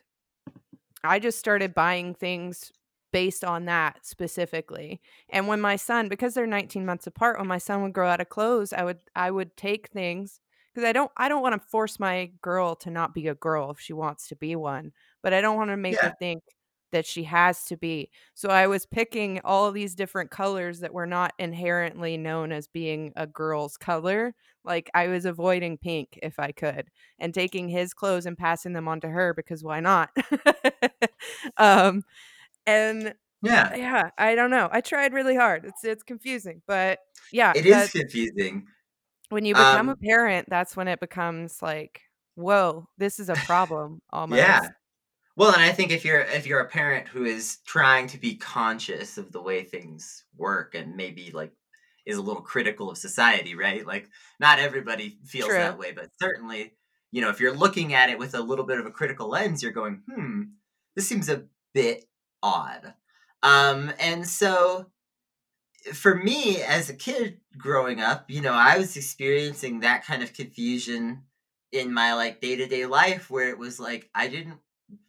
i 1.04 1.20
just 1.20 1.40
started 1.40 1.74
buying 1.74 2.14
things 2.14 2.72
based 3.18 3.44
on 3.44 3.66
that 3.66 4.06
specifically. 4.06 5.02
And 5.28 5.48
when 5.48 5.60
my 5.60 5.76
son, 5.76 6.08
because 6.08 6.36
they're 6.36 6.46
19 6.46 6.86
months 6.86 7.08
apart, 7.08 7.40
when 7.40 7.48
my 7.48 7.58
son 7.58 7.82
would 7.82 7.92
grow 7.92 8.08
out 8.08 8.22
of 8.22 8.30
clothes, 8.30 8.74
I 8.74 8.84
would 8.84 9.00
I 9.16 9.32
would 9.32 9.58
take 9.58 9.88
things 9.88 10.40
because 10.72 10.88
I 10.88 10.92
don't 10.92 11.10
I 11.18 11.28
don't 11.28 11.42
want 11.42 11.60
to 11.60 11.68
force 11.68 12.00
my 12.00 12.30
girl 12.44 12.76
to 12.76 12.92
not 12.92 13.16
be 13.16 13.28
a 13.28 13.34
girl 13.34 13.72
if 13.72 13.80
she 13.80 13.92
wants 13.92 14.28
to 14.28 14.36
be 14.36 14.56
one, 14.56 14.92
but 15.24 15.34
I 15.34 15.42
don't 15.42 15.56
want 15.56 15.72
to 15.72 15.78
make 15.78 15.96
yeah. 15.96 16.10
her 16.10 16.16
think 16.20 16.44
that 16.92 17.08
she 17.08 17.24
has 17.24 17.64
to 17.66 17.76
be. 17.76 18.12
So 18.36 18.50
I 18.50 18.68
was 18.68 18.86
picking 18.86 19.42
all 19.44 19.72
these 19.72 19.96
different 19.96 20.30
colors 20.30 20.82
that 20.82 20.94
were 20.94 21.08
not 21.08 21.34
inherently 21.40 22.18
known 22.18 22.52
as 22.52 22.68
being 22.68 23.14
a 23.16 23.26
girl's 23.26 23.78
color. 23.78 24.36
Like 24.64 24.92
I 24.94 25.08
was 25.08 25.26
avoiding 25.26 25.80
pink 25.80 26.20
if 26.22 26.38
I 26.38 26.52
could 26.52 26.92
and 27.18 27.34
taking 27.34 27.68
his 27.68 27.96
clothes 27.96 28.28
and 28.28 28.38
passing 28.38 28.74
them 28.74 28.88
on 28.88 29.02
to 29.02 29.10
her 29.10 29.34
because 29.34 29.64
why 29.64 29.80
not? 29.80 30.12
um 31.58 32.04
and 32.68 33.16
yeah, 33.42 33.76
yeah, 33.76 34.10
I 34.18 34.36
don't 34.36 34.52
know. 34.52 34.70
I 34.72 34.82
tried 34.82 35.14
really 35.14 35.36
hard. 35.36 35.66
It's 35.66 35.84
it's 35.84 36.04
confusing, 36.04 36.62
but 36.68 37.00
yeah, 37.32 37.54
it 37.56 37.66
is 37.66 37.92
confusing. 37.92 38.68
When 39.30 39.46
you 39.46 39.56
become 39.56 39.90
um, 39.90 39.96
a 39.96 39.96
parent, 39.96 40.48
that's 40.50 40.78
when 40.78 40.88
it 40.88 41.00
becomes 41.00 41.62
like, 41.62 42.02
whoa, 42.36 42.88
this 42.98 43.20
is 43.20 43.30
a 43.30 43.36
problem. 43.36 44.02
Almost. 44.12 44.40
Yeah. 44.40 44.68
Well, 45.36 45.54
and 45.54 45.62
I 45.62 45.72
think 45.72 45.92
if 45.92 46.04
you're 46.04 46.22
if 46.22 46.48
you're 46.48 46.62
a 46.62 46.68
parent 46.68 47.08
who 47.08 47.26
is 47.26 47.60
trying 47.66 48.08
to 48.08 48.20
be 48.20 48.36
conscious 48.36 49.18
of 49.18 49.32
the 49.32 49.42
way 49.42 49.64
things 49.64 50.24
work 50.36 50.74
and 50.76 50.96
maybe 50.96 51.32
like 51.32 51.52
is 52.08 52.18
a 52.18 52.22
little 52.22 52.42
critical 52.42 52.90
of 52.90 52.98
society, 52.98 53.54
right? 53.54 53.86
Like 53.86 54.10
not 54.40 54.60
everybody 54.60 55.20
feels 55.26 55.50
True. 55.50 55.58
that 55.58 55.78
way, 55.78 55.92
but 55.92 56.10
certainly, 56.20 56.74
you 57.12 57.22
know, 57.22 57.30
if 57.30 57.40
you're 57.40 57.56
looking 57.56 57.94
at 57.94 58.10
it 58.10 58.18
with 58.18 58.34
a 58.34 58.42
little 58.42 58.66
bit 58.66 58.80
of 58.80 58.88
a 58.88 58.92
critical 58.92 59.30
lens, 59.30 59.62
you're 59.62 59.72
going, 59.72 60.02
"Hmm, 60.10 60.42
this 60.96 61.08
seems 61.08 61.30
a 61.30 61.44
bit 61.74 62.06
odd. 62.48 62.94
Um, 63.44 63.92
and 64.00 64.28
so 64.28 64.88
for 65.94 66.16
me 66.16 66.62
as 66.62 66.90
a 66.90 66.94
kid 66.94 67.40
growing 67.58 68.00
up, 68.00 68.30
you 68.30 68.42
know, 68.42 68.54
I 68.54 68.78
was 68.78 68.96
experiencing 68.98 69.82
that 69.82 70.06
kind 70.06 70.24
of 70.24 70.34
confusion 70.34 71.24
in 71.72 71.94
my 71.94 72.14
like 72.14 72.42
day-to-day 72.42 72.86
life 72.86 73.30
where 73.30 73.50
it 73.50 73.58
was 73.58 73.80
like 73.80 74.10
I 74.16 74.28
didn't 74.28 74.60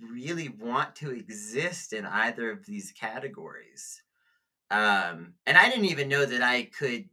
really 0.00 0.48
want 0.48 0.96
to 0.96 1.10
exist 1.10 1.92
in 1.92 2.04
either 2.04 2.50
of 2.50 2.66
these 2.66 2.92
categories. 2.92 4.02
Um, 4.70 5.34
and 5.46 5.56
I 5.56 5.68
didn't 5.70 5.86
even 5.86 6.08
know 6.08 6.26
that 6.26 6.42
I 6.42 6.64
could 6.64 7.08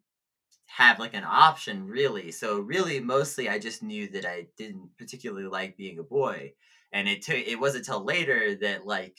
have 0.65 0.99
like 0.99 1.13
an 1.13 1.23
option 1.23 1.87
really. 1.87 2.31
So 2.31 2.59
really 2.59 2.99
mostly 2.99 3.47
I 3.47 3.59
just 3.59 3.81
knew 3.81 4.09
that 4.09 4.25
I 4.25 4.47
didn't 4.57 4.89
particularly 4.97 5.47
like 5.47 5.77
being 5.77 5.99
a 5.99 6.03
boy. 6.03 6.53
And 6.91 7.07
it 7.07 7.21
took 7.21 7.35
it 7.35 7.59
wasn't 7.59 7.87
until 7.87 8.03
later 8.03 8.55
that 8.55 8.85
like 8.85 9.17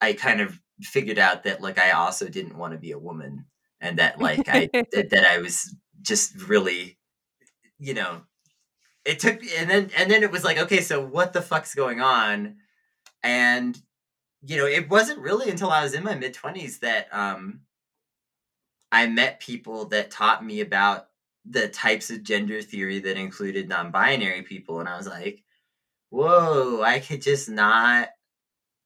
I 0.00 0.12
kind 0.12 0.40
of 0.40 0.60
figured 0.80 1.18
out 1.18 1.44
that 1.44 1.60
like 1.60 1.78
I 1.78 1.92
also 1.92 2.28
didn't 2.28 2.58
want 2.58 2.72
to 2.72 2.78
be 2.78 2.92
a 2.92 2.98
woman 2.98 3.46
and 3.80 3.98
that 3.98 4.20
like 4.20 4.48
I 4.48 4.68
that, 4.72 5.10
that 5.10 5.24
I 5.26 5.38
was 5.38 5.74
just 6.02 6.48
really 6.48 6.98
you 7.78 7.94
know 7.94 8.22
it 9.04 9.18
took 9.20 9.42
and 9.56 9.70
then 9.70 9.90
and 9.96 10.10
then 10.10 10.22
it 10.22 10.30
was 10.30 10.44
like 10.44 10.58
okay 10.58 10.80
so 10.80 11.04
what 11.04 11.32
the 11.32 11.42
fuck's 11.42 11.74
going 11.74 12.00
on? 12.00 12.56
And 13.22 13.80
you 14.42 14.56
know 14.56 14.66
it 14.66 14.88
wasn't 14.90 15.20
really 15.20 15.50
until 15.50 15.70
I 15.70 15.82
was 15.82 15.94
in 15.94 16.04
my 16.04 16.14
mid 16.14 16.34
20s 16.34 16.80
that 16.80 17.08
um 17.12 17.60
I 18.90 19.06
met 19.06 19.40
people 19.40 19.86
that 19.86 20.10
taught 20.10 20.44
me 20.44 20.60
about 20.60 21.08
the 21.44 21.68
types 21.68 22.10
of 22.10 22.22
gender 22.22 22.62
theory 22.62 23.00
that 23.00 23.18
included 23.18 23.68
non-binary 23.68 24.42
people 24.42 24.80
and 24.80 24.88
I 24.88 24.96
was 24.96 25.06
like 25.06 25.42
whoa 26.10 26.82
I 26.82 27.00
could 27.00 27.20
just 27.20 27.48
not 27.48 28.08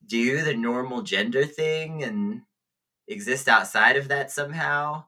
do 0.08 0.42
the 0.42 0.54
normal 0.54 1.02
gender 1.02 1.44
thing 1.44 2.02
and 2.02 2.42
exist 3.08 3.48
outside 3.48 3.96
of 3.96 4.08
that 4.08 4.30
somehow. 4.30 5.04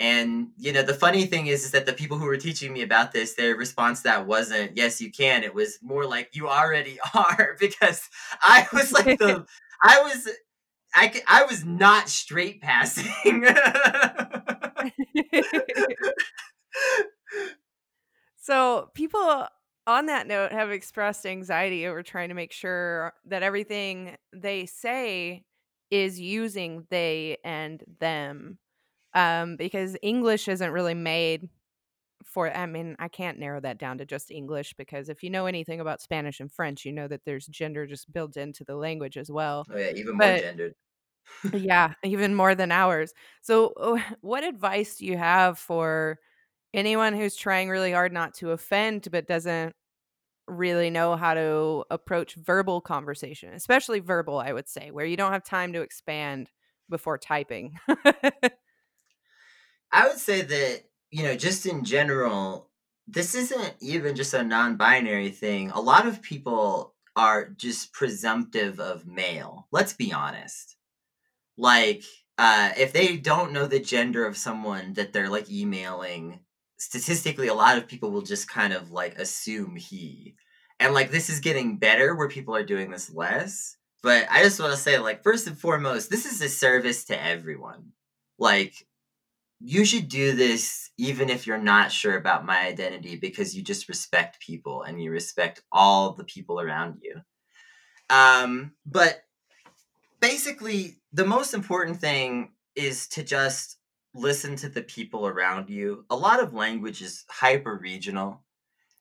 And 0.00 0.48
you 0.58 0.72
know, 0.72 0.82
the 0.82 0.94
funny 0.94 1.26
thing 1.26 1.46
is, 1.46 1.64
is 1.64 1.70
that 1.70 1.86
the 1.86 1.92
people 1.92 2.18
who 2.18 2.26
were 2.26 2.36
teaching 2.36 2.72
me 2.72 2.82
about 2.82 3.12
this, 3.12 3.34
their 3.34 3.54
response 3.56 4.00
to 4.02 4.04
that 4.04 4.26
wasn't 4.26 4.76
"Yes, 4.76 5.00
you 5.00 5.12
can." 5.12 5.44
It 5.44 5.54
was 5.54 5.78
more 5.82 6.04
like 6.04 6.30
"You 6.34 6.48
already 6.48 6.98
are," 7.14 7.56
because 7.60 8.08
I 8.42 8.66
was 8.72 8.92
like 8.92 9.18
the, 9.18 9.46
I 9.82 10.02
was, 10.02 10.28
I, 10.94 11.22
I 11.28 11.44
was 11.44 11.64
not 11.64 12.08
straight 12.08 12.60
passing. 12.60 13.46
so 18.36 18.90
people 18.94 19.46
on 19.86 20.06
that 20.06 20.26
note 20.26 20.52
have 20.52 20.70
expressed 20.70 21.26
anxiety 21.26 21.86
over 21.86 22.02
trying 22.02 22.28
to 22.28 22.34
make 22.34 22.52
sure 22.52 23.12
that 23.26 23.42
everything 23.42 24.16
they 24.32 24.66
say 24.66 25.44
is 25.90 26.18
using 26.18 26.86
they 26.90 27.36
and 27.44 27.84
them 28.00 28.58
um, 29.14 29.56
because 29.56 29.96
english 30.02 30.48
isn't 30.48 30.72
really 30.72 30.94
made 30.94 31.48
for 32.24 32.54
i 32.56 32.66
mean 32.66 32.96
i 32.98 33.08
can't 33.08 33.38
narrow 33.38 33.60
that 33.60 33.78
down 33.78 33.98
to 33.98 34.06
just 34.06 34.30
english 34.30 34.74
because 34.78 35.08
if 35.08 35.22
you 35.22 35.30
know 35.30 35.46
anything 35.46 35.80
about 35.80 36.00
spanish 36.00 36.40
and 36.40 36.50
french 36.50 36.84
you 36.84 36.92
know 36.92 37.06
that 37.06 37.20
there's 37.26 37.46
gender 37.46 37.86
just 37.86 38.10
built 38.12 38.36
into 38.36 38.64
the 38.64 38.74
language 38.74 39.16
as 39.16 39.30
well 39.30 39.64
oh 39.70 39.76
yeah 39.76 39.90
even 39.94 40.16
but, 40.16 40.30
more 40.30 40.38
gendered. 40.38 40.74
yeah 41.52 41.92
even 42.02 42.34
more 42.34 42.54
than 42.54 42.72
ours. 42.72 43.12
So 43.42 43.98
what 44.20 44.44
advice 44.44 44.96
do 44.96 45.06
you 45.06 45.16
have 45.16 45.58
for 45.58 46.18
anyone 46.74 47.14
who's 47.14 47.36
trying 47.36 47.70
really 47.70 47.92
hard 47.92 48.12
not 48.12 48.34
to 48.34 48.50
offend 48.50 49.08
but 49.10 49.26
doesn't 49.26 49.74
really 50.46 50.90
know 50.90 51.16
how 51.16 51.34
to 51.34 51.84
approach 51.90 52.34
verbal 52.34 52.80
conversation, 52.80 53.54
especially 53.54 54.00
verbal, 54.00 54.38
I 54.38 54.52
would 54.52 54.68
say, 54.68 54.90
where 54.90 55.06
you 55.06 55.16
don't 55.16 55.32
have 55.32 55.44
time 55.44 55.72
to 55.72 55.80
expand 55.80 56.50
before 56.90 57.16
typing. 57.16 57.78
I 59.92 60.08
would 60.08 60.18
say 60.18 60.42
that, 60.42 60.82
you 61.10 61.22
know, 61.22 61.36
just 61.36 61.66
in 61.66 61.84
general, 61.84 62.68
this 63.06 63.34
isn't 63.34 63.74
even 63.80 64.16
just 64.16 64.34
a 64.34 64.42
non 64.42 64.76
binary 64.76 65.30
thing. 65.30 65.70
A 65.70 65.80
lot 65.80 66.06
of 66.06 66.20
people 66.22 66.94
are 67.16 67.48
just 67.50 67.92
presumptive 67.92 68.80
of 68.80 69.06
male. 69.06 69.68
Let's 69.70 69.92
be 69.92 70.12
honest. 70.12 70.76
Like, 71.56 72.02
uh, 72.36 72.72
if 72.76 72.92
they 72.92 73.16
don't 73.16 73.52
know 73.52 73.66
the 73.66 73.78
gender 73.78 74.26
of 74.26 74.36
someone 74.36 74.94
that 74.94 75.12
they're 75.12 75.28
like 75.28 75.48
emailing, 75.48 76.40
statistically 76.76 77.48
a 77.48 77.54
lot 77.54 77.78
of 77.78 77.86
people 77.86 78.10
will 78.10 78.22
just 78.22 78.48
kind 78.48 78.72
of 78.72 78.90
like 78.90 79.18
assume 79.18 79.76
he 79.76 80.34
and 80.80 80.92
like 80.92 81.10
this 81.10 81.30
is 81.30 81.40
getting 81.40 81.78
better 81.78 82.14
where 82.14 82.28
people 82.28 82.54
are 82.54 82.64
doing 82.64 82.90
this 82.90 83.12
less 83.12 83.76
but 84.02 84.26
i 84.30 84.42
just 84.42 84.60
want 84.60 84.72
to 84.72 84.78
say 84.78 84.98
like 84.98 85.22
first 85.22 85.46
and 85.46 85.58
foremost 85.58 86.10
this 86.10 86.26
is 86.26 86.40
a 86.40 86.48
service 86.48 87.04
to 87.04 87.24
everyone 87.24 87.92
like 88.38 88.86
you 89.66 89.84
should 89.84 90.08
do 90.08 90.34
this 90.34 90.90
even 90.98 91.30
if 91.30 91.46
you're 91.46 91.58
not 91.58 91.90
sure 91.90 92.16
about 92.16 92.44
my 92.44 92.66
identity 92.66 93.16
because 93.16 93.56
you 93.56 93.62
just 93.62 93.88
respect 93.88 94.38
people 94.40 94.82
and 94.82 95.02
you 95.02 95.10
respect 95.10 95.62
all 95.72 96.12
the 96.12 96.24
people 96.24 96.60
around 96.60 96.98
you. 97.02 97.20
Um, 98.10 98.72
but 98.84 99.22
basically, 100.20 100.96
the 101.14 101.24
most 101.24 101.54
important 101.54 101.98
thing 101.98 102.52
is 102.76 103.08
to 103.08 103.22
just 103.22 103.78
listen 104.14 104.56
to 104.56 104.68
the 104.68 104.82
people 104.82 105.26
around 105.26 105.68
you. 105.68 106.04
A 106.10 106.16
lot 106.16 106.42
of 106.42 106.54
language 106.54 107.02
is 107.02 107.24
hyper 107.28 107.76
regional 107.76 108.42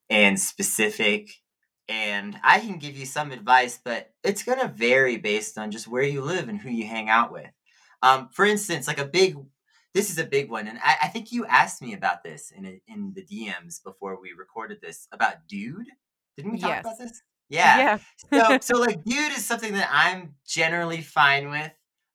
and 0.09 0.39
specific. 0.39 1.29
And 1.89 2.39
I 2.43 2.59
can 2.59 2.79
give 2.79 2.97
you 2.97 3.05
some 3.05 3.31
advice, 3.31 3.79
but 3.83 4.11
it's 4.23 4.43
going 4.43 4.59
to 4.59 4.67
vary 4.67 5.17
based 5.17 5.57
on 5.57 5.71
just 5.71 5.87
where 5.87 6.03
you 6.03 6.21
live 6.21 6.49
and 6.49 6.59
who 6.59 6.69
you 6.69 6.85
hang 6.85 7.09
out 7.09 7.31
with. 7.31 7.51
Um, 8.01 8.29
for 8.31 8.45
instance, 8.45 8.87
like 8.87 8.99
a 8.99 9.05
big 9.05 9.37
this 9.93 10.09
is 10.09 10.17
a 10.17 10.23
big 10.23 10.49
one, 10.49 10.67
and 10.67 10.79
I, 10.83 10.97
I 11.03 11.07
think 11.09 11.31
you 11.31 11.45
asked 11.45 11.81
me 11.81 11.93
about 11.93 12.23
this 12.23 12.51
in 12.51 12.65
a, 12.65 12.81
in 12.87 13.13
the 13.13 13.23
DMs 13.23 13.83
before 13.83 14.19
we 14.19 14.33
recorded 14.33 14.79
this 14.81 15.07
about 15.11 15.47
dude. 15.47 15.87
Didn't 16.35 16.51
we 16.51 16.59
talk 16.59 16.69
yes. 16.71 16.81
about 16.81 16.97
this? 16.97 17.21
Yeah. 17.49 17.99
Yeah. 18.31 18.57
so 18.61 18.73
so 18.75 18.81
like 18.81 19.03
dude 19.03 19.33
is 19.33 19.45
something 19.45 19.73
that 19.73 19.89
I'm 19.91 20.33
generally 20.47 21.01
fine 21.01 21.51
with. 21.51 21.71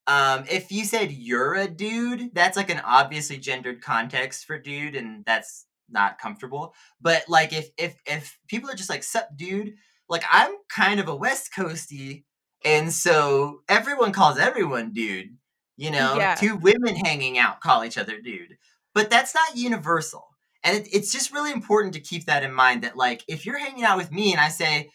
Um, 0.08 0.44
if 0.50 0.72
you 0.72 0.84
said 0.84 1.12
you're 1.12 1.54
a 1.54 1.68
dude, 1.68 2.34
that's 2.34 2.56
like 2.56 2.70
an 2.70 2.80
obviously 2.84 3.38
gendered 3.38 3.82
context 3.82 4.46
for 4.46 4.58
dude, 4.58 4.96
and 4.96 5.24
that's 5.24 5.66
not 5.88 6.18
comfortable. 6.18 6.74
But 7.00 7.24
like 7.28 7.52
if 7.52 7.70
if 7.78 7.94
if 8.06 8.38
people 8.48 8.70
are 8.70 8.74
just 8.74 8.90
like 8.90 9.04
sup 9.04 9.28
dude, 9.36 9.74
like 10.08 10.24
I'm 10.30 10.52
kind 10.68 10.98
of 10.98 11.08
a 11.08 11.14
West 11.14 11.50
Coasty, 11.56 12.24
and 12.64 12.92
so 12.92 13.60
everyone 13.68 14.12
calls 14.12 14.38
everyone 14.38 14.92
dude. 14.92 15.36
You 15.76 15.92
know, 15.92 16.16
yeah. 16.16 16.34
two 16.34 16.56
women 16.56 16.96
hanging 16.96 17.38
out 17.38 17.60
call 17.60 17.84
each 17.84 17.98
other 17.98 18.20
dude. 18.20 18.56
But 18.94 19.10
that's 19.10 19.32
not 19.32 19.56
universal. 19.56 20.26
And 20.64 20.76
it, 20.76 20.88
it's 20.92 21.12
just 21.12 21.32
really 21.32 21.52
important 21.52 21.94
to 21.94 22.00
keep 22.00 22.24
that 22.24 22.42
in 22.42 22.52
mind 22.52 22.82
that, 22.82 22.96
like, 22.96 23.22
if 23.28 23.46
you're 23.46 23.58
hanging 23.58 23.84
out 23.84 23.96
with 23.96 24.10
me 24.10 24.32
and 24.32 24.40
I 24.40 24.48
say, 24.48 24.90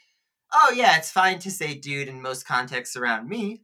oh, 0.51 0.73
yeah, 0.75 0.97
it's 0.97 1.09
fine 1.09 1.39
to 1.39 1.51
say 1.51 1.75
dude 1.75 2.09
in 2.09 2.21
most 2.21 2.45
contexts 2.45 2.97
around 2.97 3.29
me, 3.29 3.61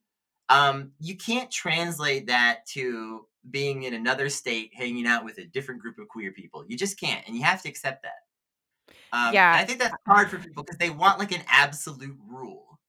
um, 0.49 0.91
you 0.99 1.15
can't 1.15 1.51
translate 1.51 2.27
that 2.27 2.65
to 2.67 3.25
being 3.49 3.83
in 3.83 3.93
another 3.93 4.29
state 4.29 4.71
hanging 4.73 5.07
out 5.07 5.23
with 5.23 5.37
a 5.37 5.45
different 5.45 5.81
group 5.81 5.97
of 5.97 6.07
queer 6.07 6.31
people. 6.31 6.65
You 6.67 6.77
just 6.77 6.99
can't. 6.99 7.25
And 7.27 7.35
you 7.35 7.43
have 7.43 7.61
to 7.63 7.69
accept 7.69 8.03
that. 8.03 8.93
Um, 9.11 9.33
yeah. 9.33 9.53
I 9.55 9.65
think 9.65 9.79
that's 9.79 9.95
hard 10.07 10.29
for 10.29 10.37
people 10.37 10.63
because 10.63 10.77
they 10.77 10.89
want 10.89 11.19
like 11.19 11.31
an 11.31 11.43
absolute 11.47 12.17
rule. 12.27 12.79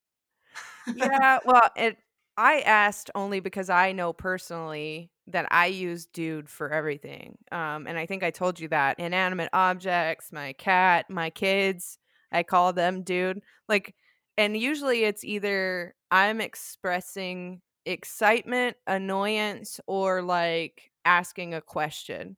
yeah. 0.94 1.38
Well, 1.44 1.70
it 1.77 1.99
I 2.37 2.61
asked 2.61 3.11
only 3.14 3.40
because 3.40 3.68
I 3.68 3.92
know 3.92 4.12
personally 4.12 5.11
that 5.27 5.46
I 5.51 5.66
use 5.66 6.07
dude 6.07 6.49
for 6.49 6.70
everything. 6.70 7.37
Um, 7.53 7.87
and 7.87 7.99
I 7.99 8.07
think 8.07 8.23
I 8.23 8.31
told 8.31 8.59
you 8.59 8.68
that 8.68 8.99
inanimate 8.99 9.51
objects, 9.53 10.33
my 10.33 10.55
cat, 10.55 11.11
my 11.11 11.31
kids, 11.31 11.99
I 12.33 12.42
call 12.42 12.73
them 12.73 13.03
dude. 13.03 13.42
Like, 13.68 13.94
and 14.38 14.57
usually 14.57 15.05
it's 15.05 15.23
either 15.23 15.94
I'm 16.11 16.40
expressing 16.40 17.61
excitement, 17.87 18.77
annoyance, 18.87 19.81
or 19.87 20.23
like 20.23 20.90
asking 21.05 21.55
a 21.55 21.61
question. 21.61 22.37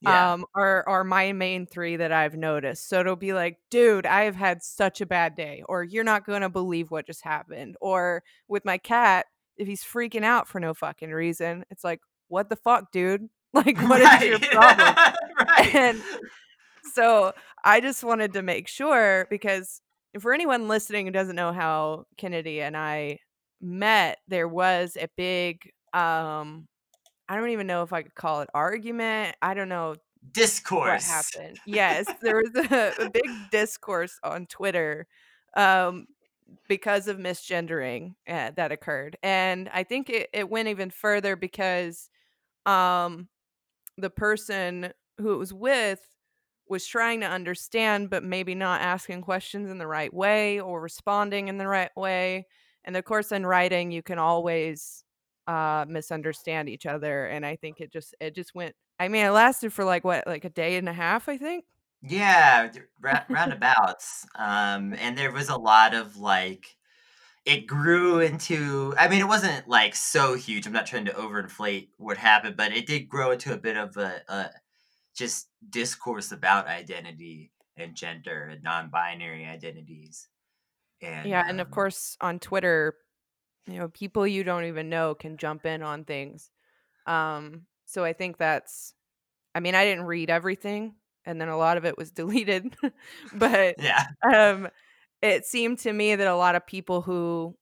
Yeah. 0.00 0.34
Um, 0.34 0.44
are 0.54 0.88
are 0.88 1.02
my 1.02 1.32
main 1.32 1.66
three 1.66 1.96
that 1.96 2.12
I've 2.12 2.36
noticed. 2.36 2.88
So 2.88 3.00
it'll 3.00 3.16
be 3.16 3.32
like, 3.32 3.58
dude, 3.68 4.06
I 4.06 4.24
have 4.24 4.36
had 4.36 4.62
such 4.62 5.00
a 5.00 5.06
bad 5.06 5.34
day, 5.34 5.64
or 5.68 5.82
you're 5.82 6.04
not 6.04 6.24
gonna 6.24 6.48
believe 6.48 6.90
what 6.90 7.06
just 7.06 7.22
happened. 7.22 7.76
Or 7.80 8.22
with 8.46 8.64
my 8.64 8.78
cat, 8.78 9.26
if 9.56 9.66
he's 9.66 9.82
freaking 9.82 10.22
out 10.24 10.46
for 10.46 10.60
no 10.60 10.72
fucking 10.72 11.10
reason, 11.10 11.64
it's 11.70 11.82
like, 11.82 12.00
what 12.28 12.48
the 12.48 12.56
fuck, 12.56 12.92
dude? 12.92 13.28
Like, 13.54 13.78
what 13.88 14.02
right. 14.02 14.22
is 14.22 14.28
your 14.28 14.38
problem? 14.52 14.94
right. 15.40 15.74
And 15.74 16.02
so 16.92 17.32
I 17.64 17.80
just 17.80 18.04
wanted 18.04 18.34
to 18.34 18.42
make 18.42 18.68
sure 18.68 19.26
because 19.30 19.80
for 20.20 20.32
anyone 20.32 20.68
listening 20.68 21.06
who 21.06 21.12
doesn't 21.12 21.36
know 21.36 21.52
how 21.52 22.06
Kennedy 22.16 22.60
and 22.60 22.76
I 22.76 23.18
met, 23.60 24.18
there 24.28 24.48
was 24.48 24.96
a 25.00 25.08
big 25.16 25.70
um 25.92 26.68
I 27.28 27.36
don't 27.36 27.50
even 27.50 27.66
know 27.66 27.82
if 27.82 27.92
I 27.92 28.02
could 28.02 28.14
call 28.14 28.40
it 28.40 28.48
argument. 28.54 29.36
I 29.42 29.54
don't 29.54 29.68
know 29.68 29.96
discourse. 30.32 30.88
What 30.88 31.02
happened? 31.02 31.58
Yes, 31.66 32.06
there 32.22 32.36
was 32.36 32.70
a, 32.70 33.04
a 33.04 33.10
big 33.10 33.28
discourse 33.50 34.18
on 34.22 34.46
Twitter 34.46 35.06
um 35.56 36.06
because 36.68 37.08
of 37.08 37.18
misgendering 37.18 38.14
uh, 38.28 38.50
that 38.56 38.72
occurred 38.72 39.16
and 39.22 39.68
i 39.72 39.82
think 39.82 40.10
it, 40.10 40.28
it 40.32 40.48
went 40.48 40.68
even 40.68 40.90
further 40.90 41.36
because 41.36 42.08
um 42.66 43.28
the 43.96 44.10
person 44.10 44.92
who 45.18 45.32
it 45.32 45.36
was 45.36 45.52
with 45.52 46.00
was 46.70 46.86
trying 46.86 47.20
to 47.20 47.26
understand 47.26 48.10
but 48.10 48.24
maybe 48.24 48.54
not 48.54 48.80
asking 48.80 49.20
questions 49.20 49.70
in 49.70 49.78
the 49.78 49.86
right 49.86 50.12
way 50.12 50.60
or 50.60 50.80
responding 50.80 51.48
in 51.48 51.58
the 51.58 51.66
right 51.66 51.94
way 51.96 52.46
and 52.84 52.96
of 52.96 53.04
course 53.04 53.32
in 53.32 53.46
writing 53.46 53.90
you 53.90 54.02
can 54.02 54.18
always 54.18 55.04
uh 55.46 55.84
misunderstand 55.88 56.68
each 56.68 56.86
other 56.86 57.26
and 57.26 57.46
i 57.46 57.56
think 57.56 57.80
it 57.80 57.92
just 57.92 58.14
it 58.20 58.34
just 58.34 58.54
went 58.54 58.74
i 59.00 59.08
mean 59.08 59.24
it 59.24 59.30
lasted 59.30 59.72
for 59.72 59.84
like 59.84 60.04
what 60.04 60.26
like 60.26 60.44
a 60.44 60.50
day 60.50 60.76
and 60.76 60.88
a 60.88 60.92
half 60.92 61.28
i 61.28 61.36
think 61.36 61.64
yeah, 62.02 62.70
roundabouts. 63.28 64.26
Um, 64.34 64.94
and 64.94 65.16
there 65.16 65.32
was 65.32 65.48
a 65.48 65.56
lot 65.56 65.94
of 65.94 66.16
like, 66.16 66.76
it 67.44 67.66
grew 67.66 68.20
into. 68.20 68.94
I 68.98 69.08
mean, 69.08 69.20
it 69.20 69.28
wasn't 69.28 69.68
like 69.68 69.96
so 69.96 70.34
huge. 70.34 70.66
I'm 70.66 70.72
not 70.72 70.86
trying 70.86 71.06
to 71.06 71.12
overinflate 71.12 71.88
what 71.96 72.18
happened, 72.18 72.56
but 72.56 72.72
it 72.72 72.86
did 72.86 73.08
grow 73.08 73.30
into 73.32 73.54
a 73.54 73.58
bit 73.58 73.76
of 73.76 73.96
a, 73.96 74.22
a 74.28 74.50
just 75.14 75.47
discourse 75.68 76.32
about 76.32 76.66
identity 76.66 77.52
and 77.76 77.94
gender 77.94 78.48
and 78.50 78.62
non-binary 78.62 79.46
identities. 79.46 80.28
And 81.00 81.28
yeah, 81.28 81.44
and 81.46 81.60
of 81.60 81.68
um 81.68 81.72
course 81.72 82.16
on 82.20 82.38
Twitter, 82.38 82.94
you 83.66 83.78
know, 83.78 83.88
people 83.88 84.26
you 84.26 84.44
don't 84.44 84.64
even 84.64 84.88
know 84.88 85.14
can 85.14 85.36
jump 85.36 85.64
in 85.66 85.82
on 85.82 86.04
things. 86.04 86.50
Um, 87.06 87.66
so 87.86 88.04
I 88.04 88.12
think 88.12 88.38
that's. 88.38 88.94
I 89.54 89.60
mean, 89.60 89.74
I 89.74 89.84
didn't 89.84 90.04
read 90.04 90.30
everything 90.30 90.94
and 91.28 91.40
then 91.40 91.48
a 91.48 91.56
lot 91.56 91.76
of 91.76 91.84
it 91.84 91.96
was 91.96 92.10
deleted. 92.12 92.74
but 93.34 93.76
yeah. 93.78 94.06
Um 94.28 94.68
it 95.20 95.44
seemed 95.46 95.78
to 95.80 95.92
me 95.92 96.14
that 96.14 96.26
a 96.26 96.36
lot 96.36 96.54
of 96.54 96.66
people 96.66 97.02
who 97.02 97.56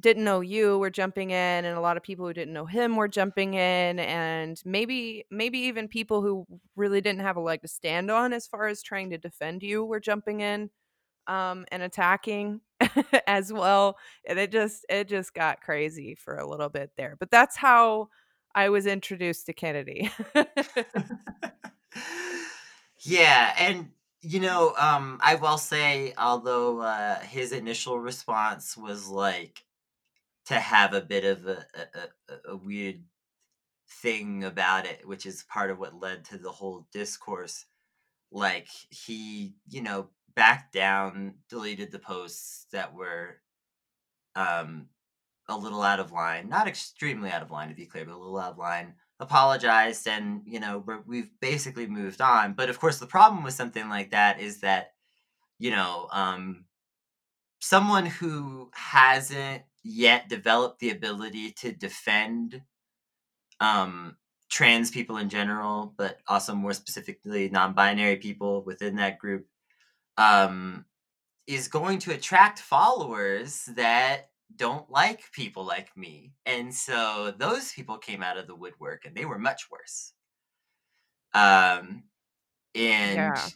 didn't 0.00 0.24
know 0.24 0.40
you 0.40 0.78
were 0.78 0.90
jumping 0.90 1.30
in 1.30 1.64
and 1.64 1.76
a 1.76 1.80
lot 1.80 1.96
of 1.96 2.02
people 2.02 2.26
who 2.26 2.32
didn't 2.32 2.54
know 2.54 2.64
him 2.64 2.96
were 2.96 3.08
jumping 3.08 3.54
in 3.54 3.98
and 3.98 4.62
maybe 4.64 5.24
maybe 5.30 5.58
even 5.58 5.86
people 5.86 6.22
who 6.22 6.46
really 6.76 7.00
didn't 7.00 7.20
have 7.20 7.36
a 7.36 7.40
leg 7.40 7.60
to 7.60 7.68
stand 7.68 8.10
on 8.10 8.32
as 8.32 8.46
far 8.46 8.66
as 8.68 8.82
trying 8.82 9.10
to 9.10 9.18
defend 9.18 9.62
you 9.62 9.84
were 9.84 10.00
jumping 10.00 10.40
in 10.40 10.70
um 11.26 11.64
and 11.70 11.82
attacking 11.82 12.60
as 13.26 13.52
well 13.52 13.96
and 14.26 14.38
it 14.38 14.50
just 14.50 14.84
it 14.88 15.08
just 15.08 15.34
got 15.34 15.60
crazy 15.60 16.14
for 16.14 16.36
a 16.36 16.48
little 16.48 16.70
bit 16.70 16.90
there 16.96 17.16
but 17.20 17.30
that's 17.30 17.56
how 17.56 18.08
I 18.54 18.68
was 18.68 18.86
introduced 18.86 19.46
to 19.46 19.54
Kennedy. 19.54 20.10
Yeah, 23.04 23.54
and 23.58 23.90
you 24.20 24.40
know, 24.40 24.74
um, 24.78 25.18
I 25.22 25.34
will 25.34 25.58
say, 25.58 26.14
although 26.16 26.80
uh, 26.80 27.18
his 27.20 27.52
initial 27.52 27.98
response 27.98 28.76
was 28.76 29.08
like 29.08 29.64
to 30.46 30.54
have 30.54 30.92
a 30.92 31.00
bit 31.00 31.24
of 31.24 31.46
a, 31.46 31.64
a, 31.74 32.52
a 32.52 32.56
weird 32.56 33.02
thing 33.88 34.44
about 34.44 34.86
it, 34.86 35.06
which 35.06 35.26
is 35.26 35.44
part 35.44 35.70
of 35.70 35.78
what 35.78 36.00
led 36.00 36.24
to 36.26 36.38
the 36.38 36.50
whole 36.50 36.86
discourse. 36.92 37.66
Like 38.30 38.68
he, 38.90 39.54
you 39.68 39.82
know, 39.82 40.08
backed 40.34 40.72
down, 40.72 41.34
deleted 41.48 41.92
the 41.92 41.98
posts 41.98 42.66
that 42.72 42.94
were 42.94 43.38
um, 44.34 44.88
a 45.48 45.56
little 45.56 45.82
out 45.82 46.00
of 46.00 46.12
line, 46.12 46.48
not 46.48 46.66
extremely 46.66 47.30
out 47.30 47.42
of 47.42 47.50
line 47.50 47.68
to 47.68 47.74
be 47.74 47.86
clear, 47.86 48.04
but 48.04 48.14
a 48.14 48.18
little 48.18 48.38
out 48.38 48.52
of 48.52 48.58
line 48.58 48.94
apologized 49.22 50.08
and 50.08 50.42
you 50.44 50.58
know 50.58 50.84
we've 51.06 51.30
basically 51.40 51.86
moved 51.86 52.20
on 52.20 52.54
but 52.54 52.68
of 52.68 52.80
course 52.80 52.98
the 52.98 53.06
problem 53.06 53.44
with 53.44 53.54
something 53.54 53.88
like 53.88 54.10
that 54.10 54.40
is 54.40 54.60
that 54.60 54.94
you 55.60 55.70
know 55.70 56.08
um 56.10 56.64
someone 57.60 58.04
who 58.04 58.68
hasn't 58.74 59.62
yet 59.82 60.28
develop 60.28 60.78
the 60.78 60.90
ability 60.90 61.52
to 61.52 61.72
defend 61.72 62.62
um 63.60 64.16
trans 64.50 64.90
people 64.90 65.16
in 65.16 65.28
general 65.28 65.94
but 65.96 66.20
also 66.28 66.54
more 66.54 66.72
specifically 66.74 67.48
non-binary 67.48 68.16
people 68.16 68.62
within 68.64 68.96
that 68.96 69.18
group 69.18 69.46
um 70.18 70.84
is 71.46 71.68
going 71.68 71.98
to 72.00 72.14
attract 72.14 72.60
followers 72.60 73.66
that 73.76 74.30
don't 74.56 74.90
like 74.90 75.32
people 75.32 75.64
like 75.64 75.96
me. 75.96 76.34
And 76.46 76.74
so 76.74 77.32
those 77.36 77.72
people 77.72 77.98
came 77.98 78.22
out 78.22 78.38
of 78.38 78.46
the 78.46 78.56
woodwork 78.56 79.04
and 79.06 79.16
they 79.16 79.24
were 79.26 79.38
much 79.38 79.70
worse. 79.70 80.14
Um 81.34 82.04
and 82.74 83.36
yeah, 83.36 83.50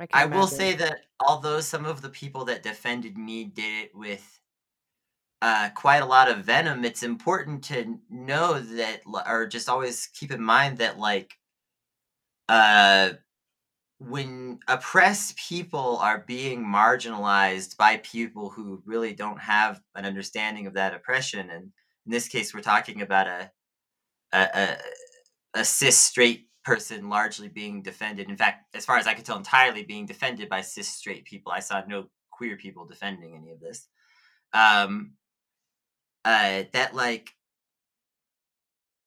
I, 0.00 0.08
I 0.12 0.26
will 0.26 0.46
say 0.46 0.74
that 0.76 1.06
although 1.20 1.60
some 1.60 1.84
of 1.84 2.02
the 2.02 2.10
people 2.10 2.44
that 2.46 2.62
defended 2.62 3.16
me 3.18 3.44
did 3.44 3.84
it 3.86 3.94
with 3.94 4.39
uh, 5.42 5.70
quite 5.74 6.02
a 6.02 6.06
lot 6.06 6.30
of 6.30 6.44
venom, 6.44 6.84
it's 6.84 7.02
important 7.02 7.64
to 7.64 7.98
know 8.10 8.60
that, 8.60 9.02
or 9.26 9.46
just 9.46 9.68
always 9.68 10.08
keep 10.08 10.30
in 10.32 10.42
mind 10.42 10.78
that, 10.78 10.98
like, 10.98 11.38
uh, 12.48 13.10
when 13.98 14.58
oppressed 14.66 15.36
people 15.36 15.98
are 15.98 16.24
being 16.26 16.64
marginalized 16.64 17.76
by 17.76 17.98
people 17.98 18.50
who 18.50 18.82
really 18.86 19.12
don't 19.12 19.40
have 19.40 19.80
an 19.94 20.06
understanding 20.06 20.66
of 20.66 20.74
that 20.74 20.94
oppression, 20.94 21.50
and 21.50 21.64
in 22.06 22.12
this 22.12 22.28
case, 22.28 22.54
we're 22.54 22.62
talking 22.62 23.02
about 23.02 23.26
a 23.26 23.50
a, 24.32 24.48
a, 24.54 24.78
a 25.60 25.64
cis 25.64 25.98
straight 25.98 26.48
person 26.64 27.08
largely 27.08 27.48
being 27.48 27.82
defended. 27.82 28.28
In 28.28 28.36
fact, 28.36 28.74
as 28.74 28.84
far 28.84 28.96
as 28.96 29.06
I 29.06 29.14
could 29.14 29.24
tell, 29.24 29.36
entirely 29.36 29.82
being 29.82 30.06
defended 30.06 30.48
by 30.48 30.60
cis 30.60 30.88
straight 30.88 31.24
people. 31.24 31.52
I 31.52 31.60
saw 31.60 31.82
no 31.86 32.08
queer 32.30 32.56
people 32.56 32.86
defending 32.86 33.34
any 33.36 33.50
of 33.50 33.60
this. 33.60 33.86
Um, 34.52 35.12
uh, 36.24 36.64
that 36.72 36.94
like 36.94 37.34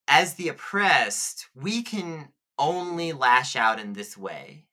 as 0.08 0.36
the 0.36 0.50
oppressed, 0.50 1.48
we 1.56 1.82
can 1.82 2.30
only 2.60 3.14
lash 3.14 3.56
out 3.56 3.80
in 3.80 3.94
this 3.94 4.18
way. 4.18 4.66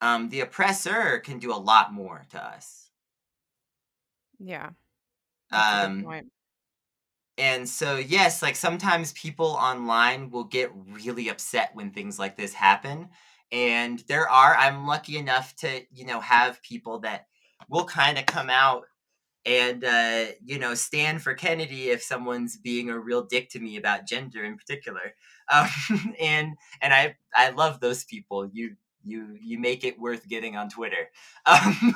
Um, 0.00 0.28
the 0.28 0.40
oppressor 0.40 1.18
can 1.18 1.38
do 1.38 1.52
a 1.52 1.56
lot 1.56 1.92
more 1.92 2.24
to 2.30 2.42
us. 2.42 2.90
Yeah. 4.38 4.70
Um, 5.50 6.06
and 7.36 7.68
so, 7.68 7.96
yes, 7.96 8.42
like 8.42 8.56
sometimes 8.56 9.12
people 9.12 9.46
online 9.46 10.30
will 10.30 10.44
get 10.44 10.70
really 10.74 11.28
upset 11.28 11.70
when 11.74 11.90
things 11.90 12.18
like 12.18 12.36
this 12.36 12.52
happen. 12.52 13.08
And 13.50 14.00
there 14.08 14.28
are, 14.28 14.54
I'm 14.54 14.86
lucky 14.86 15.16
enough 15.16 15.56
to, 15.56 15.82
you 15.90 16.04
know, 16.04 16.20
have 16.20 16.62
people 16.62 17.00
that 17.00 17.26
will 17.68 17.84
kind 17.84 18.18
of 18.18 18.26
come 18.26 18.50
out 18.50 18.84
and 19.48 19.82
uh, 19.84 20.26
you 20.44 20.58
know 20.58 20.74
stand 20.74 21.22
for 21.22 21.34
Kennedy 21.34 21.88
if 21.90 22.02
someone's 22.02 22.56
being 22.58 22.90
a 22.90 22.98
real 22.98 23.24
dick 23.24 23.48
to 23.50 23.60
me 23.60 23.76
about 23.76 24.06
gender 24.06 24.44
in 24.44 24.56
particular. 24.56 25.14
Um, 25.50 25.70
and 26.20 26.56
and 26.82 26.92
I 26.92 27.16
I 27.34 27.48
love 27.48 27.80
those 27.80 28.04
people. 28.04 28.50
You 28.52 28.76
you 29.02 29.34
you 29.40 29.58
make 29.58 29.82
it 29.82 29.98
worth 29.98 30.28
getting 30.28 30.56
on 30.56 30.68
Twitter. 30.68 31.08
Um, 31.46 31.94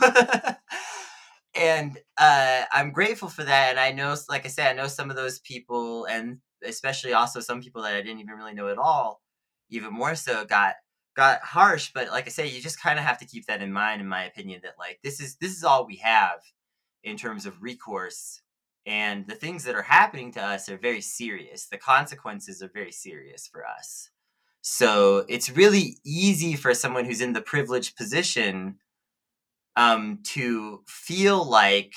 and 1.55 1.99
uh, 2.17 2.63
I'm 2.73 2.93
grateful 2.93 3.29
for 3.29 3.45
that. 3.45 3.71
And 3.71 3.81
I 3.81 3.93
know, 3.93 4.17
like 4.31 4.47
I 4.47 4.49
said, 4.49 4.69
I 4.69 4.73
know 4.73 4.87
some 4.89 5.11
of 5.11 5.17
those 5.17 5.41
people, 5.41 6.07
and 6.07 6.39
especially 6.65 7.13
also 7.13 7.41
some 7.41 7.61
people 7.61 7.83
that 7.83 7.95
I 7.95 8.01
didn't 8.01 8.21
even 8.21 8.37
really 8.37 8.55
know 8.55 8.69
at 8.69 8.79
all, 8.79 9.21
even 9.69 9.93
more 9.93 10.15
so 10.15 10.47
got 10.47 10.77
got 11.15 11.43
harsh. 11.43 11.91
But 11.95 12.09
like 12.09 12.27
I 12.27 12.31
say, 12.31 12.47
you 12.47 12.63
just 12.63 12.81
kind 12.81 12.99
of 12.99 13.05
have 13.05 13.19
to 13.19 13.27
keep 13.27 13.47
that 13.47 13.61
in 13.63 13.73
mind, 13.73 14.01
in 14.01 14.09
my 14.09 14.25
opinion, 14.25 14.61
that 14.65 14.75
like 14.79 14.99
this 15.05 15.21
is 15.21 15.37
this 15.37 15.55
is 15.55 15.65
all 15.65 15.87
we 15.87 15.97
have 15.97 16.41
in 17.05 17.17
terms 17.17 17.47
of 17.47 17.63
recourse. 17.63 18.41
And 18.85 19.27
the 19.27 19.35
things 19.35 19.65
that 19.65 19.75
are 19.75 19.83
happening 19.83 20.33
to 20.33 20.43
us 20.43 20.69
are 20.69 20.77
very 20.77 21.01
serious. 21.01 21.67
The 21.67 21.79
consequences 21.79 22.63
are 22.63 22.71
very 22.73 22.93
serious 22.93 23.47
for 23.47 23.65
us. 23.67 24.11
So 24.61 25.25
it's 25.29 25.51
really 25.51 25.99
easy 26.05 26.55
for 26.55 26.75
someone 26.75 27.05
who's 27.05 27.21
in 27.21 27.33
the 27.33 27.41
privileged 27.41 27.97
position 27.97 28.77
um, 29.77 30.21
to 30.25 30.83
feel 30.87 31.45
like, 31.45 31.95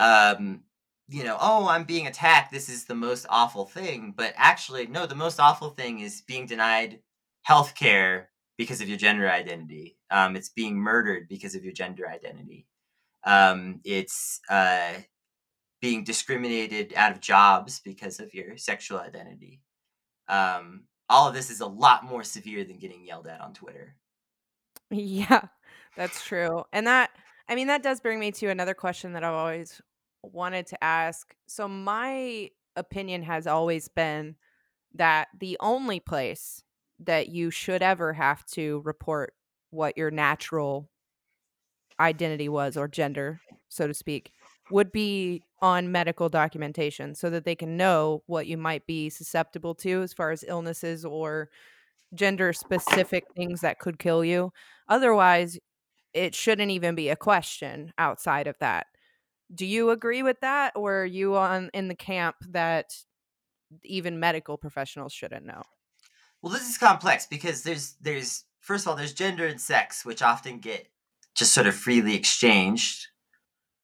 um, 0.00 0.62
you 1.08 1.24
know, 1.24 1.36
oh, 1.40 1.68
I'm 1.68 1.84
being 1.84 2.06
attacked. 2.06 2.52
This 2.52 2.68
is 2.68 2.84
the 2.84 2.94
most 2.94 3.26
awful 3.30 3.64
thing. 3.64 4.12
But 4.16 4.34
actually, 4.36 4.86
no, 4.86 5.06
the 5.06 5.14
most 5.14 5.40
awful 5.40 5.70
thing 5.70 6.00
is 6.00 6.22
being 6.26 6.46
denied 6.46 7.00
health 7.42 7.74
care 7.74 8.30
because 8.58 8.80
of 8.80 8.88
your 8.88 8.98
gender 8.98 9.30
identity. 9.30 9.96
Um, 10.10 10.36
it's 10.36 10.50
being 10.50 10.76
murdered 10.76 11.28
because 11.28 11.54
of 11.54 11.64
your 11.64 11.72
gender 11.72 12.08
identity. 12.08 12.66
Um, 13.28 13.80
it's 13.84 14.40
uh, 14.48 14.94
being 15.80 16.02
discriminated 16.02 16.94
out 16.96 17.12
of 17.12 17.20
jobs 17.20 17.80
because 17.84 18.20
of 18.20 18.32
your 18.32 18.56
sexual 18.56 18.98
identity. 18.98 19.60
Um, 20.28 20.84
all 21.08 21.28
of 21.28 21.34
this 21.34 21.50
is 21.50 21.60
a 21.60 21.66
lot 21.66 22.04
more 22.04 22.24
severe 22.24 22.64
than 22.64 22.78
getting 22.78 23.04
yelled 23.04 23.26
at 23.26 23.40
on 23.40 23.52
Twitter. 23.54 23.94
Yeah. 24.90 25.42
That's 25.96 26.24
true. 26.24 26.64
And 26.72 26.86
that 26.86 27.10
I 27.48 27.54
mean 27.54 27.66
that 27.66 27.82
does 27.82 28.00
bring 28.00 28.20
me 28.20 28.30
to 28.32 28.46
another 28.48 28.74
question 28.74 29.12
that 29.12 29.24
I've 29.24 29.34
always 29.34 29.82
wanted 30.22 30.66
to 30.68 30.82
ask. 30.82 31.34
So 31.48 31.66
my 31.66 32.50
opinion 32.76 33.24
has 33.24 33.46
always 33.46 33.88
been 33.88 34.36
that 34.94 35.28
the 35.38 35.56
only 35.60 36.00
place 36.00 36.62
that 37.00 37.28
you 37.28 37.50
should 37.50 37.82
ever 37.82 38.12
have 38.12 38.44
to 38.46 38.80
report 38.84 39.34
what 39.70 39.98
your 39.98 40.10
natural 40.10 40.88
identity 42.00 42.48
was 42.48 42.76
or 42.76 42.88
gender, 42.88 43.40
so 43.68 43.86
to 43.86 43.94
speak, 43.94 44.32
would 44.70 44.92
be 44.92 45.42
on 45.60 45.90
medical 45.90 46.28
documentation 46.28 47.14
so 47.14 47.30
that 47.30 47.44
they 47.44 47.54
can 47.54 47.76
know 47.76 48.22
what 48.26 48.46
you 48.46 48.56
might 48.56 48.86
be 48.86 49.08
susceptible 49.10 49.74
to 49.74 50.02
as 50.02 50.12
far 50.12 50.30
as 50.30 50.44
illnesses 50.46 51.04
or 51.04 51.48
gender 52.14 52.52
specific 52.52 53.24
things 53.36 53.60
that 53.60 53.78
could 53.78 53.98
kill 53.98 54.24
you. 54.24 54.52
Otherwise, 54.88 55.58
it 56.14 56.34
shouldn't 56.34 56.70
even 56.70 56.94
be 56.94 57.08
a 57.08 57.16
question 57.16 57.92
outside 57.98 58.46
of 58.46 58.56
that. 58.60 58.86
Do 59.54 59.66
you 59.66 59.90
agree 59.90 60.22
with 60.22 60.40
that 60.40 60.72
or 60.76 61.02
are 61.02 61.06
you 61.06 61.36
on 61.36 61.70
in 61.72 61.88
the 61.88 61.94
camp 61.94 62.36
that 62.50 62.94
even 63.84 64.20
medical 64.20 64.56
professionals 64.56 65.12
shouldn't 65.12 65.46
know? 65.46 65.62
Well, 66.42 66.52
this 66.52 66.68
is 66.68 66.78
complex 66.78 67.26
because 67.26 67.62
there's 67.62 67.94
there's 68.00 68.44
first 68.60 68.84
of 68.84 68.90
all 68.90 68.96
there's 68.96 69.12
gender 69.12 69.46
and 69.46 69.60
sex 69.60 70.04
which 70.04 70.22
often 70.22 70.58
get 70.60 70.88
just 71.38 71.54
sort 71.54 71.66
of 71.68 71.74
freely 71.74 72.14
exchanged. 72.14 73.06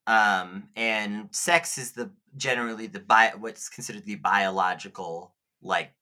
Um, 0.06 0.68
and 0.76 1.28
sex 1.30 1.78
is 1.78 1.92
the 1.92 2.10
generally 2.36 2.88
the 2.88 3.00
bio, 3.00 3.30
what's 3.38 3.68
considered 3.68 4.04
the 4.04 4.16
biological 4.16 5.34
like 5.62 5.92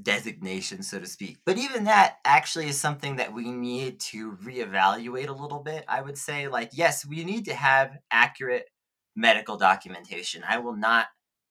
designation, 0.00 0.82
so 0.82 0.98
to 0.98 1.06
speak. 1.06 1.38
But 1.44 1.58
even 1.58 1.84
that 1.84 2.16
actually 2.24 2.68
is 2.68 2.80
something 2.80 3.16
that 3.16 3.34
we 3.34 3.50
need 3.50 4.00
to 4.00 4.32
reevaluate 4.36 5.28
a 5.28 5.32
little 5.32 5.58
bit. 5.58 5.84
I 5.88 6.00
would 6.00 6.16
say, 6.16 6.48
like, 6.48 6.70
yes, 6.72 7.04
we 7.04 7.24
need 7.24 7.44
to 7.46 7.54
have 7.54 7.98
accurate 8.10 8.70
medical 9.14 9.56
documentation. 9.56 10.44
I 10.48 10.58
will 10.58 10.76
not 10.76 11.06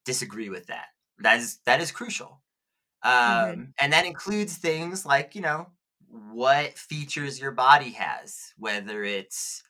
disagree 0.05 0.49
with 0.49 0.67
that. 0.67 0.85
That 1.19 1.39
is 1.39 1.59
that 1.65 1.81
is 1.81 1.91
crucial. 1.91 2.41
Um, 3.03 3.11
mm-hmm. 3.13 3.61
and 3.79 3.93
that 3.93 4.05
includes 4.05 4.57
things 4.57 5.05
like, 5.05 5.35
you 5.35 5.41
know, 5.41 5.67
what 6.11 6.77
features 6.77 7.39
your 7.39 7.51
body 7.51 7.91
has, 7.91 8.53
whether 8.57 9.03
it's 9.03 9.63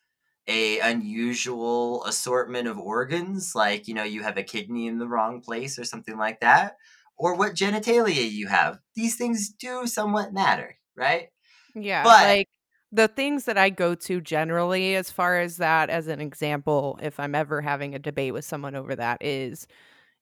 a 0.48 0.80
unusual 0.80 2.04
assortment 2.06 2.68
of 2.68 2.80
organs 2.80 3.54
like 3.54 3.88
you 3.88 3.94
know 3.94 4.04
you 4.04 4.24
have 4.24 4.38
a 4.38 4.44
kidney 4.44 4.88
in 4.88 4.98
the 4.98 5.08
wrong 5.08 5.40
place 5.40 5.78
or 5.78 5.84
something 5.84 6.18
like 6.18 6.40
that 6.40 6.78
or 7.22 7.36
what 7.36 7.54
genitalia 7.54 8.30
you 8.30 8.48
have. 8.48 8.80
These 8.96 9.16
things 9.16 9.50
do 9.50 9.86
somewhat 9.86 10.34
matter, 10.34 10.76
right? 10.96 11.28
Yeah. 11.76 12.04
But 12.04 12.24
like 12.24 12.48
the 12.92 13.08
things 13.08 13.46
that 13.46 13.60
I 13.60 13.70
go 13.70 13.94
to 13.94 14.20
generally, 14.20 14.96
as 14.96 15.12
far 15.12 15.40
as 15.40 15.58
that, 15.58 15.92
as 15.92 16.08
an 16.08 16.20
example, 16.20 17.00
if 17.02 17.20
I'm 17.20 17.36
ever 17.36 17.62
having 17.62 17.94
a 17.94 18.00
debate 18.00 18.34
with 18.34 18.44
someone 18.44 18.76
over 18.76 18.96
that, 18.96 19.20
is, 19.22 19.68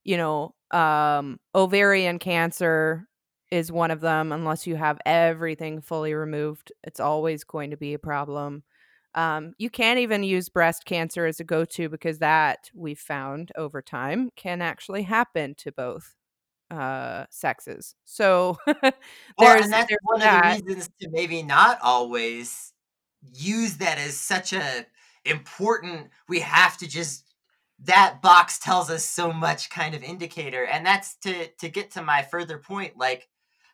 you 0.03 0.17
know, 0.17 0.53
um, 0.71 1.39
ovarian 1.55 2.19
cancer 2.19 3.07
is 3.51 3.71
one 3.71 3.91
of 3.91 4.01
them. 4.01 4.31
Unless 4.31 4.67
you 4.67 4.75
have 4.75 4.99
everything 5.05 5.81
fully 5.81 6.13
removed, 6.13 6.71
it's 6.83 6.99
always 6.99 7.43
going 7.43 7.71
to 7.71 7.77
be 7.77 7.93
a 7.93 7.99
problem. 7.99 8.63
Um, 9.15 9.53
you 9.57 9.69
can't 9.69 9.99
even 9.99 10.23
use 10.23 10.49
breast 10.49 10.85
cancer 10.85 11.25
as 11.25 11.39
a 11.39 11.43
go 11.43 11.65
to 11.65 11.89
because 11.89 12.19
that 12.19 12.69
we've 12.75 12.99
found 12.99 13.51
over 13.57 13.81
time 13.81 14.29
can 14.35 14.61
actually 14.61 15.03
happen 15.03 15.55
to 15.55 15.71
both 15.71 16.15
uh 16.69 17.25
sexes. 17.31 17.95
So 18.05 18.57
there's 18.67 18.93
well, 19.37 19.63
and 19.63 19.73
that's 19.73 19.87
there's 19.89 19.99
one 20.03 20.19
that. 20.19 20.59
of 20.59 20.65
the 20.65 20.65
reasons 20.65 20.89
to 21.01 21.09
maybe 21.09 21.41
not 21.41 21.79
always 21.81 22.73
use 23.33 23.77
that 23.77 23.97
as 23.97 24.15
such 24.15 24.53
a 24.53 24.85
important 25.25 26.09
we 26.27 26.39
have 26.39 26.77
to 26.77 26.87
just 26.87 27.25
that 27.83 28.21
box 28.21 28.59
tells 28.59 28.89
us 28.89 29.03
so 29.03 29.31
much 29.31 29.69
kind 29.69 29.95
of 29.95 30.03
indicator 30.03 30.65
and 30.65 30.85
that's 30.85 31.15
to 31.15 31.47
to 31.59 31.69
get 31.69 31.91
to 31.91 32.01
my 32.01 32.21
further 32.21 32.57
point 32.57 32.97
like 32.97 33.27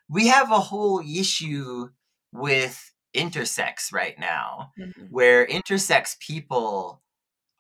we 0.10 0.28
have 0.28 0.52
a 0.52 0.60
whole 0.60 1.00
issue 1.00 1.90
with 2.32 2.92
intersex 3.16 3.94
right 3.94 4.20
now 4.20 4.72
mm-hmm. 4.80 5.06
where 5.10 5.48
intersex 5.48 6.20
people 6.20 7.02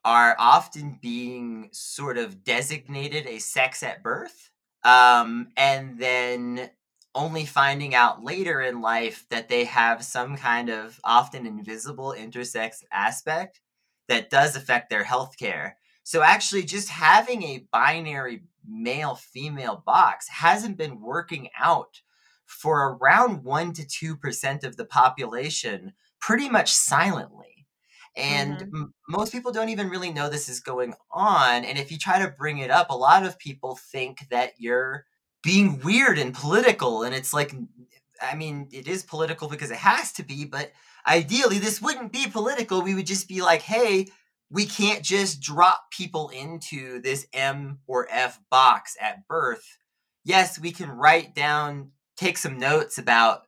are 0.03 0.35
often 0.37 0.99
being 1.01 1.69
sort 1.71 2.17
of 2.17 2.43
designated 2.43 3.25
a 3.25 3.39
sex 3.39 3.81
at 3.81 4.03
birth 4.03 4.51
um, 4.83 5.47
and 5.57 5.97
then 5.97 6.69
only 7.15 7.45
finding 7.45 7.95
out 7.95 8.23
later 8.23 8.61
in 8.61 8.81
life 8.81 9.25
that 9.29 9.47
they 9.47 9.63
have 9.63 10.03
some 10.03 10.35
kind 10.35 10.69
of 10.69 10.99
often 11.03 11.45
invisible 11.47 12.13
intersex 12.15 12.83
aspect 12.91 13.61
that 14.07 14.29
does 14.29 14.55
affect 14.55 14.89
their 14.89 15.03
health 15.03 15.37
care. 15.39 15.77
So 16.03 16.21
actually 16.21 16.63
just 16.63 16.89
having 16.89 17.41
a 17.41 17.65
binary 17.71 18.43
male 18.67 19.15
female 19.15 19.81
box 19.85 20.27
hasn't 20.27 20.77
been 20.77 21.01
working 21.01 21.49
out 21.59 22.01
for 22.45 22.97
around 23.01 23.43
1 23.43 23.73
to 23.73 23.83
2% 23.83 24.63
of 24.63 24.77
the 24.77 24.85
population 24.85 25.93
pretty 26.19 26.49
much 26.49 26.71
silently. 26.71 27.67
And 28.15 28.57
mm-hmm. 28.57 28.75
m- 28.75 28.93
most 29.09 29.31
people 29.31 29.51
don't 29.51 29.69
even 29.69 29.89
really 29.89 30.11
know 30.11 30.29
this 30.29 30.47
is 30.49 30.59
going 30.59 30.93
on. 31.11 31.65
And 31.65 31.77
if 31.77 31.91
you 31.91 31.97
try 31.97 32.19
to 32.19 32.29
bring 32.29 32.59
it 32.59 32.71
up, 32.71 32.89
a 32.89 32.95
lot 32.95 33.25
of 33.25 33.37
people 33.37 33.77
think 33.91 34.29
that 34.29 34.53
you're 34.57 35.05
being 35.43 35.79
weird 35.81 36.17
and 36.17 36.33
political. 36.33 37.03
And 37.03 37.13
it's 37.13 37.33
like, 37.33 37.53
I 38.21 38.35
mean, 38.35 38.69
it 38.71 38.87
is 38.87 39.03
political 39.03 39.49
because 39.49 39.69
it 39.69 39.77
has 39.77 40.11
to 40.13 40.23
be, 40.23 40.45
but 40.45 40.71
ideally, 41.05 41.59
this 41.59 41.81
wouldn't 41.81 42.13
be 42.13 42.27
political. 42.27 42.81
We 42.81 42.95
would 42.95 43.05
just 43.05 43.27
be 43.27 43.41
like, 43.41 43.61
hey, 43.61 44.07
we 44.49 44.65
can't 44.65 45.03
just 45.03 45.41
drop 45.41 45.91
people 45.91 46.29
into 46.29 47.01
this 47.01 47.27
M 47.33 47.79
or 47.87 48.07
F 48.09 48.39
box 48.49 48.95
at 49.01 49.27
birth. 49.27 49.77
Yes, 50.23 50.59
we 50.59 50.71
can 50.71 50.89
write 50.89 51.35
down, 51.35 51.91
take 52.17 52.37
some 52.37 52.57
notes 52.57 52.97
about, 52.97 53.43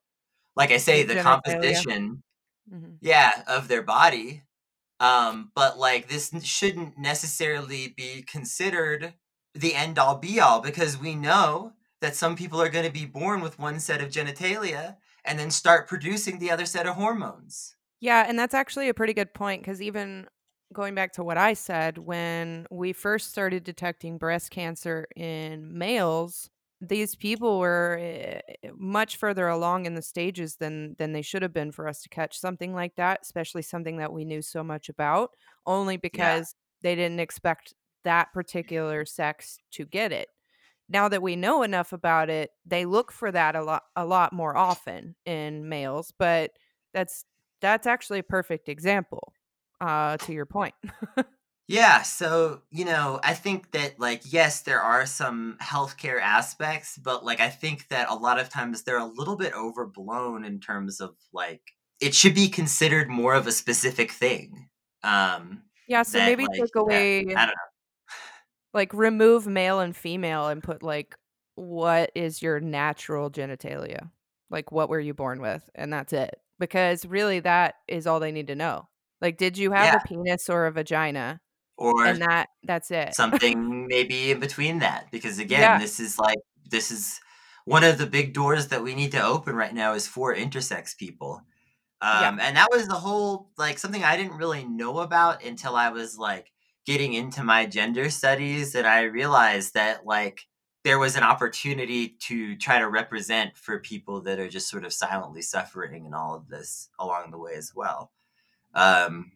like 0.56 0.72
I 0.72 0.78
say, 0.78 1.04
the 1.04 1.16
Genitalia. 1.16 1.24
composition, 1.24 2.24
mm-hmm. 2.72 2.92
yeah, 3.02 3.44
of 3.48 3.68
their 3.68 3.84
body. 3.84 4.44
Um, 5.00 5.52
but 5.56 5.78
like 5.78 6.08
this 6.08 6.32
shouldn't 6.44 6.98
necessarily 6.98 7.94
be 7.96 8.24
considered 8.24 9.14
the 9.54 9.76
end 9.76 10.00
all 10.00 10.18
be 10.18 10.40
all 10.40 10.62
because 10.62 10.98
we 10.98 11.16
know 11.16 11.74
that 12.02 12.16
some 12.16 12.36
people 12.36 12.62
are 12.62 12.70
going 12.70 12.86
to 12.86 12.92
be 12.92 13.06
born 13.06 13.42
with 13.42 13.60
one 13.60 13.80
set 13.80 14.02
of 14.02 14.10
genitalia 14.10 14.98
and 15.26 15.38
then 15.38 15.52
start 15.52 15.88
producing 15.88 16.40
the 16.40 16.52
other 16.52 16.66
set 16.66 16.88
of 16.88 16.96
hormones. 16.96 17.76
Yeah, 18.00 18.26
and 18.28 18.38
that's 18.38 18.54
actually 18.54 18.90
a 18.90 18.94
pretty 18.94 19.14
good 19.14 19.34
point 19.34 19.62
because 19.62 19.82
even 19.82 20.28
going 20.74 20.96
back 20.96 21.14
to 21.14 21.24
what 21.24 21.38
I 21.38 21.54
said, 21.54 21.98
when 21.98 22.68
we 22.70 22.94
first 22.94 23.30
started 23.30 23.64
detecting 23.64 24.18
breast 24.18 24.52
cancer 24.52 25.08
in 25.16 25.78
males, 25.78 26.50
these 26.80 27.16
people 27.16 27.60
were 27.60 27.98
eh, 28.00 28.40
much 28.76 29.18
further 29.18 29.48
along 29.48 29.86
in 29.86 29.96
the 29.96 30.02
stages 30.02 30.58
than 30.58 30.96
than 31.00 31.12
they 31.12 31.22
should 31.22 31.42
have 31.42 31.54
been 31.54 31.72
for 31.72 31.88
us 31.88 32.02
to 32.02 32.10
catch 32.10 32.38
something 32.40 32.74
like 32.74 32.96
that, 32.96 33.20
especially 33.24 33.62
something 33.62 33.98
that 33.98 34.14
we 34.14 34.26
knew 34.26 34.42
so 34.42 34.64
much 34.64 34.90
about, 34.90 35.32
only 35.66 35.98
because 35.98 36.56
yeah. 36.82 36.90
they 36.90 36.96
didn't 36.96 37.20
expect 37.20 37.74
that 38.04 38.32
particular 38.34 39.06
sex 39.06 39.58
to 39.72 39.86
get 39.86 40.12
it. 40.12 40.30
Now 40.90 41.10
that 41.10 41.22
we 41.22 41.36
know 41.36 41.64
enough 41.64 41.92
about 41.94 42.30
it, 42.30 42.52
they 42.66 42.86
look 42.86 43.12
for 43.12 43.32
that 43.32 43.56
a 43.56 43.64
lot 43.64 43.84
a 43.96 44.06
lot 44.06 44.32
more 44.32 44.56
often 44.56 45.16
in 45.26 45.68
males, 45.68 46.14
but 46.18 46.52
that's 46.94 47.26
that's 47.60 47.88
actually 47.88 48.20
a 48.20 48.24
perfect 48.24 48.70
example 48.70 49.34
uh, 49.82 50.18
to 50.18 50.34
your 50.34 50.46
point. 50.46 50.76
yeah. 51.68 52.02
So, 52.02 52.62
you 52.72 52.86
know, 52.86 53.20
I 53.24 53.34
think 53.34 53.72
that, 53.72 54.00
like, 54.00 54.22
yes, 54.26 54.62
there 54.62 54.82
are 54.82 55.06
some 55.06 55.58
healthcare 55.62 56.22
aspects, 56.22 56.98
but, 56.98 57.26
like, 57.26 57.40
I 57.40 57.50
think 57.50 57.88
that 57.90 58.10
a 58.10 58.16
lot 58.16 58.40
of 58.40 58.50
times 58.50 58.84
they're 58.84 58.98
a 58.98 59.06
little 59.06 59.36
bit 59.36 59.54
overblown 59.54 60.46
in 60.46 60.60
terms 60.60 61.00
of, 61.00 61.16
like, 61.34 61.62
it 62.00 62.14
should 62.14 62.36
be 62.36 62.48
considered 62.48 63.10
more 63.10 63.34
of 63.34 63.48
a 63.48 63.52
specific 63.52 64.12
thing. 64.12 64.70
Um, 65.04 65.64
yeah. 65.88 66.04
So 66.04 66.18
that, 66.18 66.26
maybe 66.26 66.46
like, 66.46 66.60
take 66.60 66.76
away, 66.76 67.20
I 67.20 67.24
don't 67.24 67.48
know. 67.48 68.14
Like, 68.74 68.94
remove 68.94 69.48
male 69.48 69.80
and 69.80 69.96
female 69.96 70.48
and 70.48 70.62
put, 70.62 70.84
like, 70.84 71.16
what 71.56 72.12
is 72.14 72.42
your 72.42 72.60
natural 72.60 73.32
genitalia? 73.32 74.12
Like, 74.50 74.72
what 74.72 74.90
were 74.90 75.00
you 75.00 75.14
born 75.14 75.42
with? 75.42 75.68
And 75.74 75.92
that's 75.92 76.14
it. 76.14 76.36
Because 76.60 77.06
really, 77.06 77.40
that 77.40 77.76
is 77.88 78.06
all 78.08 78.20
they 78.20 78.32
need 78.32 78.48
to 78.48 78.56
know. 78.56 78.88
Like, 79.22 79.38
did 79.38 79.58
you 79.58 79.72
have 79.72 79.86
yeah. 79.86 80.00
a 80.04 80.08
penis 80.08 80.50
or 80.50 80.68
a 80.68 80.72
vagina? 80.72 81.42
Or 81.78 82.06
and 82.06 82.22
that 82.22 82.50
that's 82.64 82.90
it. 82.90 83.14
something 83.14 83.88
maybe 83.88 84.32
in 84.32 84.40
between 84.40 84.80
that. 84.80 85.08
Because 85.12 85.40
again, 85.46 85.62
yeah. 85.62 85.80
this 85.80 86.00
is 86.00 86.18
like 86.18 86.40
this 86.70 86.92
is 86.92 87.20
one 87.66 87.84
of 87.84 87.98
the 87.98 88.08
big 88.08 88.34
doors 88.34 88.68
that 88.70 88.84
we 88.84 88.96
need 88.96 89.12
to 89.12 89.24
open 89.24 89.56
right 89.56 89.74
now 89.74 89.94
is 89.94 90.08
for 90.08 90.34
intersex 90.36 90.98
people. 90.98 91.42
Um, 92.00 92.38
yeah. 92.38 92.48
and 92.48 92.58
that 92.58 92.70
was 92.72 92.88
the 92.88 92.96
whole 92.96 93.50
like 93.58 93.80
something 93.80 94.04
I 94.04 94.18
didn't 94.18 94.38
really 94.38 94.64
know 94.64 95.00
about 95.00 95.44
until 95.44 95.76
I 95.76 95.90
was 95.90 96.18
like 96.18 96.52
getting 96.86 97.14
into 97.14 97.44
my 97.44 97.66
gender 97.66 98.10
studies 98.10 98.76
and 98.76 98.88
I 98.88 99.02
realized 99.02 99.74
that 99.74 100.06
like 100.06 100.48
there 100.84 101.00
was 101.00 101.18
an 101.18 101.24
opportunity 101.24 102.16
to 102.22 102.56
try 102.56 102.80
to 102.80 102.88
represent 102.88 103.58
for 103.58 103.80
people 103.80 104.22
that 104.22 104.40
are 104.40 104.48
just 104.48 104.70
sort 104.70 104.86
of 104.86 104.94
silently 104.94 105.42
suffering 105.42 106.06
and 106.06 106.16
all 106.16 106.34
of 106.34 106.48
this 106.48 106.88
along 106.98 107.32
the 107.32 107.38
way 107.38 107.56
as 107.56 107.74
well 107.76 108.12
um, 108.74 109.34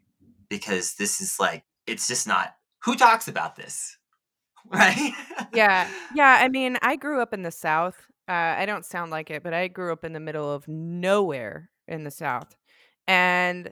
because 0.48 0.94
this 0.96 1.20
is 1.20 1.42
like 1.42 1.66
it's 1.88 2.08
just 2.08 2.28
not 2.28 2.56
who 2.84 2.96
talks 2.96 3.28
about 3.28 3.56
this, 3.56 3.98
right? 4.72 5.14
yeah, 5.54 5.88
yeah. 6.16 6.40
I 6.42 6.48
mean, 6.48 6.78
I 6.82 6.96
grew 6.96 7.22
up 7.22 7.34
in 7.34 7.44
the 7.44 7.52
South. 7.52 8.08
Uh, 8.28 8.56
I 8.58 8.66
don't 8.66 8.86
sound 8.86 9.12
like 9.12 9.30
it, 9.30 9.44
but 9.44 9.54
I 9.54 9.68
grew 9.68 9.92
up 9.92 10.04
in 10.04 10.14
the 10.14 10.20
middle 10.20 10.52
of 10.52 10.68
nowhere 10.68 11.70
in 11.88 12.04
the 12.04 12.12
South, 12.12 12.56
and 13.08 13.72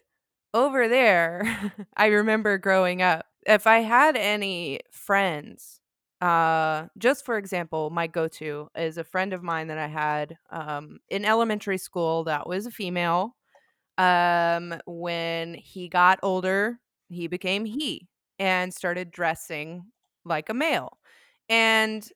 over 0.54 0.88
there, 0.88 1.74
I 1.98 2.08
remember 2.08 2.58
growing 2.58 3.02
up. 3.02 3.26
If 3.46 3.68
I 3.68 3.80
had 3.80 4.16
any 4.18 4.82
friends 4.92 5.78
uh 6.22 6.88
just 6.98 7.24
for 7.24 7.38
example 7.38 7.90
my 7.92 8.06
go-to 8.06 8.68
is 8.76 8.98
a 8.98 9.06
friend 9.06 9.32
of 9.32 9.42
mine 9.42 9.68
that 9.68 9.78
i 9.78 9.88
had 9.88 10.36
um 10.52 11.00
in 11.08 11.24
elementary 11.24 11.78
school 11.78 12.26
that 12.26 12.46
was 12.46 12.66
a 12.66 12.72
female 12.72 13.38
um, 14.00 14.80
when 14.86 15.54
he 15.56 15.90
got 15.90 16.20
older, 16.24 16.80
he 17.10 17.28
became 17.28 17.66
he 17.66 18.08
and 18.38 18.74
started 18.74 19.12
dressing 19.12 19.86
like 20.26 20.50
a 20.50 20.54
male. 20.54 20.98
And 21.50 22.08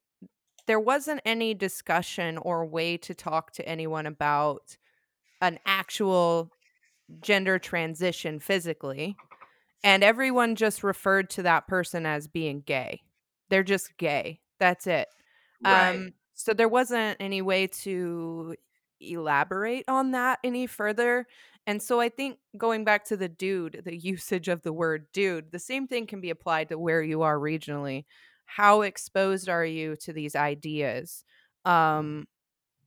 there 0.67 0.79
wasn't 0.79 1.21
any 1.25 1.53
discussion 1.53 2.37
or 2.37 2.65
way 2.65 2.97
to 2.97 3.13
talk 3.13 3.51
to 3.53 3.67
anyone 3.67 4.05
about 4.05 4.77
an 5.41 5.59
actual 5.65 6.51
gender 7.21 7.59
transition 7.59 8.39
physically. 8.39 9.17
And 9.83 10.03
everyone 10.03 10.55
just 10.55 10.83
referred 10.83 11.29
to 11.31 11.43
that 11.43 11.67
person 11.67 12.05
as 12.05 12.27
being 12.27 12.63
gay. 12.65 13.01
They're 13.49 13.63
just 13.63 13.97
gay. 13.97 14.39
That's 14.59 14.87
it. 14.87 15.09
Right. 15.63 15.89
Um, 15.89 16.13
so 16.33 16.53
there 16.53 16.69
wasn't 16.69 17.17
any 17.19 17.41
way 17.41 17.67
to 17.67 18.55
elaborate 19.01 19.83
on 19.89 20.11
that 20.11 20.39
any 20.43 20.67
further. 20.67 21.27
And 21.65 21.81
so 21.81 21.99
I 21.99 22.09
think 22.09 22.39
going 22.57 22.83
back 22.83 23.05
to 23.05 23.17
the 23.17 23.29
dude, 23.29 23.81
the 23.85 23.95
usage 24.01 24.47
of 24.47 24.63
the 24.63 24.73
word 24.73 25.07
dude, 25.13 25.51
the 25.51 25.59
same 25.59 25.87
thing 25.87 26.07
can 26.07 26.21
be 26.21 26.29
applied 26.29 26.69
to 26.69 26.77
where 26.77 27.01
you 27.01 27.21
are 27.21 27.37
regionally. 27.37 28.05
How 28.45 28.81
exposed 28.81 29.49
are 29.49 29.65
you 29.65 29.95
to 29.97 30.13
these 30.13 30.35
ideas? 30.35 31.23
Um, 31.65 32.27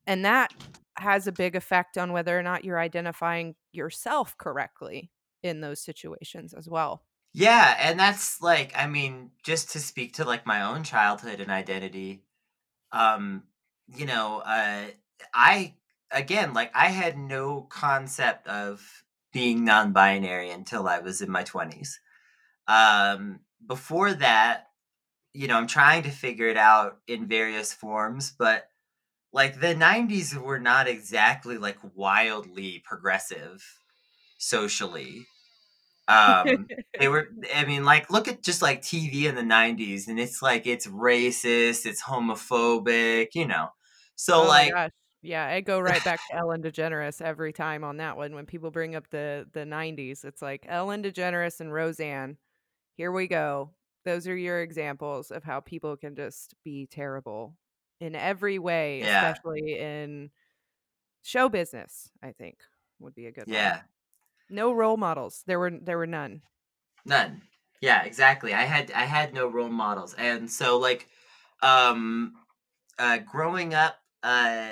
and 0.06 0.24
that 0.24 0.52
has 0.98 1.26
a 1.26 1.32
big 1.32 1.56
effect 1.56 1.98
on 1.98 2.12
whether 2.12 2.38
or 2.38 2.42
not 2.42 2.64
you're 2.64 2.78
identifying 2.78 3.54
yourself 3.72 4.36
correctly 4.38 5.10
in 5.42 5.60
those 5.60 5.80
situations 5.80 6.54
as 6.54 6.68
well. 6.68 7.02
Yeah, 7.32 7.76
and 7.78 7.98
that's 7.98 8.40
like 8.40 8.72
I 8.76 8.86
mean, 8.86 9.30
just 9.42 9.70
to 9.72 9.78
speak 9.80 10.14
to 10.14 10.24
like 10.24 10.46
my 10.46 10.62
own 10.62 10.84
childhood 10.84 11.40
and 11.40 11.50
identity, 11.50 12.22
um, 12.92 13.44
you 13.94 14.06
know, 14.06 14.38
uh 14.38 14.86
I 15.34 15.74
again, 16.16 16.54
like 16.54 16.70
I 16.74 16.86
had 16.86 17.18
no 17.18 17.62
concept 17.62 18.46
of 18.48 19.04
being 19.32 19.64
non-binary 19.64 20.50
until 20.50 20.88
I 20.88 21.00
was 21.00 21.20
in 21.20 21.30
my 21.30 21.44
20s. 21.44 21.94
Um, 22.66 23.40
before 23.66 24.14
that, 24.14 24.68
you 25.34 25.46
know, 25.46 25.56
I'm 25.56 25.66
trying 25.66 26.04
to 26.04 26.10
figure 26.10 26.48
it 26.48 26.56
out 26.56 26.98
in 27.06 27.28
various 27.28 27.72
forms, 27.72 28.32
but 28.36 28.68
like 29.32 29.60
the 29.60 29.74
90s 29.74 30.34
were 30.34 30.58
not 30.58 30.88
exactly 30.88 31.58
like 31.58 31.76
wildly 31.94 32.82
progressive 32.86 33.62
socially. 34.38 35.26
Um, 36.08 36.66
they 36.98 37.08
were, 37.08 37.28
I 37.54 37.66
mean, 37.66 37.84
like, 37.84 38.10
look 38.10 38.28
at 38.28 38.42
just 38.42 38.62
like 38.62 38.80
TV 38.80 39.24
in 39.24 39.34
the 39.34 39.42
90s, 39.42 40.08
and 40.08 40.18
it's 40.18 40.40
like 40.40 40.66
it's 40.66 40.86
racist, 40.86 41.84
it's 41.84 42.02
homophobic, 42.02 43.28
you 43.34 43.46
know. 43.46 43.68
So, 44.14 44.44
oh 44.44 44.48
like, 44.48 44.72
yeah, 45.26 45.46
I 45.46 45.60
go 45.60 45.80
right 45.80 46.02
back 46.04 46.20
to 46.30 46.36
Ellen 46.36 46.62
DeGeneres 46.62 47.20
every 47.20 47.52
time 47.52 47.84
on 47.84 47.98
that 47.98 48.16
one. 48.16 48.34
When 48.34 48.46
people 48.46 48.70
bring 48.70 48.94
up 48.94 49.08
the 49.10 49.46
the 49.52 49.60
'90s, 49.60 50.24
it's 50.24 50.40
like 50.40 50.64
Ellen 50.68 51.02
DeGeneres 51.02 51.60
and 51.60 51.72
Roseanne. 51.72 52.36
Here 52.94 53.12
we 53.12 53.26
go. 53.26 53.70
Those 54.04 54.28
are 54.28 54.36
your 54.36 54.62
examples 54.62 55.30
of 55.30 55.42
how 55.42 55.60
people 55.60 55.96
can 55.96 56.14
just 56.14 56.54
be 56.64 56.86
terrible 56.86 57.56
in 58.00 58.14
every 58.14 58.58
way, 58.58 59.00
yeah. 59.00 59.32
especially 59.32 59.78
in 59.78 60.30
show 61.22 61.48
business. 61.48 62.10
I 62.22 62.32
think 62.32 62.58
would 63.00 63.14
be 63.14 63.26
a 63.26 63.32
good 63.32 63.46
one. 63.46 63.54
yeah. 63.54 63.76
One. 63.76 63.84
No 64.48 64.72
role 64.72 64.96
models. 64.96 65.42
There 65.46 65.58
were 65.58 65.72
there 65.82 65.98
were 65.98 66.06
none. 66.06 66.42
None. 67.04 67.42
Yeah, 67.80 68.04
exactly. 68.04 68.54
I 68.54 68.62
had 68.62 68.92
I 68.92 69.04
had 69.04 69.34
no 69.34 69.48
role 69.48 69.68
models, 69.68 70.14
and 70.14 70.50
so 70.50 70.78
like, 70.78 71.08
um, 71.62 72.34
uh, 72.98 73.18
growing 73.18 73.74
up, 73.74 73.96
uh 74.22 74.70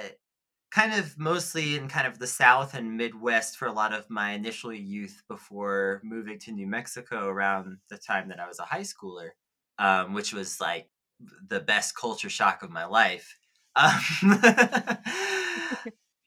kind 0.74 0.92
of 0.92 1.16
mostly 1.16 1.76
in 1.76 1.86
kind 1.88 2.06
of 2.06 2.18
the 2.18 2.26
South 2.26 2.74
and 2.74 2.96
Midwest 2.96 3.56
for 3.56 3.66
a 3.66 3.72
lot 3.72 3.94
of 3.94 4.10
my 4.10 4.32
initial 4.32 4.72
youth 4.72 5.22
before 5.28 6.00
moving 6.02 6.38
to 6.40 6.52
New 6.52 6.66
Mexico 6.66 7.28
around 7.28 7.78
the 7.90 7.96
time 7.96 8.28
that 8.28 8.40
I 8.40 8.48
was 8.48 8.58
a 8.58 8.64
high 8.64 8.80
schooler, 8.80 9.30
um, 9.78 10.14
which 10.14 10.32
was 10.32 10.60
like 10.60 10.88
the 11.48 11.60
best 11.60 11.96
culture 11.96 12.28
shock 12.28 12.62
of 12.62 12.70
my 12.70 12.84
life. 12.86 13.38
Um, 13.76 14.40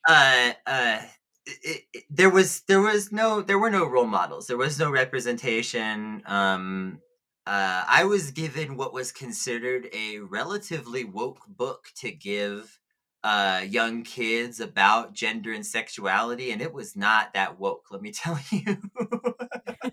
uh, 0.08 0.52
uh, 0.66 1.02
it, 1.45 1.84
it, 1.93 2.04
there 2.10 2.30
was 2.30 2.62
there 2.68 2.82
was 2.82 3.12
no 3.12 3.41
there 3.41 3.60
were 3.60 3.70
no 3.70 3.86
role 3.86 4.06
models. 4.06 4.48
There 4.48 4.58
was 4.58 4.80
no 4.80 4.89
representation. 4.91 6.24
Um, 6.26 7.00
uh, 7.45 7.84
I 7.88 8.04
was 8.04 8.32
given 8.32 8.76
what 8.76 8.93
was 8.93 9.12
considered 9.12 9.88
a 9.93 10.20
relatively 10.20 11.06
woke 11.06 11.41
book 11.48 11.88
to 11.98 12.12
give 12.12 12.78
uh, 13.24 13.63
young 13.68 14.03
kids 14.03 14.59
about 14.59 15.13
gender 15.13 15.51
and 15.51 15.65
sexuality, 15.65 16.51
and 16.51 16.61
it 16.61 16.74
was 16.74 16.95
not 16.95 17.34
that 17.34 17.59
woke. 17.59 17.88
Let 17.91 18.01
me 18.01 18.11
tell 18.13 18.39
you. 18.51 18.78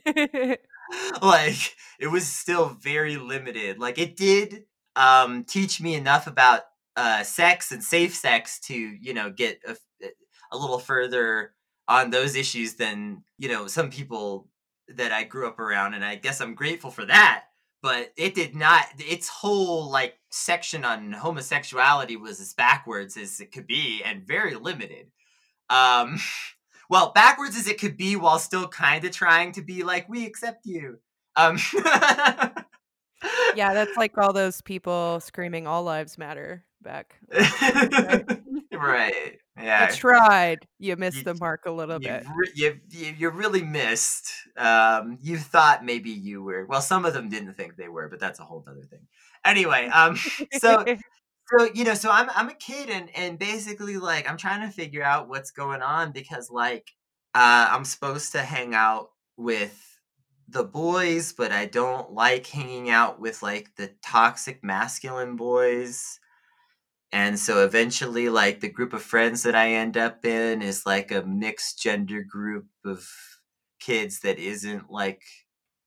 like 1.23 1.77
it 1.99 2.11
was 2.11 2.27
still 2.27 2.69
very 2.81 3.17
limited. 3.17 3.79
Like 3.79 3.99
it 3.99 4.17
did 4.17 4.65
um, 4.97 5.45
teach 5.45 5.81
me 5.81 5.95
enough 5.95 6.27
about 6.27 6.63
uh, 6.97 7.23
sex 7.23 7.73
and 7.73 7.83
safe 7.83 8.15
sex 8.15 8.61
to 8.61 8.75
you 8.75 9.15
know 9.15 9.31
get 9.31 9.61
a, 9.67 9.77
a 10.53 10.57
little 10.57 10.79
further 10.79 11.55
on 11.89 12.11
those 12.11 12.37
issues 12.37 12.75
than 12.75 13.23
you 13.39 13.49
know 13.49 13.67
some 13.67 13.91
people 13.91 14.49
that 14.89 15.13
I 15.13 15.25
grew 15.25 15.49
up 15.49 15.59
around, 15.59 15.95
and 15.95 16.05
I 16.05 16.17
guess 16.17 16.41
I'm 16.41 16.55
grateful 16.55 16.91
for 16.91 17.05
that. 17.07 17.45
But 17.83 18.13
it 18.17 18.35
did 18.35 18.55
not. 18.55 18.87
Its 18.99 19.29
whole 19.29 19.91
like 19.91 20.15
section 20.35 20.85
on 20.85 21.13
homosexuality 21.13 22.17
was 22.17 22.41
as 22.41 22.55
backwards 22.55 23.17
as 23.17 23.41
it 23.41 23.53
could 23.53 23.67
be, 23.67 24.03
and 24.05 24.27
very 24.27 24.57
limited. 24.57 25.07
Um, 25.71 26.19
well, 26.91 27.13
backwards 27.15 27.57
as 27.57 27.69
it 27.69 27.81
could 27.81 27.97
be, 27.97 28.17
while 28.17 28.39
still 28.39 28.69
kind 28.69 29.05
of 29.05 29.13
trying 29.13 29.53
to 29.53 29.63
be 29.63 29.83
like, 29.83 30.09
we 30.09 30.27
accept 30.27 30.67
you. 30.67 30.99
Um, 31.37 31.59
yeah, 33.55 33.75
that's 33.75 33.97
like 33.97 34.19
all 34.19 34.33
those 34.33 34.61
people 34.61 35.21
screaming 35.21 35.67
"All 35.67 35.83
lives 35.85 36.19
matter" 36.19 36.65
back. 36.85 37.17
right. 37.33 38.25
right. 38.73 39.39
Yeah. 39.57 39.89
You 39.91 39.97
tried. 39.97 40.67
You 40.79 40.97
missed 40.97 41.19
You- 41.19 41.25
the 41.25 41.35
mark 41.35 41.63
a 41.67 41.71
little 41.71 42.01
You, 42.03 42.09
bit. 42.09 42.27
you, 42.55 42.81
you, 42.91 43.15
you 43.19 43.31
really 43.31 43.63
missed. 43.63 44.31
Um, 44.57 45.19
you 45.23 45.39
thought 45.39 45.85
maybe 45.85 46.11
you 46.11 46.43
were. 46.43 46.67
Well, 46.67 46.81
some 46.81 47.05
of 47.05 47.15
them 47.15 47.29
didn't 47.29 47.55
think 47.55 47.77
they 47.77 47.89
were, 47.89 48.09
but 48.09 48.21
that's 48.21 48.41
a 48.41 48.45
whole 48.45 48.65
other 48.69 48.83
thing. 48.83 49.07
Anyway, 49.45 49.87
um, 49.89 50.17
so 50.59 50.85
so 51.57 51.69
you 51.75 51.85
know, 51.85 51.95
so 51.95 52.11
I'm 52.11 52.31
I'm 52.35 52.49
a 52.49 52.55
kid, 52.55 52.89
and 52.91 53.11
and 53.17 53.39
basically 53.39 53.97
like 53.97 54.29
I'm 54.29 54.37
trying 54.37 54.63
to 54.67 54.73
figure 54.73 55.03
out 55.03 55.29
what's 55.29 55.51
going 55.51 55.83
on 55.83 56.13
because 56.13 56.51
like 56.51 56.91
uh, 57.35 57.69
I'm 57.71 57.85
supposed 57.85 58.33
to 58.33 58.43
hang 58.43 58.75
out 58.75 59.11
with 59.37 59.99
the 60.49 60.65
boys, 60.65 61.33
but 61.33 61.53
I 61.53 61.67
don't 61.67 62.13
like 62.13 62.47
hanging 62.47 62.91
out 62.91 63.21
with 63.21 63.43
like 63.43 63.75
the 63.77 63.93
toxic 64.03 64.63
masculine 64.65 65.37
boys. 65.37 66.19
And 67.15 67.39
so 67.39 67.65
eventually, 67.65 68.29
like 68.29 68.59
the 68.59 68.69
group 68.69 68.93
of 68.93 69.01
friends 69.01 69.45
that 69.45 69.55
I 69.55 69.75
end 69.75 69.97
up 69.97 70.25
in 70.25 70.63
is 70.63 70.85
like 70.85 71.13
a 71.13 71.23
mixed 71.23 71.81
gender 71.81 72.25
group 72.25 72.67
of 72.85 73.09
kids 73.79 74.19
that 74.23 74.41
isn't 74.41 74.91
like 74.91 75.23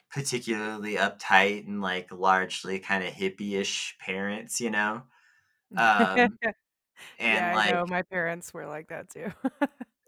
particularly 0.10 0.96
uptight 0.96 1.68
and 1.68 1.82
like 1.82 2.14
largely 2.14 2.80
kind 2.80 3.04
of 3.04 3.14
hippie-ish 3.14 3.98
parents, 4.00 4.62
you 4.62 4.70
know. 4.70 5.04
Um, 5.76 6.40
and 7.20 7.52
yeah, 7.52 7.52
like 7.52 7.70
I 7.70 7.72
know. 7.74 7.86
My 7.88 8.04
parents 8.04 8.54
were 8.54 8.68
like 8.68 8.90
that 8.90 9.10
too. 9.10 9.34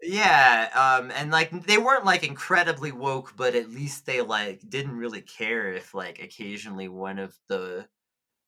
Yeah, 0.02 0.98
um, 1.00 1.10
and 1.10 1.30
like 1.30 1.50
they 1.66 1.76
weren't 1.76 2.06
like 2.06 2.22
incredibly 2.24 2.90
woke, 2.90 3.34
but 3.36 3.54
at 3.54 3.68
least 3.70 4.06
they 4.06 4.22
like 4.22 4.60
didn't 4.68 4.96
really 4.96 5.20
care 5.20 5.72
if 5.74 5.92
like 5.92 6.22
occasionally 6.22 6.88
one 6.88 7.18
of 7.18 7.38
the 7.48 7.86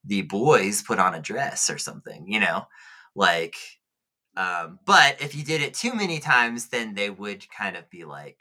the 0.05 0.23
boys 0.23 0.83
put 0.83 0.99
on 0.99 1.15
a 1.15 1.21
dress 1.21 1.71
or 1.71 1.79
something, 1.79 2.27
you 2.27 2.41
know, 2.41 2.67
like. 3.15 3.57
Um, 4.35 4.79
but 4.87 5.21
if 5.21 5.35
you 5.35 5.45
did 5.45 5.61
it 5.61 5.75
too 5.75 5.93
many 5.93 6.19
times, 6.19 6.69
then 6.69 6.95
they 6.95 7.11
would 7.11 7.51
kind 7.51 7.77
of 7.77 7.91
be 7.91 8.05
like 8.05 8.39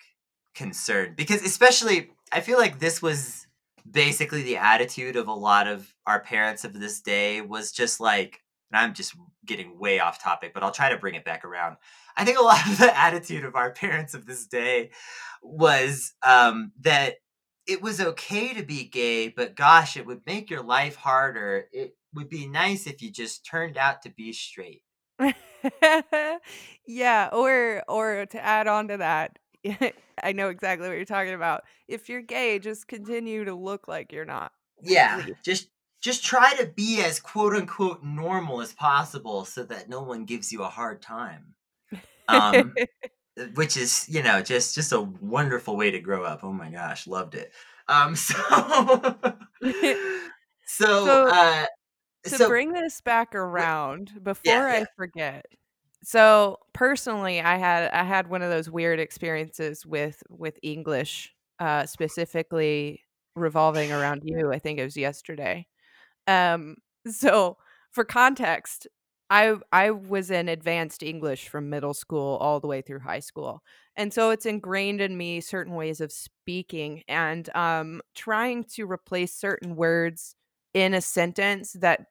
concerned 0.55 1.17
because, 1.17 1.43
especially, 1.43 2.11
I 2.31 2.39
feel 2.39 2.57
like 2.57 2.79
this 2.79 3.01
was 3.01 3.45
basically 3.89 4.43
the 4.43 4.57
attitude 4.57 5.15
of 5.15 5.27
a 5.27 5.33
lot 5.33 5.67
of 5.67 5.93
our 6.05 6.19
parents 6.19 6.63
of 6.63 6.79
this 6.79 7.01
day 7.01 7.41
was 7.41 7.71
just 7.71 7.99
like, 7.99 8.39
and 8.71 8.79
I'm 8.79 8.93
just 8.93 9.15
getting 9.45 9.77
way 9.79 9.99
off 9.99 10.21
topic, 10.21 10.53
but 10.53 10.63
I'll 10.63 10.71
try 10.71 10.89
to 10.89 10.97
bring 10.97 11.15
it 11.15 11.25
back 11.25 11.43
around. 11.43 11.77
I 12.15 12.25
think 12.25 12.37
a 12.37 12.43
lot 12.43 12.65
of 12.67 12.77
the 12.77 12.97
attitude 12.99 13.43
of 13.43 13.55
our 13.55 13.71
parents 13.71 14.13
of 14.13 14.25
this 14.25 14.45
day 14.45 14.91
was 15.41 16.13
um, 16.23 16.71
that 16.81 17.15
it 17.67 17.81
was 17.81 18.01
okay 18.01 18.53
to 18.53 18.63
be 18.63 18.83
gay, 18.85 19.29
but 19.29 19.55
gosh, 19.55 19.97
it 19.97 20.05
would 20.05 20.21
make 20.25 20.49
your 20.49 20.63
life 20.63 20.95
harder. 20.95 21.67
It 21.71 21.95
would 22.13 22.29
be 22.29 22.47
nice 22.47 22.87
if 22.87 23.01
you 23.01 23.11
just 23.11 23.45
turned 23.45 23.77
out 23.77 24.01
to 24.03 24.09
be 24.09 24.33
straight. 24.33 24.83
yeah, 26.87 27.29
or 27.31 27.83
or 27.87 28.25
to 28.25 28.43
add 28.43 28.67
on 28.67 28.87
to 28.87 28.97
that, 28.97 29.37
I 30.23 30.31
know 30.31 30.49
exactly 30.49 30.87
what 30.87 30.95
you're 30.95 31.05
talking 31.05 31.33
about. 31.33 31.63
If 31.87 32.09
you're 32.09 32.21
gay, 32.21 32.59
just 32.59 32.87
continue 32.87 33.45
to 33.45 33.53
look 33.53 33.87
like 33.87 34.11
you're 34.11 34.25
not. 34.25 34.51
Yeah, 34.81 35.25
just 35.43 35.69
just 36.01 36.23
try 36.23 36.53
to 36.55 36.65
be 36.65 37.01
as 37.03 37.19
quote 37.19 37.55
unquote 37.55 38.03
normal 38.03 38.61
as 38.61 38.73
possible, 38.73 39.45
so 39.45 39.63
that 39.65 39.89
no 39.89 40.01
one 40.01 40.25
gives 40.25 40.51
you 40.51 40.63
a 40.63 40.69
hard 40.69 41.01
time. 41.01 41.53
Um, 42.27 42.73
which 43.55 43.77
is 43.77 44.07
you 44.09 44.23
know 44.23 44.41
just 44.41 44.75
just 44.75 44.91
a 44.91 45.01
wonderful 45.01 45.77
way 45.77 45.91
to 45.91 45.99
grow 45.99 46.23
up. 46.23 46.43
Oh 46.43 46.53
my 46.53 46.69
gosh, 46.69 47.07
loved 47.07 47.35
it. 47.35 47.51
Um, 47.87 48.15
so 48.15 48.35
so 50.65 51.05
So, 51.05 51.27
uh, 51.27 51.65
to 52.25 52.37
so 52.37 52.47
bring 52.47 52.73
this 52.73 53.01
back 53.01 53.35
around 53.35 54.23
before 54.23 54.43
yeah, 54.51 54.65
I 54.67 54.79
yeah. 54.79 54.85
forget. 54.95 55.45
So 56.03 56.57
personally, 56.73 57.41
I 57.41 57.57
had 57.57 57.91
I 57.91 58.03
had 58.03 58.29
one 58.29 58.41
of 58.41 58.49
those 58.49 58.69
weird 58.69 58.99
experiences 58.99 59.85
with 59.85 60.23
with 60.29 60.57
English, 60.63 61.33
uh, 61.59 61.85
specifically 61.85 63.01
revolving 63.35 63.91
around 63.91 64.23
you. 64.25 64.51
I 64.51 64.59
think 64.59 64.79
it 64.79 64.83
was 64.83 64.97
yesterday. 64.97 65.67
Um, 66.27 66.77
so 67.07 67.57
for 67.91 68.03
context, 68.05 68.87
I 69.31 69.55
I 69.71 69.91
was 69.91 70.31
in 70.31 70.49
advanced 70.49 71.03
English 71.03 71.49
from 71.49 71.69
middle 71.69 71.93
school 71.95 72.37
all 72.41 72.59
the 72.59 72.67
way 72.67 72.81
through 72.83 72.99
high 73.01 73.21
school. 73.21 73.63
And 73.97 74.13
so 74.13 74.31
it's 74.31 74.45
ingrained 74.45 75.01
in 75.01 75.17
me 75.17 75.41
certain 75.41 75.75
ways 75.75 76.01
of 76.01 76.11
speaking 76.11 77.03
and 77.09 77.49
um 77.55 78.01
trying 78.15 78.65
to 78.75 78.85
replace 78.91 79.35
certain 79.35 79.75
words 79.77 80.35
in 80.73 80.93
a 80.93 81.01
sentence 81.01 81.73
that 81.81 82.07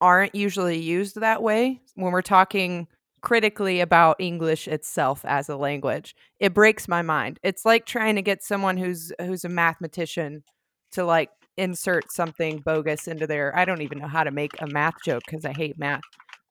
aren't 0.00 0.34
usually 0.34 0.78
used 0.78 1.20
that 1.20 1.42
way 1.42 1.80
when 1.96 2.12
we're 2.12 2.22
talking 2.22 2.88
critically 3.22 3.80
about 3.80 4.16
English 4.20 4.68
itself 4.68 5.24
as 5.26 5.48
a 5.48 5.56
language. 5.56 6.16
It 6.40 6.54
breaks 6.54 6.88
my 6.88 7.02
mind. 7.02 7.38
It's 7.44 7.64
like 7.66 7.86
trying 7.86 8.16
to 8.16 8.22
get 8.22 8.42
someone 8.44 8.76
who's 8.78 9.12
who's 9.20 9.44
a 9.44 9.50
mathematician 9.50 10.44
to 10.92 11.04
like 11.04 11.30
insert 11.58 12.12
something 12.12 12.60
bogus 12.60 13.08
into 13.08 13.26
their 13.26 13.56
I 13.58 13.64
don't 13.66 13.82
even 13.82 13.98
know 14.00 14.08
how 14.08 14.24
to 14.24 14.30
make 14.32 14.52
a 14.60 14.66
math 14.68 14.96
joke 15.04 15.24
cuz 15.28 15.44
I 15.44 15.52
hate 15.52 15.78
math. 15.78 16.02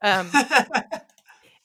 Um 0.01 0.29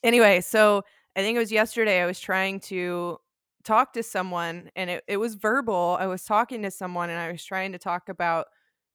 anyway, 0.03 0.41
so 0.41 0.83
I 1.17 1.21
think 1.21 1.37
it 1.37 1.41
was 1.41 1.53
yesterday 1.53 2.03
I 2.03 2.07
was 2.07 2.21
trying 2.21 2.61
to 2.61 3.19
talk 3.65 3.93
to 3.95 4.03
someone 4.03 4.71
and 4.77 4.91
it, 4.91 5.05
it 5.09 5.17
was 5.17 5.35
verbal. 5.35 5.97
I 5.99 6.07
was 6.07 6.25
talking 6.25 6.63
to 6.63 6.71
someone 6.71 7.11
and 7.11 7.19
I 7.19 7.33
was 7.33 7.45
trying 7.45 7.73
to 7.73 7.79
talk 7.79 8.09
about 8.09 8.47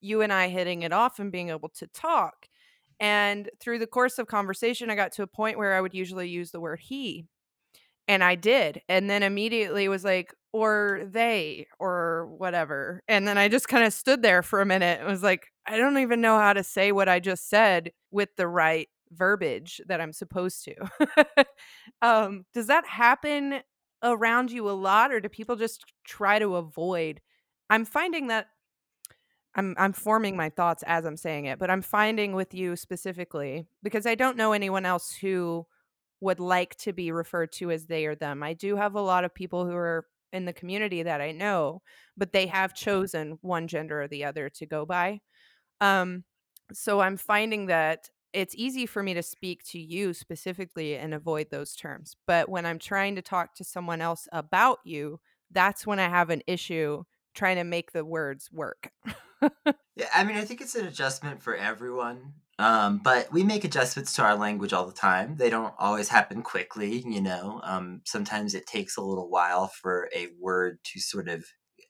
you 0.02 0.22
and 0.22 0.32
I 0.32 0.50
hitting 0.50 0.84
it 0.84 0.94
off 0.94 1.20
and 1.20 1.32
being 1.32 1.50
able 1.50 1.70
to 1.70 1.88
talk. 1.88 2.48
And 3.00 3.50
through 3.60 3.80
the 3.80 3.88
course 3.88 4.20
of 4.20 4.28
conversation, 4.28 4.90
I 4.90 4.96
got 4.96 5.14
to 5.14 5.24
a 5.24 5.28
point 5.28 5.58
where 5.58 5.74
I 5.76 5.82
would 5.82 5.94
usually 5.94 6.30
use 6.30 6.52
the 6.52 6.60
word 6.60 6.80
he. 6.82 7.26
And 8.08 8.24
I 8.24 8.36
did. 8.36 8.82
And 8.90 9.10
then 9.10 9.24
immediately 9.24 9.88
was 9.88 10.04
like, 10.04 10.34
or 10.52 11.04
they, 11.12 11.68
or 11.80 12.28
whatever. 12.38 13.04
And 13.08 13.28
then 13.28 13.38
I 13.38 13.48
just 13.50 13.68
kind 13.68 13.86
of 13.86 13.94
stood 13.94 14.24
there 14.24 14.42
for 14.42 14.62
a 14.62 14.66
minute 14.66 15.00
and 15.00 15.08
was 15.08 15.22
like, 15.24 15.48
I 15.68 15.78
don't 15.78 15.98
even 16.00 16.22
know 16.22 16.38
how 16.40 16.54
to 16.54 16.64
say 16.64 16.92
what 16.92 17.08
I 17.08 17.20
just 17.20 17.50
said 17.50 17.92
with 18.12 18.30
the 18.36 18.48
right 18.48 18.90
verbiage 19.12 19.82
that 19.88 20.01
I'm 20.01 20.14
supposed 20.14 20.66
to. 20.66 21.45
um, 22.01 22.45
does 22.53 22.68
that 22.68 22.86
happen 22.86 23.62
around 24.03 24.51
you 24.51 24.70
a 24.70 24.72
lot, 24.72 25.12
or 25.12 25.20
do 25.20 25.30
people 25.30 25.55
just 25.55 25.86
try 26.05 26.39
to 26.39 26.55
avoid? 26.55 27.22
I'm 27.70 27.86
finding 27.86 28.28
that 28.28 28.47
I'm 29.55 29.76
I'm 29.78 29.93
forming 29.93 30.38
my 30.38 30.49
thoughts 30.49 30.84
as 30.86 31.05
I'm 31.05 31.18
saying 31.18 31.45
it, 31.45 31.60
but 31.60 31.70
I'm 31.70 31.82
finding 31.82 32.34
with 32.34 32.53
you 32.53 32.76
specifically 32.76 33.66
because 33.84 34.05
I 34.05 34.16
don't 34.16 34.38
know 34.38 34.53
anyone 34.53 34.86
else 34.86 35.12
who 35.12 35.66
would 36.22 36.39
like 36.39 36.76
to 36.78 36.93
be 36.93 37.12
referred 37.12 37.51
to 37.53 37.72
as 37.72 37.86
they 37.88 38.05
or 38.05 38.16
them. 38.16 38.43
I 38.43 38.53
do 38.53 38.76
have 38.76 38.95
a 38.95 39.01
lot 39.01 39.24
of 39.24 39.34
people 39.34 39.66
who 39.66 39.76
are 39.76 40.05
in 40.32 40.45
the 40.45 40.53
community 40.53 41.03
that 41.03 41.22
I 41.22 41.32
know, 41.32 41.82
but 42.16 42.34
they 42.34 42.45
have 42.47 42.76
chosen 42.76 43.39
one 43.41 43.68
gender 43.68 44.03
or 44.03 44.07
the 44.07 44.26
other 44.26 44.49
to 44.49 44.66
go 44.66 44.86
by. 44.86 45.22
Um 45.82 46.24
so 46.74 46.99
I'm 47.01 47.18
finding 47.18 47.68
that 47.68 48.10
it's 48.34 48.55
easy 48.55 48.86
for 48.86 49.03
me 49.03 49.13
to 49.13 49.23
speak 49.23 49.63
to 49.65 49.80
you 49.80 50.13
specifically 50.13 50.95
and 50.95 51.13
avoid 51.13 51.47
those 51.49 51.75
terms. 51.75 52.15
But 52.27 52.49
when 52.49 52.65
I'm 52.65 52.80
trying 52.80 53.15
to 53.15 53.21
talk 53.21 53.55
to 53.55 53.63
someone 53.63 54.01
else 54.01 54.27
about 54.32 54.80
you, 54.84 55.19
that's 55.51 55.88
when 55.88 55.99
I 55.99 56.09
have 56.09 56.30
an 56.30 56.41
issue 56.47 57.03
trying 57.34 57.57
to 57.57 57.63
make 57.63 57.91
the 57.91 58.05
words 58.05 58.49
work. 58.51 58.91
Yeah, 59.99 60.07
I 60.15 60.23
mean, 60.23 60.38
I 60.38 60.45
think 60.45 60.61
it's 60.61 60.75
an 60.75 60.88
adjustment 60.88 61.43
for 61.43 61.55
everyone. 61.55 62.34
Um, 62.57 62.99
but 63.03 63.32
we 63.34 63.43
make 63.43 63.65
adjustments 63.65 64.13
to 64.15 64.23
our 64.23 64.36
language 64.36 64.71
all 64.71 64.86
the 64.86 64.93
time. 64.93 65.36
They 65.36 65.49
don't 65.49 65.73
always 65.77 66.07
happen 66.07 66.41
quickly, 66.41 67.03
you 67.05 67.21
know. 67.21 67.59
Um, 67.63 68.01
sometimes 68.05 68.53
it 68.53 68.65
takes 68.65 68.95
a 68.95 69.01
little 69.01 69.30
while 69.30 69.67
for 69.67 70.09
a 70.15 70.27
word 70.39 70.80
to 70.86 70.99
sort 71.01 71.27
of 71.27 71.45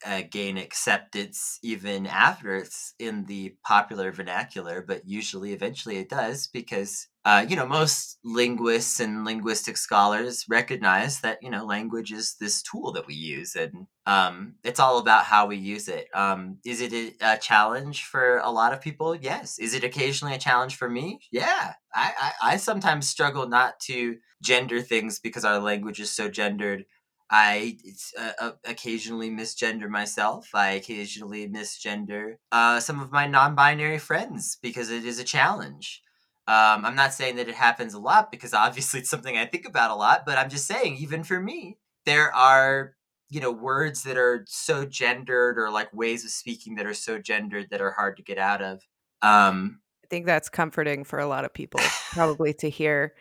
uh, 0.06 0.22
gain 0.30 0.58
acceptance 0.58 1.60
even 1.64 2.08
after 2.08 2.56
it's 2.56 2.94
in 3.00 3.26
the 3.26 3.56
popular 3.66 4.12
vernacular, 4.12 4.84
but 4.86 5.02
usually 5.06 5.54
eventually 5.54 5.98
it 5.98 6.10
does 6.10 6.48
because, 6.48 7.08
uh, 7.26 7.46
you 7.48 7.56
know, 7.56 7.66
most 7.66 8.18
linguists 8.24 9.00
and 9.00 9.26
linguistic 9.26 9.78
scholars 9.78 10.46
recognize 10.50 11.22
that, 11.22 11.40
you 11.42 11.50
know, 11.50 11.66
language 11.66 12.12
is 12.12 12.36
this 12.40 12.62
tool 12.62 12.92
that 12.94 13.08
we 13.08 13.14
use 13.14 13.56
and 13.56 13.88
um, 14.06 14.56
it's 14.64 14.80
all 14.80 14.98
about 14.98 15.26
how 15.26 15.46
we 15.46 15.58
use 15.58 15.88
it. 15.88 16.08
Um, 16.14 16.58
is 16.66 16.82
it 16.82 16.94
a, 16.94 17.34
a, 17.34 17.38
challenge 17.38 18.06
for 18.06 18.40
a 18.40 18.50
lot 18.50 18.74
of 18.74 18.82
people? 18.82 19.16
Yes. 19.16 19.60
Is 19.60 19.76
it 19.76 19.84
occasionally 19.84 20.34
a 20.34 20.40
challenge 20.40 20.78
for 20.78 20.90
me? 20.90 21.20
Yeah. 21.32 21.74
I, 21.94 22.14
I, 22.20 22.54
I 22.54 22.58
sometimes 22.58 23.08
struggle 23.08 23.48
not 23.48 23.80
to 23.82 24.18
gender 24.42 24.82
things 24.82 25.20
because 25.20 25.46
our 25.46 25.60
language 25.60 26.00
is 26.00 26.10
so 26.10 26.30
gendered 26.30 26.86
I 27.32 27.78
uh, 28.18 28.32
uh, 28.40 28.52
occasionally 28.66 29.30
misgender 29.30 29.88
myself. 29.88 30.50
I 30.54 30.72
occasionally 30.72 31.48
misgender 31.48 32.36
uh, 32.52 32.80
some 32.80 33.00
of 33.02 33.12
my 33.12 33.28
non 33.28 33.56
binary 33.56 34.00
friends 34.00 34.58
because 34.62 34.90
it 34.90 35.06
is 35.06 35.20
a 35.20 35.24
challenge. 35.24 36.02
Um, 36.48 36.84
I'm 36.84 36.96
not 36.96 37.14
saying 37.14 37.36
that 37.36 37.48
it 37.48 37.54
happens 37.54 37.94
a 37.94 38.00
lot 38.00 38.32
because 38.32 38.56
obviously 38.56 39.02
it's 39.02 39.10
something 39.10 39.38
I 39.38 39.46
think 39.46 39.68
about 39.68 39.92
a 39.92 39.96
lot, 39.96 40.24
but 40.26 40.40
I'm 40.40 40.50
just 40.50 40.66
saying, 40.66 40.98
even 40.98 41.24
for 41.24 41.40
me, 41.40 41.78
there 42.08 42.34
are, 42.34 42.96
you 43.30 43.40
know, 43.40 43.52
words 43.52 44.02
that 44.04 44.18
are 44.18 44.46
so 44.48 44.84
gendered 44.84 45.60
or 45.60 45.70
like 45.70 45.94
ways 45.94 46.26
of 46.26 46.32
speaking 46.32 46.74
that 46.76 46.88
are 46.88 46.96
so 46.96 47.20
gendered 47.20 47.68
that 47.70 47.82
are 47.82 47.92
hard 47.92 48.18
to 48.18 48.24
get 48.24 48.40
out 48.40 48.64
of. 48.64 48.82
Um, 49.22 49.82
I 50.04 50.08
think 50.08 50.26
that's 50.26 50.50
comforting 50.50 51.04
for 51.04 51.20
a 51.20 51.28
lot 51.28 51.46
of 51.46 51.54
people, 51.54 51.82
probably 52.14 52.56
to 52.56 52.70
hear. 52.70 53.14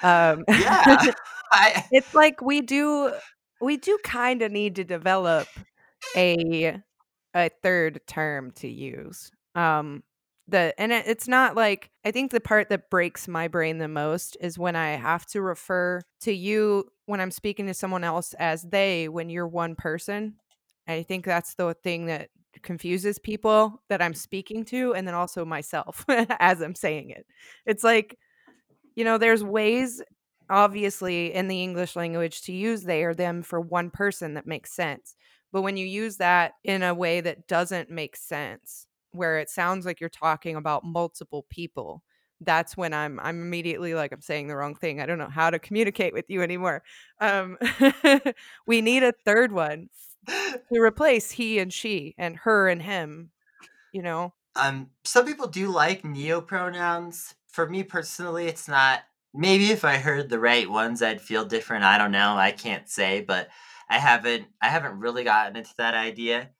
Um, 0.00 0.44
yeah. 0.48 1.10
I, 1.50 1.84
it's 1.90 2.14
like 2.14 2.40
we 2.40 2.60
do 2.60 3.12
we 3.60 3.76
do 3.76 3.98
kind 4.04 4.42
of 4.42 4.52
need 4.52 4.76
to 4.76 4.84
develop 4.84 5.48
a 6.16 6.78
a 7.34 7.50
third 7.62 8.00
term 8.06 8.50
to 8.52 8.68
use. 8.68 9.30
Um 9.54 10.02
the 10.48 10.72
and 10.78 10.92
it, 10.92 11.06
it's 11.06 11.28
not 11.28 11.54
like 11.54 11.90
I 12.04 12.10
think 12.10 12.30
the 12.30 12.40
part 12.40 12.70
that 12.70 12.90
breaks 12.90 13.28
my 13.28 13.48
brain 13.48 13.78
the 13.78 13.88
most 13.88 14.36
is 14.40 14.58
when 14.58 14.76
I 14.76 14.92
have 14.92 15.26
to 15.26 15.42
refer 15.42 16.00
to 16.22 16.32
you 16.32 16.84
when 17.06 17.20
I'm 17.20 17.30
speaking 17.30 17.66
to 17.66 17.74
someone 17.74 18.04
else 18.04 18.34
as 18.38 18.62
they 18.62 19.08
when 19.08 19.30
you're 19.30 19.46
one 19.48 19.74
person. 19.74 20.36
I 20.86 21.02
think 21.02 21.26
that's 21.26 21.54
the 21.54 21.74
thing 21.74 22.06
that 22.06 22.30
confuses 22.62 23.18
people 23.18 23.82
that 23.90 24.00
I'm 24.00 24.14
speaking 24.14 24.64
to 24.66 24.94
and 24.94 25.06
then 25.06 25.14
also 25.14 25.44
myself 25.44 26.04
as 26.08 26.62
I'm 26.62 26.74
saying 26.74 27.10
it. 27.10 27.26
It's 27.66 27.84
like 27.84 28.16
you 28.94 29.04
know, 29.04 29.16
there's 29.16 29.44
ways 29.44 30.02
obviously 30.50 31.32
in 31.34 31.48
the 31.48 31.62
English 31.62 31.96
language 31.96 32.42
to 32.42 32.52
use 32.52 32.82
they 32.82 33.04
or 33.04 33.14
them 33.14 33.42
for 33.42 33.60
one 33.60 33.90
person 33.90 34.34
that 34.34 34.46
makes 34.46 34.72
sense. 34.72 35.14
But 35.52 35.62
when 35.62 35.76
you 35.76 35.86
use 35.86 36.16
that 36.18 36.54
in 36.64 36.82
a 36.82 36.94
way 36.94 37.20
that 37.20 37.48
doesn't 37.48 37.90
make 37.90 38.16
sense, 38.16 38.86
where 39.12 39.38
it 39.38 39.48
sounds 39.48 39.86
like 39.86 40.00
you're 40.00 40.10
talking 40.10 40.56
about 40.56 40.84
multiple 40.84 41.46
people, 41.48 42.02
that's 42.40 42.76
when 42.76 42.92
I'm 42.92 43.18
I'm 43.20 43.40
immediately 43.40 43.94
like 43.94 44.12
I'm 44.12 44.20
saying 44.20 44.48
the 44.48 44.56
wrong 44.56 44.74
thing. 44.74 45.00
I 45.00 45.06
don't 45.06 45.18
know 45.18 45.28
how 45.28 45.50
to 45.50 45.58
communicate 45.58 46.12
with 46.12 46.26
you 46.28 46.42
anymore. 46.42 46.82
Um, 47.20 47.58
we 48.66 48.80
need 48.80 49.02
a 49.02 49.14
third 49.24 49.52
one 49.52 49.88
to 50.28 50.80
replace 50.80 51.32
he 51.32 51.58
and 51.58 51.72
she 51.72 52.14
and 52.18 52.36
her 52.36 52.68
and 52.68 52.82
him. 52.82 53.30
You 53.92 54.02
know. 54.02 54.34
Um, 54.54 54.90
some 55.04 55.24
people 55.24 55.46
do 55.46 55.68
like 55.68 56.04
neo 56.04 56.40
pronouns. 56.40 57.34
For 57.46 57.68
me 57.68 57.82
personally, 57.82 58.46
it's 58.46 58.68
not 58.68 59.00
maybe 59.34 59.70
if 59.70 59.84
I 59.84 59.96
heard 59.96 60.28
the 60.28 60.40
right 60.40 60.68
ones, 60.68 61.02
I'd 61.02 61.20
feel 61.20 61.44
different. 61.44 61.84
I 61.84 61.98
don't 61.98 62.12
know. 62.12 62.36
I 62.36 62.52
can't 62.52 62.88
say, 62.88 63.20
but 63.20 63.48
I 63.88 63.98
haven't. 63.98 64.46
I 64.60 64.68
haven't 64.68 64.98
really 64.98 65.24
gotten 65.24 65.56
into 65.56 65.74
that 65.78 65.94
idea. 65.94 66.50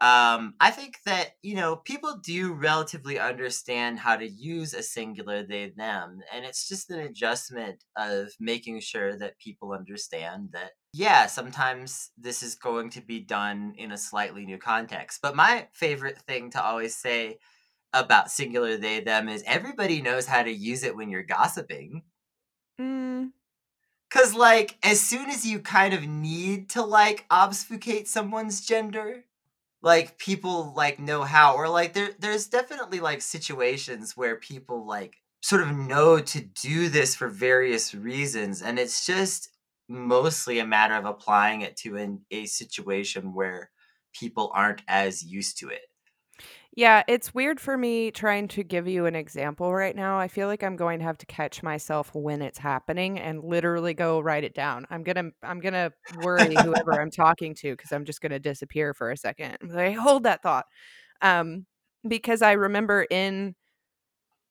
Um, 0.00 0.54
I 0.58 0.72
think 0.72 0.96
that 1.06 1.36
you 1.42 1.54
know 1.54 1.76
people 1.76 2.20
do 2.24 2.52
relatively 2.52 3.20
understand 3.20 4.00
how 4.00 4.16
to 4.16 4.28
use 4.28 4.74
a 4.74 4.82
singular 4.82 5.44
they 5.44 5.72
them, 5.76 6.20
and 6.34 6.44
it's 6.44 6.68
just 6.68 6.90
an 6.90 7.00
adjustment 7.00 7.84
of 7.96 8.32
making 8.40 8.80
sure 8.80 9.16
that 9.18 9.38
people 9.38 9.72
understand 9.72 10.50
that 10.52 10.72
yeah, 10.92 11.26
sometimes 11.26 12.10
this 12.18 12.42
is 12.42 12.54
going 12.56 12.90
to 12.90 13.00
be 13.00 13.20
done 13.20 13.74
in 13.78 13.92
a 13.92 13.98
slightly 13.98 14.44
new 14.44 14.58
context. 14.58 15.20
But 15.22 15.36
my 15.36 15.68
favorite 15.72 16.18
thing 16.18 16.50
to 16.50 16.62
always 16.62 16.96
say 16.96 17.38
about 17.94 18.30
singular 18.30 18.76
they 18.76 19.00
them 19.00 19.28
is 19.28 19.44
everybody 19.46 20.02
knows 20.02 20.26
how 20.26 20.42
to 20.42 20.50
use 20.50 20.82
it 20.82 20.96
when 20.96 21.10
you're 21.10 21.22
gossiping 21.22 22.02
Mm. 22.80 23.32
Cause 24.10 24.34
like 24.34 24.78
as 24.82 25.00
soon 25.00 25.30
as 25.30 25.46
you 25.46 25.60
kind 25.60 25.94
of 25.94 26.04
need 26.06 26.70
to 26.70 26.82
like 26.82 27.26
obfuscate 27.30 28.08
someone's 28.08 28.66
gender, 28.66 29.24
like 29.82 30.18
people 30.18 30.72
like 30.76 30.98
know 31.00 31.22
how 31.24 31.56
or 31.56 31.68
like 31.68 31.94
there 31.94 32.10
there's 32.18 32.46
definitely 32.48 33.00
like 33.00 33.22
situations 33.22 34.16
where 34.16 34.36
people 34.36 34.86
like 34.86 35.16
sort 35.42 35.62
of 35.62 35.76
know 35.76 36.20
to 36.20 36.40
do 36.40 36.88
this 36.88 37.16
for 37.16 37.28
various 37.28 37.94
reasons 37.94 38.62
and 38.62 38.78
it's 38.78 39.06
just 39.06 39.50
mostly 39.88 40.58
a 40.60 40.66
matter 40.66 40.94
of 40.94 41.04
applying 41.04 41.62
it 41.62 41.76
to 41.76 41.96
an, 41.96 42.20
a 42.30 42.46
situation 42.46 43.34
where 43.34 43.70
people 44.14 44.50
aren't 44.54 44.82
as 44.88 45.24
used 45.24 45.58
to 45.58 45.68
it 45.68 45.82
yeah, 46.74 47.02
it's 47.06 47.34
weird 47.34 47.60
for 47.60 47.76
me 47.76 48.10
trying 48.10 48.48
to 48.48 48.62
give 48.64 48.88
you 48.88 49.04
an 49.04 49.14
example 49.14 49.74
right 49.74 49.94
now. 49.94 50.18
I 50.18 50.26
feel 50.28 50.48
like 50.48 50.62
I'm 50.62 50.76
going 50.76 51.00
to 51.00 51.04
have 51.04 51.18
to 51.18 51.26
catch 51.26 51.62
myself 51.62 52.14
when 52.14 52.40
it's 52.40 52.58
happening 52.58 53.18
and 53.20 53.44
literally 53.44 53.92
go 53.92 54.20
write 54.20 54.42
it 54.44 54.54
down. 54.54 54.86
I'm 54.88 55.02
going 55.02 55.16
to 55.16 55.30
I'm 55.42 55.60
going 55.60 55.74
to 55.74 55.92
worry 56.22 56.54
whoever 56.56 56.98
I'm 56.98 57.10
talking 57.12 57.54
to 57.56 57.76
cuz 57.76 57.92
I'm 57.92 58.06
just 58.06 58.22
going 58.22 58.32
to 58.32 58.38
disappear 58.38 58.94
for 58.94 59.10
a 59.10 59.16
second. 59.18 59.58
like, 59.68 59.96
hold 59.96 60.22
that 60.24 60.42
thought. 60.42 60.64
Um 61.20 61.66
because 62.08 62.42
I 62.42 62.52
remember 62.52 63.06
in 63.10 63.54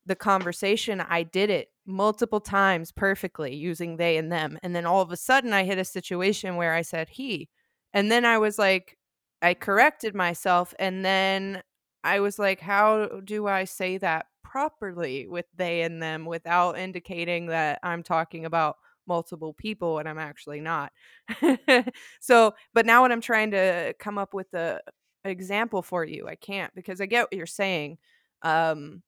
the 0.06 0.16
conversation 0.16 1.02
I 1.02 1.24
did 1.24 1.50
it 1.50 1.70
multiple 1.86 2.40
times 2.42 2.92
perfectly 2.92 3.56
using 3.56 3.98
they 3.98 4.18
and 4.18 4.32
them 4.32 4.58
and 4.64 4.76
then 4.76 4.86
all 4.86 5.02
of 5.02 5.12
a 5.12 5.18
sudden 5.18 5.54
I 5.54 5.64
hit 5.64 5.78
a 5.78 5.86
situation 5.86 6.56
where 6.56 6.74
I 6.74 6.82
said 6.82 7.10
he 7.10 7.50
and 7.94 8.12
then 8.12 8.26
I 8.26 8.38
was 8.38 8.58
like 8.58 8.98
I 9.42 9.54
corrected 9.54 10.16
myself 10.16 10.74
and 10.80 11.04
then 11.06 11.62
I 12.04 12.20
was 12.20 12.40
like, 12.40 12.60
how 12.60 13.08
do 13.24 13.48
I 13.48 13.66
say 13.66 13.98
that 14.00 14.28
properly 14.44 15.28
with 15.28 15.46
they 15.56 15.82
and 15.84 16.02
them 16.02 16.26
without 16.26 16.78
indicating 16.78 17.48
that 17.48 17.80
I'm 17.84 18.04
talking 18.04 18.46
about 18.46 18.78
multiple 19.08 19.54
people 19.54 20.00
and 20.00 20.08
I'm 20.10 20.18
actually 20.20 20.62
not. 20.62 20.92
so, 22.20 22.54
but 22.74 22.86
now 22.86 23.04
when 23.04 23.12
I'm 23.12 23.22
trying 23.22 23.52
to 23.52 23.94
come 24.00 24.18
up 24.18 24.34
with 24.34 24.54
a 24.54 24.80
example 25.26 25.82
for 25.82 26.04
you, 26.04 26.28
I 26.28 26.36
can't 26.36 26.74
because 26.76 27.02
I 27.02 27.06
get 27.06 27.24
what 27.24 27.34
you're 27.34 27.46
saying. 27.46 27.98
Um 28.42 29.04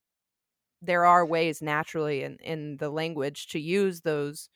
there 0.81 1.05
are 1.05 1.25
ways 1.25 1.61
naturally 1.61 2.23
in 2.23 2.37
in 2.37 2.77
the 2.77 2.89
language 2.89 3.47
to 3.47 3.59
use 3.59 4.01
those 4.01 4.49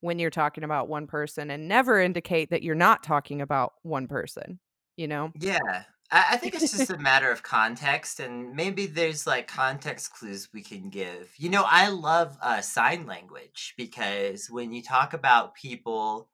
when 0.00 0.18
you're 0.18 0.30
talking 0.30 0.64
about 0.64 0.88
one 0.88 1.06
person 1.06 1.50
and 1.50 1.68
never 1.68 2.00
indicate 2.00 2.50
that 2.50 2.62
you're 2.62 2.74
not 2.74 3.02
talking 3.02 3.40
about 3.40 3.74
one 3.82 4.06
person, 4.06 4.60
you 4.96 5.08
know? 5.08 5.32
Yeah. 5.38 5.84
I, 6.10 6.24
I 6.32 6.36
think 6.36 6.54
it's 6.54 6.76
just 6.76 6.90
a 6.90 6.98
matter 6.98 7.30
of 7.30 7.42
context, 7.42 8.20
and 8.20 8.54
maybe 8.54 8.86
there's 8.86 9.26
like 9.26 9.48
context 9.48 10.12
clues 10.12 10.48
we 10.52 10.62
can 10.62 10.90
give. 10.90 11.32
You 11.36 11.50
know, 11.50 11.64
I 11.66 11.88
love 11.88 12.36
uh, 12.42 12.60
sign 12.60 13.06
language 13.06 13.74
because 13.76 14.48
when 14.48 14.72
you 14.72 14.82
talk 14.82 15.14
about 15.14 15.54
people 15.54 16.28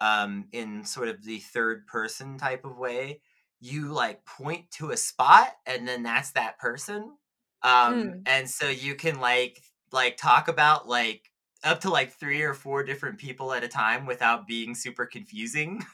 um, 0.00 0.46
in 0.52 0.84
sort 0.84 1.08
of 1.08 1.22
the 1.24 1.38
third 1.38 1.86
person 1.86 2.38
type 2.38 2.64
of 2.64 2.76
way, 2.76 3.20
you 3.60 3.86
like 3.86 4.24
point 4.24 4.70
to 4.72 4.90
a 4.90 4.96
spot, 4.96 5.48
and 5.66 5.86
then 5.86 6.02
that's 6.02 6.32
that 6.32 6.58
person. 6.58 7.16
Um, 7.62 8.02
mm. 8.02 8.22
And 8.26 8.50
so 8.50 8.68
you 8.68 8.94
can 8.94 9.20
like 9.20 9.62
like 9.92 10.16
talk 10.16 10.48
about 10.48 10.88
like 10.88 11.30
up 11.64 11.80
to 11.80 11.90
like 11.90 12.12
three 12.12 12.42
or 12.42 12.54
four 12.54 12.82
different 12.82 13.18
people 13.18 13.52
at 13.52 13.62
a 13.64 13.68
time 13.68 14.06
without 14.06 14.46
being 14.46 14.74
super 14.74 15.06
confusing. 15.06 15.84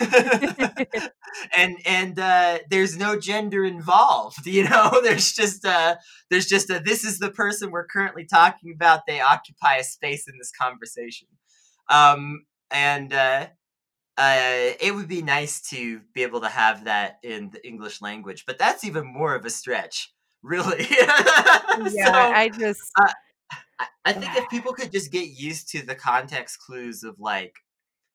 And 1.56 1.78
and 1.86 2.18
uh, 2.18 2.58
there's 2.70 2.96
no 2.96 3.18
gender 3.18 3.64
involved 3.64 4.46
you 4.46 4.64
know? 4.64 5.00
There's 5.02 5.32
just 5.32 5.64
a 5.64 5.98
there's 6.28 6.46
just 6.46 6.70
a 6.70 6.80
this 6.80 7.04
is 7.04 7.18
the 7.18 7.30
person 7.30 7.70
we're 7.70 7.86
currently 7.86 8.24
talking 8.24 8.72
about. 8.74 9.06
They 9.06 9.20
occupy 9.20 9.76
a 9.76 9.84
space 9.84 10.28
in 10.28 10.34
this 10.38 10.50
conversation. 10.50 11.28
Um 11.88 12.46
and 12.70 13.12
uh 13.12 13.46
uh, 14.18 14.74
it 14.80 14.94
would 14.94 15.08
be 15.08 15.22
nice 15.22 15.62
to 15.62 16.00
be 16.12 16.22
able 16.22 16.42
to 16.42 16.48
have 16.48 16.84
that 16.84 17.18
in 17.22 17.48
the 17.50 17.66
English 17.66 18.02
language, 18.02 18.44
but 18.44 18.58
that's 18.58 18.84
even 18.84 19.06
more 19.06 19.34
of 19.34 19.46
a 19.46 19.50
stretch, 19.50 20.12
really. 20.42 20.86
yeah, 20.90 22.04
so, 22.04 22.12
I 22.12 22.50
just 22.52 22.92
uh, 23.80 23.84
I, 24.04 24.12
think 24.12 24.36
if 24.36 24.48
people 24.48 24.72
could 24.72 24.92
just 24.92 25.10
get 25.12 25.28
used 25.28 25.70
to 25.70 25.84
the 25.84 25.94
context 25.94 26.60
clues 26.60 27.02
of 27.02 27.18
like 27.18 27.54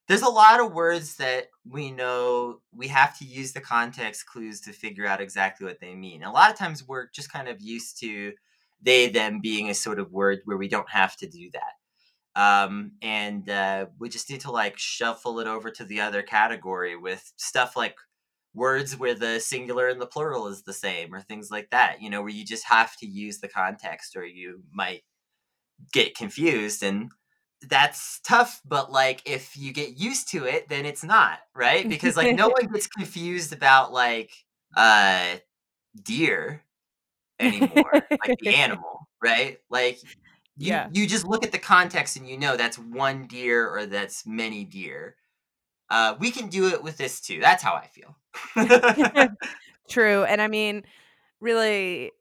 there's 0.07 0.21
a 0.21 0.29
lot 0.29 0.59
of 0.59 0.73
words 0.73 1.15
that 1.17 1.47
we 1.67 1.91
know 1.91 2.61
we 2.71 2.87
have 2.89 3.17
to 3.19 3.25
use 3.25 3.53
the 3.53 3.61
context 3.61 4.25
clues 4.27 4.61
to 4.61 4.71
figure 4.71 5.07
out 5.07 5.21
exactly 5.21 5.65
what 5.65 5.79
they 5.79 5.95
mean. 5.95 6.23
A 6.23 6.31
lot 6.31 6.51
of 6.51 6.57
times 6.57 6.87
we're 6.87 7.09
just 7.11 7.31
kind 7.31 7.47
of 7.47 7.61
used 7.61 7.99
to 8.01 8.33
they 8.81 9.09
them 9.09 9.39
being 9.41 9.69
a 9.69 9.73
sort 9.73 9.99
of 9.99 10.11
word 10.11 10.39
where 10.45 10.57
we 10.57 10.67
don't 10.67 10.89
have 10.89 11.15
to 11.17 11.27
do 11.27 11.49
that 11.53 11.73
um, 12.35 12.91
and 13.01 13.49
uh, 13.49 13.85
we 13.97 14.09
just 14.09 14.29
need 14.29 14.41
to 14.41 14.51
like 14.51 14.77
shuffle 14.77 15.39
it 15.39 15.47
over 15.47 15.71
to 15.71 15.85
the 15.85 16.01
other 16.01 16.21
category 16.21 16.95
with 16.95 17.31
stuff 17.37 17.75
like 17.75 17.95
words 18.53 18.97
where 18.97 19.15
the 19.15 19.39
singular 19.39 19.87
and 19.87 20.01
the 20.01 20.05
plural 20.05 20.47
is 20.47 20.63
the 20.63 20.73
same 20.73 21.13
or 21.13 21.21
things 21.21 21.51
like 21.51 21.69
that 21.71 22.01
you 22.01 22.09
know 22.09 22.21
where 22.21 22.29
you 22.29 22.45
just 22.45 22.65
have 22.65 22.95
to 22.97 23.05
use 23.05 23.39
the 23.39 23.47
context 23.47 24.15
or 24.15 24.25
you 24.25 24.63
might 24.71 25.03
get 25.91 26.15
confused 26.15 26.83
and 26.83 27.11
that's 27.69 28.19
tough 28.19 28.61
but 28.65 28.91
like 28.91 29.21
if 29.25 29.57
you 29.57 29.73
get 29.73 29.97
used 29.97 30.29
to 30.29 30.45
it 30.45 30.69
then 30.69 30.85
it's 30.85 31.03
not 31.03 31.39
right? 31.55 31.87
Because 31.87 32.15
like 32.15 32.35
no 32.35 32.49
one 32.49 32.67
gets 32.67 32.87
confused 32.97 33.53
about 33.53 33.91
like 33.91 34.31
uh 34.75 35.35
deer 36.01 36.63
anymore 37.39 37.91
like 37.93 38.37
the 38.41 38.49
animal 38.55 39.07
right? 39.21 39.57
Like 39.69 40.01
you, 40.57 40.71
yeah. 40.71 40.89
you 40.93 41.07
just 41.07 41.25
look 41.25 41.43
at 41.43 41.51
the 41.51 41.59
context 41.59 42.17
and 42.17 42.27
you 42.27 42.37
know 42.37 42.55
that's 42.55 42.77
one 42.77 43.25
deer 43.25 43.67
or 43.67 43.85
that's 43.85 44.25
many 44.25 44.63
deer. 44.63 45.15
Uh 45.89 46.15
we 46.19 46.31
can 46.31 46.47
do 46.47 46.67
it 46.67 46.83
with 46.83 46.97
this 46.97 47.19
too 47.21 47.39
that's 47.39 47.63
how 47.63 47.73
i 47.73 47.87
feel. 47.87 48.15
True 49.89 50.23
and 50.23 50.41
i 50.41 50.47
mean 50.47 50.83
really 51.39 52.11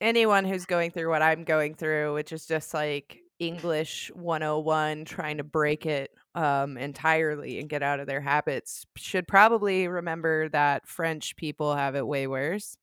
anyone 0.00 0.44
who's 0.44 0.66
going 0.66 0.90
through 0.90 1.08
what 1.08 1.22
i'm 1.22 1.44
going 1.44 1.74
through 1.74 2.14
which 2.14 2.32
is 2.32 2.46
just 2.46 2.74
like 2.74 3.20
English 3.38 4.10
101 4.14 5.04
trying 5.04 5.38
to 5.38 5.44
break 5.44 5.86
it 5.86 6.10
um, 6.34 6.76
entirely 6.76 7.58
and 7.58 7.68
get 7.68 7.82
out 7.82 8.00
of 8.00 8.06
their 8.06 8.20
habits 8.20 8.86
should 8.96 9.26
probably 9.26 9.88
remember 9.88 10.48
that 10.50 10.86
French 10.86 11.36
people 11.36 11.74
have 11.74 11.94
it 11.94 12.06
way 12.06 12.26
worse. 12.26 12.76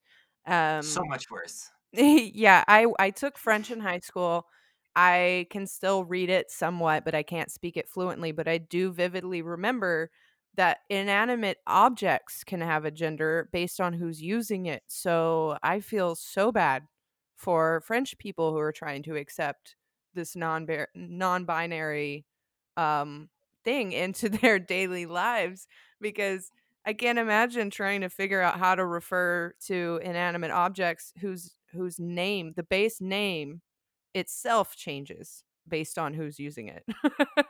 Um, 0.46 0.82
so 0.82 1.04
much 1.06 1.30
worse. 1.30 1.70
yeah, 1.94 2.64
I 2.68 2.88
I 3.00 3.10
took 3.12 3.38
French 3.38 3.72
in 3.72 3.80
high 3.80 4.00
school. 4.00 4.46
I 4.96 5.48
can 5.50 5.68
still 5.68 6.04
read 6.04 6.30
it 6.30 6.52
somewhat, 6.52 7.06
but 7.06 7.16
I 7.16 7.24
can't 7.24 7.52
speak 7.52 7.78
it 7.78 7.88
fluently. 7.88 8.32
But 8.32 8.48
I 8.48 8.58
do 8.58 8.92
vividly 8.92 9.42
remember 9.42 10.10
that 10.56 10.80
inanimate 10.90 11.58
objects 11.66 12.44
can 12.44 12.60
have 12.60 12.84
a 12.84 12.92
gender 12.92 13.50
based 13.54 13.80
on 13.80 13.94
who's 13.94 14.22
using 14.22 14.66
it. 14.66 14.84
So 14.88 15.58
I 15.64 15.80
feel 15.80 16.16
so 16.16 16.52
bad 16.52 16.84
for 17.42 17.82
French 17.82 18.18
people 18.20 18.52
who 18.52 18.60
are 18.60 18.72
trying 18.72 19.02
to 19.02 19.16
accept 19.16 19.76
this 20.14 20.36
non 20.36 20.68
non-binary 20.94 22.26
um 22.78 23.30
thing 23.64 23.92
into 23.92 24.30
their 24.42 24.60
daily 24.60 25.06
lives 25.06 25.68
because 26.00 26.52
I 26.86 26.94
can't 26.94 27.20
imagine 27.20 27.70
trying 27.70 28.02
to 28.02 28.10
figure 28.10 28.42
out 28.42 28.60
how 28.60 28.76
to 28.76 28.86
refer 28.86 29.54
to 29.68 30.00
inanimate 30.04 30.52
objects 30.52 31.14
whose 31.20 31.56
whose 31.74 32.00
name, 32.00 32.54
the 32.56 32.64
base 32.64 33.02
name 33.02 33.62
itself 34.14 34.76
changes 34.76 35.44
based 35.68 35.98
on 35.98 36.14
who's 36.14 36.40
using 36.40 36.68
it. 36.68 36.84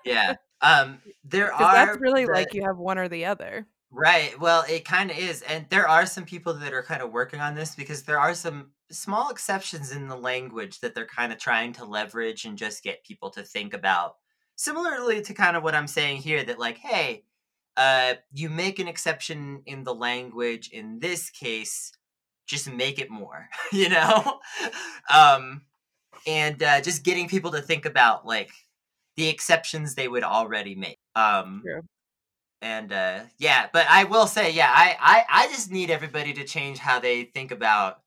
yeah. 0.06 0.36
Um 0.64 1.00
there 1.24 1.52
are 1.52 1.88
That's 1.88 2.00
really 2.00 2.28
the, 2.28 2.32
like 2.32 2.54
you 2.54 2.64
have 2.64 2.78
one 2.78 3.00
or 3.00 3.10
the 3.10 3.26
other. 3.26 3.66
Right. 3.90 4.40
Well, 4.40 4.64
it 4.70 4.86
kind 4.86 5.10
of 5.10 5.18
is. 5.18 5.42
And 5.42 5.66
there 5.70 5.88
are 5.88 6.06
some 6.06 6.24
people 6.24 6.54
that 6.54 6.72
are 6.72 6.84
kind 6.84 7.02
of 7.02 7.12
working 7.12 7.40
on 7.40 7.56
this 7.56 7.74
because 7.74 8.04
there 8.04 8.20
are 8.20 8.36
some 8.36 8.70
small 8.92 9.30
exceptions 9.30 9.92
in 9.92 10.08
the 10.08 10.16
language 10.16 10.80
that 10.80 10.94
they're 10.94 11.06
kind 11.06 11.32
of 11.32 11.40
trying 11.40 11.74
to 11.74 11.86
leverage 11.86 12.46
and 12.46 12.58
just 12.58 12.84
get 12.84 13.04
people 13.04 13.30
to 13.32 13.44
think 13.44 13.74
about. 13.74 14.16
Similarly 14.56 15.22
to 15.24 15.34
kind 15.34 15.58
of 15.58 15.64
what 15.64 15.76
I'm 15.76 15.88
saying 15.88 16.18
here 16.18 16.44
that 16.44 16.60
like, 16.60 16.78
hey, 16.78 17.24
uh, 17.78 18.16
you 18.34 18.50
make 18.50 18.80
an 18.80 18.88
exception 18.88 19.64
in 19.66 19.84
the 19.84 19.96
language 19.96 20.70
in 20.70 21.00
this 21.00 21.30
case, 21.30 21.92
just 22.46 22.72
make 22.72 23.00
it 23.00 23.10
more, 23.10 23.50
you 23.72 23.90
know? 23.90 24.40
um, 25.14 25.62
and 26.28 26.62
uh, 26.62 26.82
just 26.82 27.04
getting 27.04 27.28
people 27.28 27.52
to 27.52 27.62
think 27.62 27.86
about 27.86 28.26
like 28.26 28.52
the 29.16 29.28
exceptions 29.28 29.96
they 29.96 30.08
would 30.08 30.24
already 30.24 30.76
make. 30.76 31.00
Um, 31.16 31.64
yeah 31.66 31.82
and 32.62 32.94
uh 32.94 33.20
yeah 33.40 33.68
but 33.74 33.86
i 33.90 34.04
will 34.04 34.28
say 34.28 34.52
yeah 34.52 34.72
I, 34.72 34.96
I 35.00 35.24
i 35.30 35.48
just 35.48 35.72
need 35.72 35.90
everybody 35.90 36.34
to 36.34 36.44
change 36.44 36.78
how 36.78 37.00
they 37.00 37.24
think 37.24 37.52
about 37.52 38.02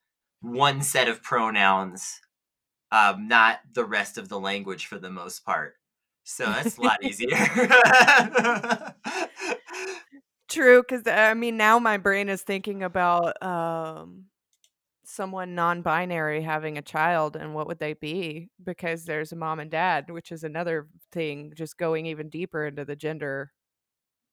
one 0.45 0.83
set 0.83 1.09
of 1.09 1.23
pronouns 1.23 2.21
um 2.93 3.27
not 3.27 3.61
the 3.73 3.85
rest 3.85 4.19
of 4.19 4.29
the 4.29 4.39
language 4.39 4.87
for 4.87 4.99
the 4.99 5.11
most 5.11 5.45
part. 5.45 5.75
So 6.23 6.45
that's 6.45 6.79
a 6.79 6.83
lot 6.83 7.03
easier. 7.03 7.37
True 10.49 10.83
because 10.83 11.07
i 11.07 11.35
mean 11.35 11.57
now 11.57 11.79
my 11.79 11.97
brain 11.97 12.29
is 12.29 12.43
thinking 12.43 12.83
about 12.83 13.43
um 13.43 14.27
someone 15.05 15.55
non-binary 15.55 16.43
having 16.43 16.79
a 16.79 16.83
child 16.83 17.37
and 17.37 17.55
what 17.55 17.67
would 17.67 17.79
they 17.79 17.93
be? 17.93 18.49
Because 18.63 19.05
there's 19.05 19.33
a 19.33 19.37
mom 19.37 19.61
and 19.61 19.71
dad 19.71 20.11
which 20.11 20.31
is 20.31 20.45
another 20.45 20.89
thing 21.13 21.53
just 21.57 21.77
going 21.77 22.07
even 22.07 22.29
deeper 22.29 22.67
into 22.67 22.85
the 22.85 22.97
gender 22.97 23.51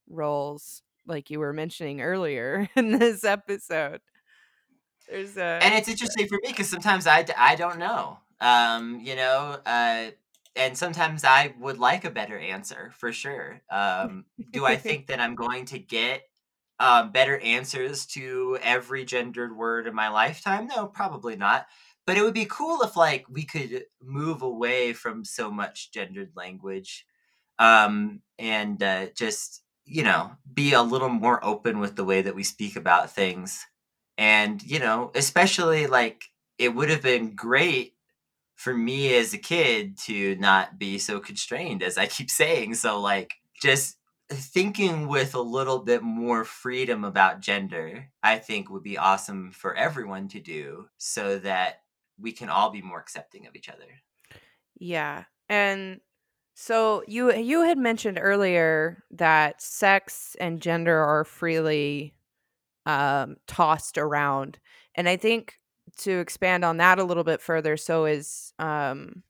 roles 0.09 0.83
like 1.07 1.29
you 1.29 1.39
were 1.39 1.53
mentioning 1.53 2.01
earlier 2.01 2.69
in 2.75 2.97
this 2.99 3.23
episode 3.23 4.01
there's 5.11 5.37
a 5.37 5.59
and 5.61 5.75
it's 5.75 5.87
interesting 5.87 6.27
for 6.27 6.39
me 6.41 6.49
because 6.49 6.69
sometimes 6.69 7.05
I, 7.07 7.25
I 7.37 7.55
don't 7.55 7.79
know 7.79 8.19
um 8.39 8.99
you 9.01 9.15
know 9.15 9.59
uh 9.65 10.07
and 10.55 10.77
sometimes 10.77 11.23
i 11.23 11.53
would 11.59 11.77
like 11.77 12.05
a 12.05 12.09
better 12.09 12.37
answer 12.37 12.91
for 12.97 13.11
sure 13.11 13.61
um 13.69 14.25
do 14.51 14.65
i 14.65 14.75
think 14.77 15.07
that 15.07 15.19
i'm 15.19 15.35
going 15.35 15.65
to 15.65 15.79
get 15.79 16.23
um, 16.79 17.11
better 17.11 17.37
answers 17.37 18.07
to 18.07 18.57
every 18.63 19.05
gendered 19.05 19.55
word 19.55 19.85
in 19.85 19.93
my 19.93 20.09
lifetime 20.09 20.67
no 20.67 20.87
probably 20.87 21.35
not 21.35 21.67
but 22.07 22.17
it 22.17 22.23
would 22.23 22.33
be 22.33 22.47
cool 22.49 22.81
if 22.81 22.97
like 22.97 23.25
we 23.29 23.43
could 23.43 23.83
move 24.01 24.41
away 24.41 24.93
from 24.93 25.23
so 25.23 25.51
much 25.51 25.91
gendered 25.91 26.31
language 26.35 27.05
um 27.59 28.21
and 28.39 28.81
uh, 28.81 29.05
just 29.15 29.61
you 29.85 30.03
know, 30.03 30.31
be 30.53 30.73
a 30.73 30.81
little 30.81 31.09
more 31.09 31.43
open 31.43 31.79
with 31.79 31.95
the 31.95 32.05
way 32.05 32.21
that 32.21 32.35
we 32.35 32.43
speak 32.43 32.75
about 32.75 33.11
things. 33.11 33.65
And, 34.21 34.61
you 34.61 34.77
know, 34.77 35.09
especially 35.15 35.87
like 35.87 36.25
it 36.59 36.75
would 36.75 36.91
have 36.91 37.01
been 37.01 37.33
great 37.33 37.95
for 38.53 38.71
me 38.71 39.15
as 39.15 39.33
a 39.33 39.39
kid 39.39 39.97
to 40.01 40.35
not 40.35 40.77
be 40.77 40.99
so 40.99 41.19
constrained, 41.19 41.81
as 41.81 41.97
I 41.97 42.05
keep 42.05 42.29
saying. 42.41 42.75
So, 42.75 43.01
like, 43.01 43.33
just 43.59 43.97
thinking 44.29 45.07
with 45.07 45.33
a 45.33 45.41
little 45.41 45.79
bit 45.79 46.03
more 46.03 46.45
freedom 46.45 47.03
about 47.03 47.39
gender, 47.39 48.09
I 48.21 48.37
think 48.37 48.69
would 48.69 48.83
be 48.83 48.99
awesome 48.99 49.53
for 49.53 49.73
everyone 49.73 50.27
to 50.29 50.39
do 50.39 50.85
so 50.99 51.39
that 51.39 51.81
we 52.19 52.31
can 52.31 52.47
all 52.47 52.69
be 52.69 52.83
more 52.83 52.99
accepting 52.99 53.47
of 53.47 53.55
each 53.55 53.69
other. 53.69 53.89
Yeah. 54.79 55.23
And 55.49 55.99
so 56.53 57.03
you 57.07 57.33
you 57.33 57.63
had 57.63 57.79
mentioned 57.79 58.19
earlier 58.21 59.03
that 59.09 59.63
sex 59.63 60.35
and 60.39 60.61
gender 60.61 60.99
are 60.99 61.23
freely 61.23 62.13
um, 62.85 63.35
tossed 63.47 63.97
around, 63.97 64.59
and 64.95 65.07
I 65.07 65.17
think 65.17 65.55
to 65.99 66.19
expand 66.19 66.63
on 66.63 66.77
that 66.77 66.99
a 66.99 67.03
little 67.03 67.23
bit 67.23 67.41
further, 67.41 67.77
so 67.77 68.05
is 68.05 68.53
um, 68.59 69.23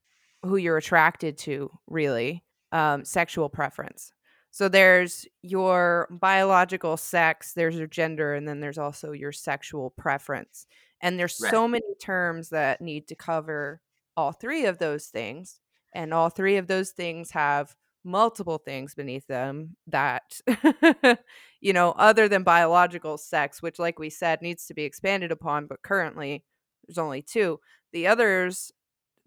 who 0.43 0.57
you're 0.57 0.77
attracted 0.77 1.37
to, 1.39 1.71
really, 1.87 2.43
um, 2.71 3.05
sexual 3.05 3.49
preference. 3.49 4.13
So 4.51 4.67
there's 4.67 5.25
your 5.41 6.09
biological 6.11 6.97
sex, 6.97 7.53
there's 7.53 7.77
your 7.77 7.87
gender, 7.87 8.33
and 8.33 8.47
then 8.47 8.59
there's 8.59 8.77
also 8.77 9.13
your 9.13 9.31
sexual 9.31 9.91
preference. 9.91 10.67
And 11.01 11.17
there's 11.17 11.39
right. 11.41 11.51
so 11.51 11.67
many 11.67 11.95
terms 12.01 12.49
that 12.49 12.81
need 12.81 13.07
to 13.07 13.15
cover 13.15 13.81
all 14.17 14.33
three 14.33 14.65
of 14.65 14.77
those 14.77 15.07
things 15.07 15.59
and 15.95 16.13
all 16.13 16.29
three 16.29 16.57
of 16.57 16.67
those 16.67 16.91
things 16.91 17.31
have 17.31 17.75
multiple 18.03 18.57
things 18.57 18.95
beneath 18.95 19.27
them 19.27 19.75
that 19.87 20.39
you 21.61 21.71
know 21.71 21.91
other 21.91 22.27
than 22.27 22.41
biological 22.41 23.17
sex 23.17 23.61
which 23.61 23.77
like 23.77 23.99
we 23.99 24.09
said 24.09 24.41
needs 24.41 24.65
to 24.65 24.73
be 24.73 24.83
expanded 24.83 25.31
upon 25.31 25.67
but 25.67 25.81
currently 25.83 26.43
there's 26.87 26.97
only 26.97 27.21
two. 27.21 27.59
The 27.93 28.07
others 28.07 28.71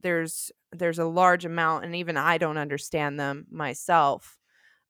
there's 0.03 0.51
there's 0.73 0.99
a 0.99 1.05
large 1.05 1.47
amount 1.47 1.87
and 1.87 1.97
even 1.97 2.19
i 2.19 2.37
don't 2.37 2.59
understand 2.59 3.19
them 3.19 3.47
myself. 3.51 4.37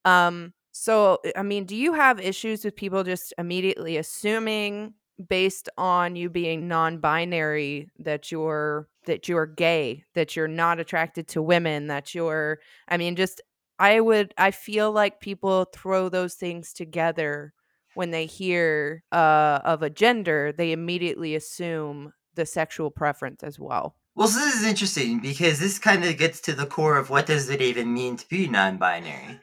Um 0.05 0.53
so 0.72 1.18
i 1.37 1.43
mean 1.43 1.64
do 1.64 1.76
you 1.76 1.93
have 1.93 2.18
issues 2.18 2.64
with 2.64 2.74
people 2.74 3.05
just 3.05 3.32
immediately 3.39 3.97
assuming 3.97 4.93
based 5.28 5.68
on 5.78 6.16
you 6.16 6.28
being 6.28 6.66
non-binary 6.66 7.89
that 8.01 8.32
you're 8.32 8.89
that 9.07 9.28
you're 9.28 9.47
gay 9.47 10.03
that 10.14 10.35
you're 10.35 10.49
not 10.49 10.80
attracted 10.80 11.28
to 11.28 11.41
women 11.41 11.87
that 11.87 12.12
you're 12.12 12.59
i 12.89 12.97
mean 12.97 13.14
just 13.14 13.41
i 13.79 14.01
would 14.01 14.33
i 14.39 14.51
feel 14.51 14.93
like 14.93 15.20
people 15.20 15.64
throw 15.64 16.09
those 16.09 16.35
things 16.35 16.72
together 16.72 17.53
when 17.95 18.11
they 18.11 18.27
hear 18.27 19.05
uh, 19.12 19.61
of 19.64 19.83
a 19.83 19.91
gender 19.91 20.53
they 20.57 20.72
immediately 20.72 21.35
assume 21.35 22.12
the 22.35 22.45
sexual 22.47 22.91
preference 22.91 23.43
as 23.43 23.59
well 23.59 23.97
well 24.14 24.29
so 24.29 24.39
this 24.41 24.57
is 24.57 24.66
interesting 24.66 25.20
because 25.20 25.61
this 25.61 25.79
kind 25.79 26.05
of 26.05 26.16
gets 26.18 26.41
to 26.41 26.53
the 26.53 26.66
core 26.66 26.99
of 26.99 27.11
what 27.11 27.27
does 27.27 27.49
it 27.49 27.61
even 27.61 27.93
mean 27.93 28.16
to 28.16 28.29
be 28.29 28.49
non-binary 28.49 29.41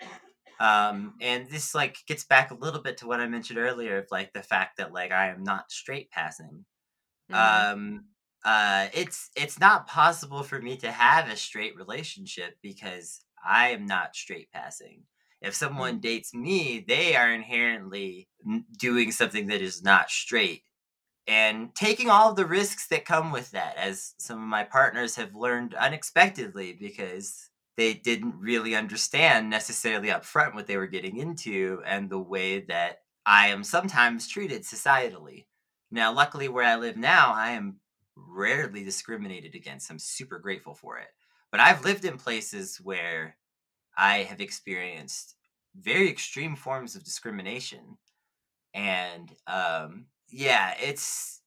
um, 0.61 1.15
and 1.19 1.49
this 1.49 1.73
like 1.73 1.97
gets 2.05 2.23
back 2.23 2.51
a 2.51 2.55
little 2.55 2.81
bit 2.81 2.97
to 2.97 3.07
what 3.07 3.19
I 3.19 3.25
mentioned 3.25 3.57
earlier 3.57 3.97
of 3.97 4.05
like 4.11 4.31
the 4.31 4.43
fact 4.43 4.77
that 4.77 4.93
like 4.93 5.11
I 5.11 5.29
am 5.29 5.43
not 5.43 5.71
straight 5.71 6.11
passing. 6.11 6.65
Mm-hmm. 7.31 7.73
Um, 7.73 8.05
uh, 8.45 8.87
it's 8.93 9.31
it's 9.35 9.59
not 9.59 9.87
possible 9.87 10.43
for 10.43 10.61
me 10.61 10.77
to 10.77 10.91
have 10.91 11.29
a 11.29 11.35
straight 11.35 11.75
relationship 11.75 12.57
because 12.61 13.21
I 13.45 13.69
am 13.69 13.85
not 13.85 14.15
straight 14.15 14.51
passing. 14.51 15.03
If 15.41 15.55
someone 15.55 15.97
Mm. 15.97 16.01
dates 16.01 16.33
me, 16.33 16.79
they 16.87 17.15
are 17.15 17.31
inherently 17.33 18.29
doing 18.77 19.11
something 19.11 19.47
that 19.47 19.61
is 19.61 19.83
not 19.83 20.11
straight 20.11 20.63
and 21.27 21.73
taking 21.75 22.09
all 22.09 22.31
of 22.31 22.35
the 22.35 22.45
risks 22.45 22.87
that 22.87 23.05
come 23.05 23.31
with 23.31 23.51
that, 23.51 23.77
as 23.77 24.15
some 24.17 24.37
of 24.41 24.47
my 24.47 24.63
partners 24.63 25.15
have 25.15 25.35
learned 25.35 25.73
unexpectedly 25.75 26.73
because 26.73 27.49
they 27.77 27.93
didn't 27.93 28.35
really 28.39 28.75
understand 28.75 29.49
necessarily 29.49 30.09
upfront 30.09 30.53
what 30.53 30.67
they 30.67 30.77
were 30.77 30.87
getting 30.87 31.17
into 31.17 31.81
and 31.85 32.09
the 32.09 32.19
way 32.19 32.61
that 32.61 33.03
I 33.25 33.47
am 33.47 33.63
sometimes 33.63 34.27
treated 34.27 34.63
societally. 34.63 35.45
Now, 35.91 36.13
luckily, 36.13 36.49
where 36.49 36.65
I 36.65 36.75
live 36.75 36.97
now, 36.97 37.33
I 37.33 37.51
am 37.51 37.79
rarely 38.15 38.83
discriminated 38.83 39.55
against. 39.55 39.89
I'm 39.91 39.99
super 39.99 40.39
grateful 40.39 40.73
for 40.73 40.97
it. 40.97 41.09
But 41.51 41.59
I've 41.59 41.83
lived 41.83 42.05
in 42.05 42.17
places 42.17 42.77
where 42.77 43.37
I 43.97 44.19
have 44.19 44.41
experienced 44.41 45.35
very 45.75 46.09
extreme 46.09 46.55
forms 46.55 46.95
of 46.95 47.03
discrimination. 47.03 47.97
And 48.73 49.31
um, 49.47 50.05
yeah, 50.29 50.73
it's 50.81 51.41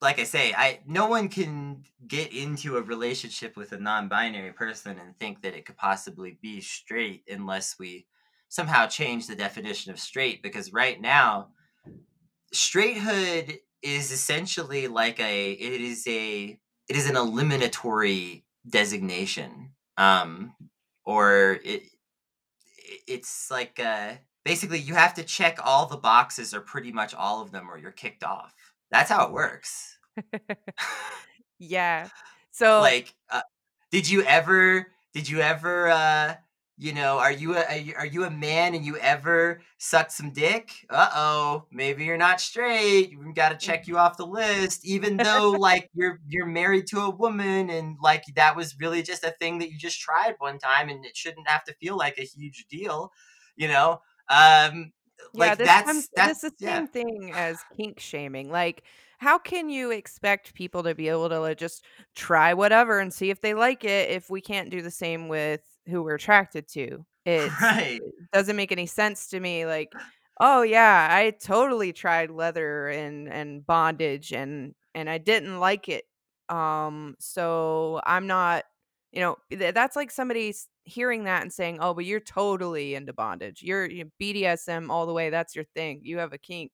like 0.00 0.20
I 0.20 0.24
say, 0.24 0.54
I 0.56 0.80
no 0.86 1.08
one 1.08 1.28
can 1.28 1.82
get 2.06 2.32
into 2.32 2.76
a 2.76 2.82
relationship 2.82 3.56
with 3.56 3.72
a 3.72 3.78
non-binary 3.78 4.52
person 4.52 4.98
and 4.98 5.18
think 5.18 5.42
that 5.42 5.54
it 5.54 5.66
could 5.66 5.76
possibly 5.76 6.38
be 6.40 6.60
straight 6.60 7.24
unless 7.28 7.78
we 7.78 8.06
somehow 8.48 8.86
change 8.86 9.26
the 9.26 9.34
definition 9.34 9.92
of 9.92 9.98
straight 9.98 10.42
because 10.42 10.72
right 10.72 11.00
now 11.00 11.48
straighthood 12.52 13.58
is 13.82 14.10
essentially 14.10 14.88
like 14.88 15.20
a 15.20 15.52
it 15.52 15.80
is 15.80 16.06
a 16.06 16.58
it 16.88 16.96
is 16.96 17.08
an 17.10 17.16
eliminatory 17.16 18.44
designation 18.68 19.70
um 19.96 20.54
or 21.04 21.58
it 21.64 21.82
it's 23.06 23.50
like 23.50 23.80
uh 23.80 24.12
basically 24.44 24.78
you 24.78 24.94
have 24.94 25.14
to 25.14 25.22
check 25.22 25.58
all 25.64 25.86
the 25.86 25.96
boxes 25.96 26.54
or 26.54 26.60
pretty 26.60 26.92
much 26.92 27.14
all 27.14 27.42
of 27.42 27.50
them 27.50 27.70
or 27.70 27.78
you're 27.78 27.92
kicked 27.92 28.24
off 28.24 28.54
that's 28.90 29.10
how 29.10 29.26
it 29.26 29.32
works 29.32 29.98
yeah. 31.58 32.08
So 32.50 32.80
like 32.80 33.14
uh, 33.30 33.42
did 33.92 34.10
you 34.10 34.24
ever 34.24 34.88
did 35.14 35.28
you 35.28 35.40
ever 35.40 35.90
uh 35.90 36.34
you 36.78 36.92
know 36.92 37.18
are 37.18 37.32
you 37.32 37.56
a 37.56 37.92
are 37.96 38.06
you, 38.06 38.24
a 38.24 38.30
man 38.30 38.74
and 38.74 38.84
you 38.84 38.96
ever 38.98 39.60
sucked 39.78 40.12
some 40.12 40.32
dick 40.32 40.70
uh-oh 40.90 41.66
maybe 41.72 42.04
you're 42.04 42.16
not 42.16 42.40
straight 42.40 43.12
we 43.18 43.32
got 43.32 43.48
to 43.48 43.66
check 43.66 43.86
you 43.88 43.98
off 43.98 44.16
the 44.16 44.24
list 44.24 44.86
even 44.86 45.16
though 45.16 45.50
like 45.58 45.90
you're 45.94 46.20
you're 46.28 46.46
married 46.46 46.86
to 46.86 47.00
a 47.00 47.10
woman 47.10 47.68
and 47.68 47.96
like 48.00 48.24
that 48.36 48.56
was 48.56 48.76
really 48.78 49.02
just 49.02 49.24
a 49.24 49.34
thing 49.40 49.58
that 49.58 49.70
you 49.70 49.76
just 49.76 50.00
tried 50.00 50.34
one 50.38 50.58
time 50.58 50.88
and 50.88 51.04
it 51.04 51.16
shouldn't 51.16 51.48
have 51.48 51.64
to 51.64 51.74
feel 51.74 51.96
like 51.96 52.16
a 52.18 52.22
huge 52.22 52.66
deal 52.70 53.10
you 53.56 53.66
know 53.66 54.00
um 54.30 54.92
yeah, 55.34 55.50
like 55.50 55.58
this 55.58 55.66
that's 55.66 55.86
comes 55.86 56.08
that's 56.14 56.40
this 56.40 56.44
is 56.44 56.58
the 56.58 56.66
yeah 56.66 56.76
same 56.76 56.88
thing 56.88 57.32
as 57.34 57.58
kink 57.76 58.00
shaming. 58.00 58.50
Like, 58.50 58.84
how 59.18 59.38
can 59.38 59.68
you 59.68 59.90
expect 59.90 60.54
people 60.54 60.82
to 60.84 60.94
be 60.94 61.08
able 61.08 61.28
to 61.28 61.40
like, 61.40 61.58
just 61.58 61.84
try 62.14 62.54
whatever 62.54 62.98
and 62.98 63.12
see 63.12 63.30
if 63.30 63.40
they 63.40 63.54
like 63.54 63.84
it 63.84 64.10
if 64.10 64.30
we 64.30 64.40
can't 64.40 64.70
do 64.70 64.82
the 64.82 64.90
same 64.90 65.28
with 65.28 65.60
who 65.88 66.02
we're 66.02 66.14
attracted 66.16 66.68
to? 66.68 67.04
It's 67.24 67.54
right 67.62 68.00
it 68.02 68.30
doesn't 68.32 68.56
make 68.56 68.72
any 68.72 68.86
sense 68.86 69.28
to 69.28 69.40
me. 69.40 69.66
Like, 69.66 69.92
oh 70.40 70.62
yeah, 70.62 71.08
I 71.10 71.30
totally 71.30 71.92
tried 71.92 72.30
leather 72.30 72.88
and 72.88 73.28
and 73.28 73.66
bondage 73.66 74.32
and 74.32 74.74
and 74.94 75.08
I 75.10 75.18
didn't 75.18 75.58
like 75.60 75.88
it. 75.88 76.04
Um, 76.48 77.16
so 77.20 78.00
I'm 78.06 78.26
not 78.26 78.64
you 79.12 79.20
know, 79.20 79.36
th- 79.50 79.74
that's 79.74 79.96
like 79.96 80.10
somebody 80.10 80.54
hearing 80.84 81.24
that 81.24 81.42
and 81.42 81.52
saying, 81.52 81.78
"Oh, 81.80 81.94
but 81.94 82.04
you're 82.04 82.20
totally 82.20 82.94
into 82.94 83.12
bondage. 83.14 83.62
You're, 83.62 83.86
you 83.86 84.10
BDSM 84.20 84.90
all 84.90 85.06
the 85.06 85.14
way. 85.14 85.30
That's 85.30 85.56
your 85.56 85.64
thing. 85.74 86.00
You 86.04 86.18
have 86.18 86.32
a 86.34 86.38
kink." 86.38 86.70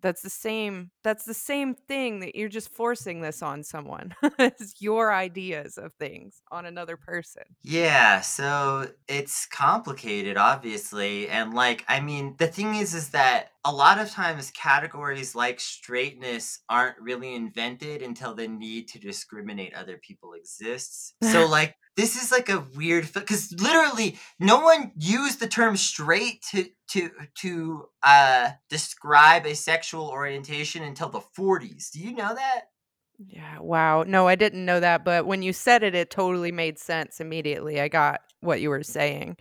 That's 0.00 0.22
the 0.22 0.30
same 0.30 0.90
that's 1.02 1.24
the 1.24 1.34
same 1.34 1.74
thing 1.74 2.20
that 2.20 2.34
you're 2.34 2.48
just 2.48 2.70
forcing 2.70 3.20
this 3.20 3.42
on 3.42 3.62
someone. 3.62 4.14
It's 4.38 4.80
your 4.80 5.12
ideas 5.12 5.78
of 5.78 5.92
things 5.94 6.42
on 6.50 6.64
another 6.64 6.96
person. 6.96 7.42
Yeah, 7.62 8.20
so 8.20 8.88
it's 9.08 9.46
complicated, 9.46 10.36
obviously. 10.36 11.28
And 11.28 11.54
like, 11.54 11.84
I 11.88 12.00
mean, 12.00 12.34
the 12.38 12.46
thing 12.46 12.74
is, 12.74 12.94
is 12.94 13.10
that 13.10 13.50
a 13.64 13.72
lot 13.72 13.98
of 13.98 14.10
times 14.10 14.50
categories 14.52 15.34
like 15.34 15.60
straightness 15.60 16.60
aren't 16.68 16.98
really 17.00 17.34
invented 17.34 18.02
until 18.02 18.34
the 18.34 18.48
need 18.48 18.88
to 18.88 18.98
discriminate 18.98 19.74
other 19.74 19.98
people 19.98 20.34
exists. 20.34 21.14
So, 21.22 21.46
like, 21.50 21.74
this 21.98 22.14
is 22.14 22.30
like 22.30 22.48
a 22.48 22.64
weird 22.76 23.12
because 23.12 23.52
literally 23.60 24.16
no 24.38 24.60
one 24.60 24.92
used 24.96 25.40
the 25.40 25.48
term 25.48 25.76
straight 25.76 26.40
to 26.42 26.66
to 26.90 27.10
to 27.34 27.88
uh 28.04 28.52
describe 28.70 29.44
a 29.44 29.54
sexual 29.56 30.08
orientation 30.08 30.84
until 30.84 31.08
the 31.08 31.20
40s. 31.36 31.90
Do 31.90 31.98
you 31.98 32.14
know 32.14 32.36
that? 32.36 32.66
Yeah, 33.18 33.58
wow. 33.58 34.04
No, 34.04 34.28
I 34.28 34.36
didn't 34.36 34.64
know 34.64 34.78
that, 34.78 35.04
but 35.04 35.26
when 35.26 35.42
you 35.42 35.52
said 35.52 35.82
it, 35.82 35.96
it 35.96 36.08
totally 36.08 36.52
made 36.52 36.78
sense 36.78 37.20
immediately. 37.20 37.80
I 37.80 37.88
got 37.88 38.20
what 38.42 38.60
you 38.60 38.70
were 38.70 38.84
saying. 38.84 39.36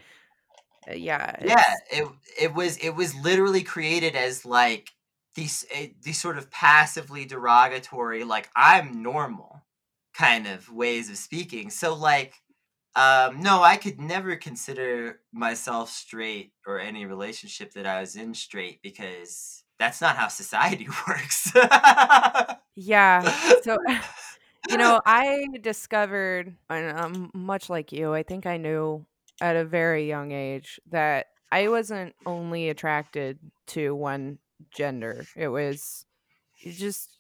Uh, 0.90 0.94
yeah, 0.96 1.36
Yeah, 1.40 1.64
it 1.92 2.08
it 2.40 2.54
was 2.56 2.78
it 2.78 2.92
was 2.96 3.14
literally 3.16 3.64
created 3.64 4.16
as 4.16 4.46
like 4.46 4.92
these 5.36 5.66
eh, 5.72 5.90
these 6.02 6.20
sort 6.20 6.38
of 6.38 6.50
passively 6.50 7.26
derogatory 7.26 8.24
like 8.24 8.50
I'm 8.56 9.04
normal 9.04 9.62
kind 10.16 10.48
of 10.48 10.72
ways 10.72 11.10
of 11.10 11.18
speaking. 11.18 11.70
So 11.70 11.94
like 11.94 12.34
um 12.98 13.42
no, 13.42 13.64
I 13.64 13.78
could 13.78 14.00
never 14.02 14.36
consider 14.36 15.22
myself 15.34 15.90
straight 15.92 16.54
or 16.66 16.80
any 16.80 17.06
relationship 17.06 17.74
that 17.74 17.86
I 17.88 18.02
was 18.02 18.16
in 18.16 18.34
straight 18.34 18.82
because 18.82 19.64
that's 19.80 20.02
not 20.02 20.18
how 20.18 20.28
society 20.30 20.88
works. 21.08 21.52
yeah. 22.76 23.32
So 23.62 23.78
You 24.70 24.78
know, 24.78 25.02
I 25.06 25.48
discovered, 25.62 26.56
and 26.70 26.98
um, 27.00 27.32
much 27.34 27.70
like 27.70 27.92
you, 27.94 28.14
I 28.14 28.24
think 28.24 28.46
I 28.46 28.58
knew 28.58 29.06
at 29.40 29.56
a 29.56 29.66
very 29.66 30.08
young 30.08 30.32
age 30.34 30.80
that 30.92 31.28
I 31.52 31.70
wasn't 31.70 32.16
only 32.26 32.70
attracted 32.70 33.40
to 33.68 33.96
one 33.96 34.40
gender. 34.72 35.26
It 35.38 35.48
was 35.50 36.06
just 36.60 37.18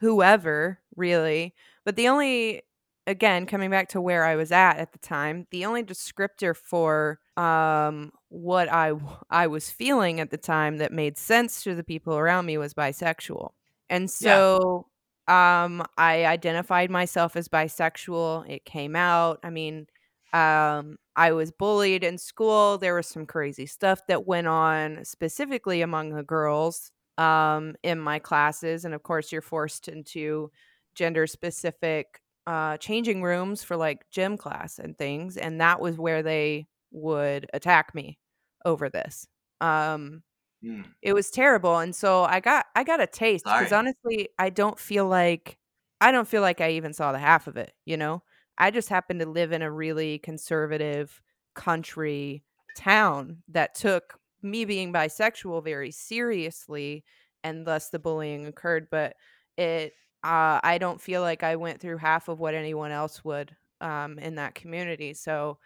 whoever, 0.00 0.80
really. 0.96 1.54
But 1.84 1.96
the 1.96 2.08
only, 2.08 2.62
again, 3.10 3.46
coming 3.46 3.70
back 3.70 3.88
to 3.90 4.00
where 4.00 4.24
I 4.24 4.36
was 4.36 4.52
at 4.52 4.78
at 4.78 4.92
the 4.92 4.98
time, 4.98 5.46
the 5.50 5.64
only 5.64 5.82
descriptor 5.82 6.56
for 6.56 7.20
um 7.36 8.12
what 8.28 8.68
I 9.30 9.46
was 9.46 9.70
feeling 9.70 10.20
at 10.20 10.30
the 10.30 10.38
time 10.38 10.78
that 10.78 10.92
made 10.92 11.18
sense 11.18 11.62
to 11.64 11.74
the 11.74 11.84
people 11.84 12.16
around 12.16 12.46
me 12.46 12.58
was 12.58 12.74
bisexual. 12.74 13.50
And 13.88 14.04
yeah. 14.04 14.08
so 14.08 14.86
um, 15.28 15.84
I 15.96 16.26
identified 16.26 16.90
myself 16.90 17.36
as 17.36 17.48
bisexual. 17.48 18.48
It 18.48 18.64
came 18.64 18.96
out. 18.96 19.40
I 19.42 19.50
mean, 19.50 19.86
um, 20.32 20.96
I 21.16 21.32
was 21.32 21.50
bullied 21.50 22.04
in 22.04 22.18
school. 22.18 22.78
There 22.78 22.94
was 22.94 23.06
some 23.06 23.26
crazy 23.26 23.66
stuff 23.66 24.00
that 24.08 24.26
went 24.26 24.46
on, 24.46 25.04
specifically 25.04 25.82
among 25.82 26.10
the 26.10 26.22
girls 26.22 26.92
um, 27.18 27.74
in 27.82 27.98
my 27.98 28.18
classes. 28.18 28.84
And 28.84 28.94
of 28.94 29.02
course, 29.02 29.30
you're 29.30 29.42
forced 29.42 29.88
into 29.88 30.50
gender 30.94 31.26
specific 31.26 32.20
uh, 32.50 32.76
changing 32.78 33.22
rooms 33.22 33.62
for 33.62 33.76
like 33.76 34.10
gym 34.10 34.36
class 34.36 34.78
and 34.80 34.98
things. 34.98 35.36
And 35.36 35.60
that 35.60 35.80
was 35.80 35.98
where 35.98 36.22
they 36.22 36.68
would 36.90 37.48
attack 37.54 37.94
me 37.94 38.18
over 38.64 38.90
this. 38.90 39.28
Um, 39.60 40.24
Mm, 40.62 40.92
it 41.02 41.14
was 41.14 41.30
terrible, 41.30 41.78
and 41.78 41.94
so 41.96 42.24
I 42.24 42.40
got 42.40 42.66
I 42.76 42.84
got 42.84 43.00
a 43.00 43.06
taste 43.06 43.46
because 43.54 43.72
honestly, 43.72 44.28
I 44.38 44.50
don't 44.50 44.78
feel 44.78 45.06
like 45.08 45.58
I 46.00 46.12
don't 46.12 46.28
feel 46.28 46.42
like 46.42 46.60
I 46.60 46.70
even 46.72 46.92
saw 46.92 47.12
the 47.12 47.18
half 47.18 47.46
of 47.46 47.56
it, 47.56 47.74
you 47.86 47.96
know? 47.96 48.22
I 48.58 48.70
just 48.70 48.88
happened 48.90 49.20
to 49.20 49.26
live 49.28 49.52
in 49.52 49.62
a 49.62 49.70
really 49.72 50.18
conservative 50.18 51.22
country 51.54 52.44
town 52.74 53.42
that 53.48 53.74
took 53.74 54.18
me 54.42 54.64
being 54.66 54.92
bisexual 54.92 55.64
very 55.64 55.90
seriously, 55.90 57.04
and 57.44 57.66
thus 57.66 57.88
the 57.90 57.98
bullying 57.98 58.46
occurred, 58.46 58.88
but 58.90 59.16
it 59.56 59.94
uh, 60.24 60.60
I 60.62 60.78
don't 60.78 61.00
feel 61.00 61.22
like 61.22 61.42
I 61.42 61.56
went 61.56 61.80
through 61.80 61.98
half 61.98 62.28
of 62.28 62.40
what 62.40 62.54
anyone 62.54 62.90
else 62.92 63.24
would, 63.24 63.56
um, 63.80 64.18
in 64.18 64.36
that 64.36 64.54
community, 64.54 65.14
so, 65.14 65.58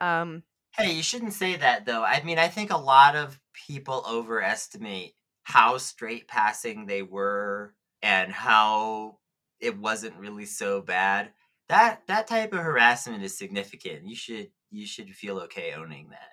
um 0.00 0.44
Hey, 0.76 0.92
you 0.92 1.02
shouldn't 1.02 1.32
say 1.32 1.56
that 1.56 1.84
though. 1.84 2.04
I 2.04 2.22
mean, 2.22 2.38
I 2.38 2.48
think 2.48 2.70
a 2.70 2.76
lot 2.76 3.16
of 3.16 3.40
people 3.52 4.04
overestimate 4.08 5.14
how 5.42 5.78
straight 5.78 6.28
passing 6.28 6.86
they 6.86 7.02
were 7.02 7.74
and 8.02 8.32
how 8.32 9.20
it 9.58 9.76
wasn't 9.76 10.16
really 10.16 10.46
so 10.46 10.80
bad. 10.80 11.34
That 11.68 12.06
that 12.06 12.26
type 12.28 12.52
of 12.52 12.60
harassment 12.60 13.22
is 13.24 13.36
significant. 13.36 14.06
You 14.06 14.16
should 14.16 14.52
you 14.70 14.86
should 14.86 15.14
feel 15.14 15.38
okay 15.40 15.72
owning 15.74 16.10
that. 16.10 16.30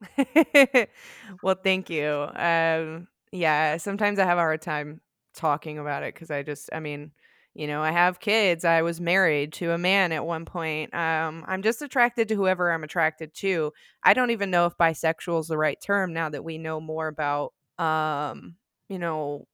Well, 1.42 1.56
thank 1.62 1.90
you. 1.90 2.28
Um, 2.34 3.08
yeah, 3.32 3.76
sometimes 3.76 4.18
I 4.18 4.24
have 4.24 4.38
a 4.38 4.40
hard 4.40 4.62
time 4.62 5.00
talking 5.34 5.78
about 5.78 6.02
it 6.02 6.14
because 6.14 6.30
I 6.30 6.42
just, 6.42 6.70
I 6.72 6.80
mean, 6.80 7.12
you 7.54 7.66
know, 7.66 7.82
I 7.82 7.90
have 7.90 8.20
kids. 8.20 8.64
I 8.64 8.82
was 8.82 9.00
married 9.00 9.52
to 9.54 9.72
a 9.72 9.78
man 9.78 10.12
at 10.12 10.24
one 10.24 10.44
point. 10.44 10.94
Um, 10.94 11.44
I'm 11.48 11.62
just 11.62 11.82
attracted 11.82 12.28
to 12.28 12.36
whoever 12.36 12.70
I'm 12.70 12.84
attracted 12.84 13.34
to. 13.34 13.72
I 14.04 14.14
don't 14.14 14.30
even 14.30 14.50
know 14.50 14.66
if 14.66 14.76
bisexual 14.78 15.40
is 15.40 15.48
the 15.48 15.58
right 15.58 15.78
term 15.84 16.12
now 16.12 16.28
that 16.28 16.44
we 16.44 16.58
know 16.58 16.80
more 16.80 17.08
about, 17.08 17.52
um, 17.78 18.54
you 18.88 18.98
know, 18.98 19.46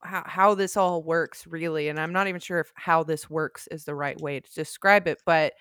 how, 0.00 0.22
how 0.26 0.54
this 0.54 0.76
all 0.76 1.02
works 1.02 1.46
really. 1.46 1.88
And 1.88 1.98
I'm 1.98 2.12
not 2.12 2.28
even 2.28 2.40
sure 2.40 2.60
if 2.60 2.70
how 2.74 3.02
this 3.02 3.30
works 3.30 3.66
is 3.70 3.84
the 3.84 3.94
right 3.94 4.20
way 4.20 4.40
to 4.40 4.54
describe 4.54 5.08
it, 5.08 5.18
but 5.24 5.54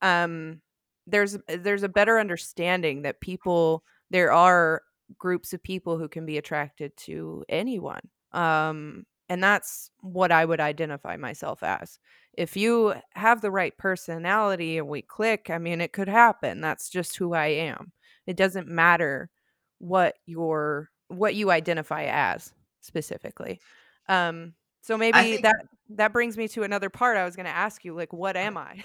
um, 0.00 0.60
there's 1.06 1.36
there's 1.48 1.82
a 1.82 1.88
better 1.88 2.18
understanding 2.18 3.02
that 3.02 3.20
people 3.20 3.82
there 4.10 4.32
are 4.32 4.82
groups 5.18 5.52
of 5.52 5.62
people 5.62 5.98
who 5.98 6.08
can 6.08 6.24
be 6.26 6.38
attracted 6.38 6.96
to 6.96 7.44
anyone. 7.48 8.00
Um, 8.32 9.04
and 9.32 9.42
that's 9.42 9.90
what 10.02 10.30
I 10.30 10.44
would 10.44 10.60
identify 10.60 11.16
myself 11.16 11.62
as. 11.62 11.98
If 12.34 12.54
you 12.54 12.92
have 13.14 13.40
the 13.40 13.50
right 13.50 13.74
personality 13.78 14.76
and 14.76 14.88
we 14.88 15.00
click, 15.00 15.48
I 15.48 15.56
mean, 15.56 15.80
it 15.80 15.94
could 15.94 16.08
happen. 16.08 16.60
That's 16.60 16.90
just 16.90 17.16
who 17.16 17.32
I 17.32 17.46
am. 17.46 17.92
It 18.26 18.36
doesn't 18.36 18.68
matter 18.68 19.30
what 19.78 20.16
your 20.26 20.90
what 21.08 21.34
you 21.34 21.50
identify 21.50 22.04
as 22.10 22.52
specifically. 22.82 23.58
Um, 24.06 24.52
so 24.82 24.98
maybe 24.98 25.18
think, 25.18 25.42
that 25.44 25.64
that 25.96 26.12
brings 26.12 26.36
me 26.36 26.46
to 26.48 26.62
another 26.62 26.90
part. 26.90 27.16
I 27.16 27.24
was 27.24 27.34
going 27.34 27.46
to 27.46 27.56
ask 27.56 27.86
you, 27.86 27.94
like, 27.94 28.12
what 28.12 28.36
am 28.36 28.58
I? 28.58 28.84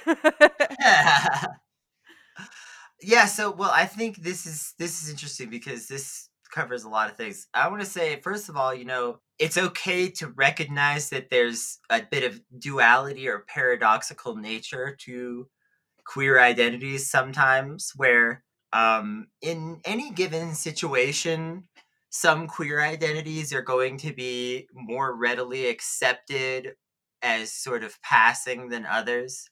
yeah. 0.79 1.45
yeah. 3.01 3.25
So, 3.25 3.51
well, 3.51 3.71
I 3.73 3.83
think 3.83 4.23
this 4.23 4.45
is 4.45 4.75
this 4.79 5.03
is 5.03 5.09
interesting 5.09 5.49
because 5.49 5.87
this 5.87 6.29
covers 6.53 6.85
a 6.85 6.89
lot 6.89 7.09
of 7.09 7.17
things. 7.17 7.47
I 7.53 7.67
want 7.67 7.81
to 7.81 7.85
say, 7.85 8.21
first 8.21 8.47
of 8.47 8.55
all, 8.55 8.73
you 8.73 8.85
know, 8.85 9.19
it's 9.39 9.57
okay 9.57 10.09
to 10.09 10.27
recognize 10.29 11.09
that 11.09 11.29
there's 11.29 11.79
a 11.89 12.01
bit 12.09 12.23
of 12.23 12.41
duality 12.57 13.27
or 13.27 13.45
paradoxical 13.47 14.35
nature 14.35 14.95
to 15.01 15.47
queer 16.05 16.39
identities 16.39 17.09
sometimes, 17.09 17.91
where 17.95 18.43
um, 18.73 19.27
in 19.41 19.79
any 19.85 20.11
given 20.11 20.53
situation, 20.55 21.67
some 22.09 22.47
queer 22.47 22.81
identities 22.81 23.53
are 23.53 23.61
going 23.61 23.97
to 23.97 24.13
be 24.13 24.67
more 24.73 25.15
readily 25.15 25.67
accepted 25.67 26.73
as 27.21 27.51
sort 27.51 27.83
of 27.83 28.01
passing 28.01 28.69
than 28.69 28.85
others. 28.85 29.47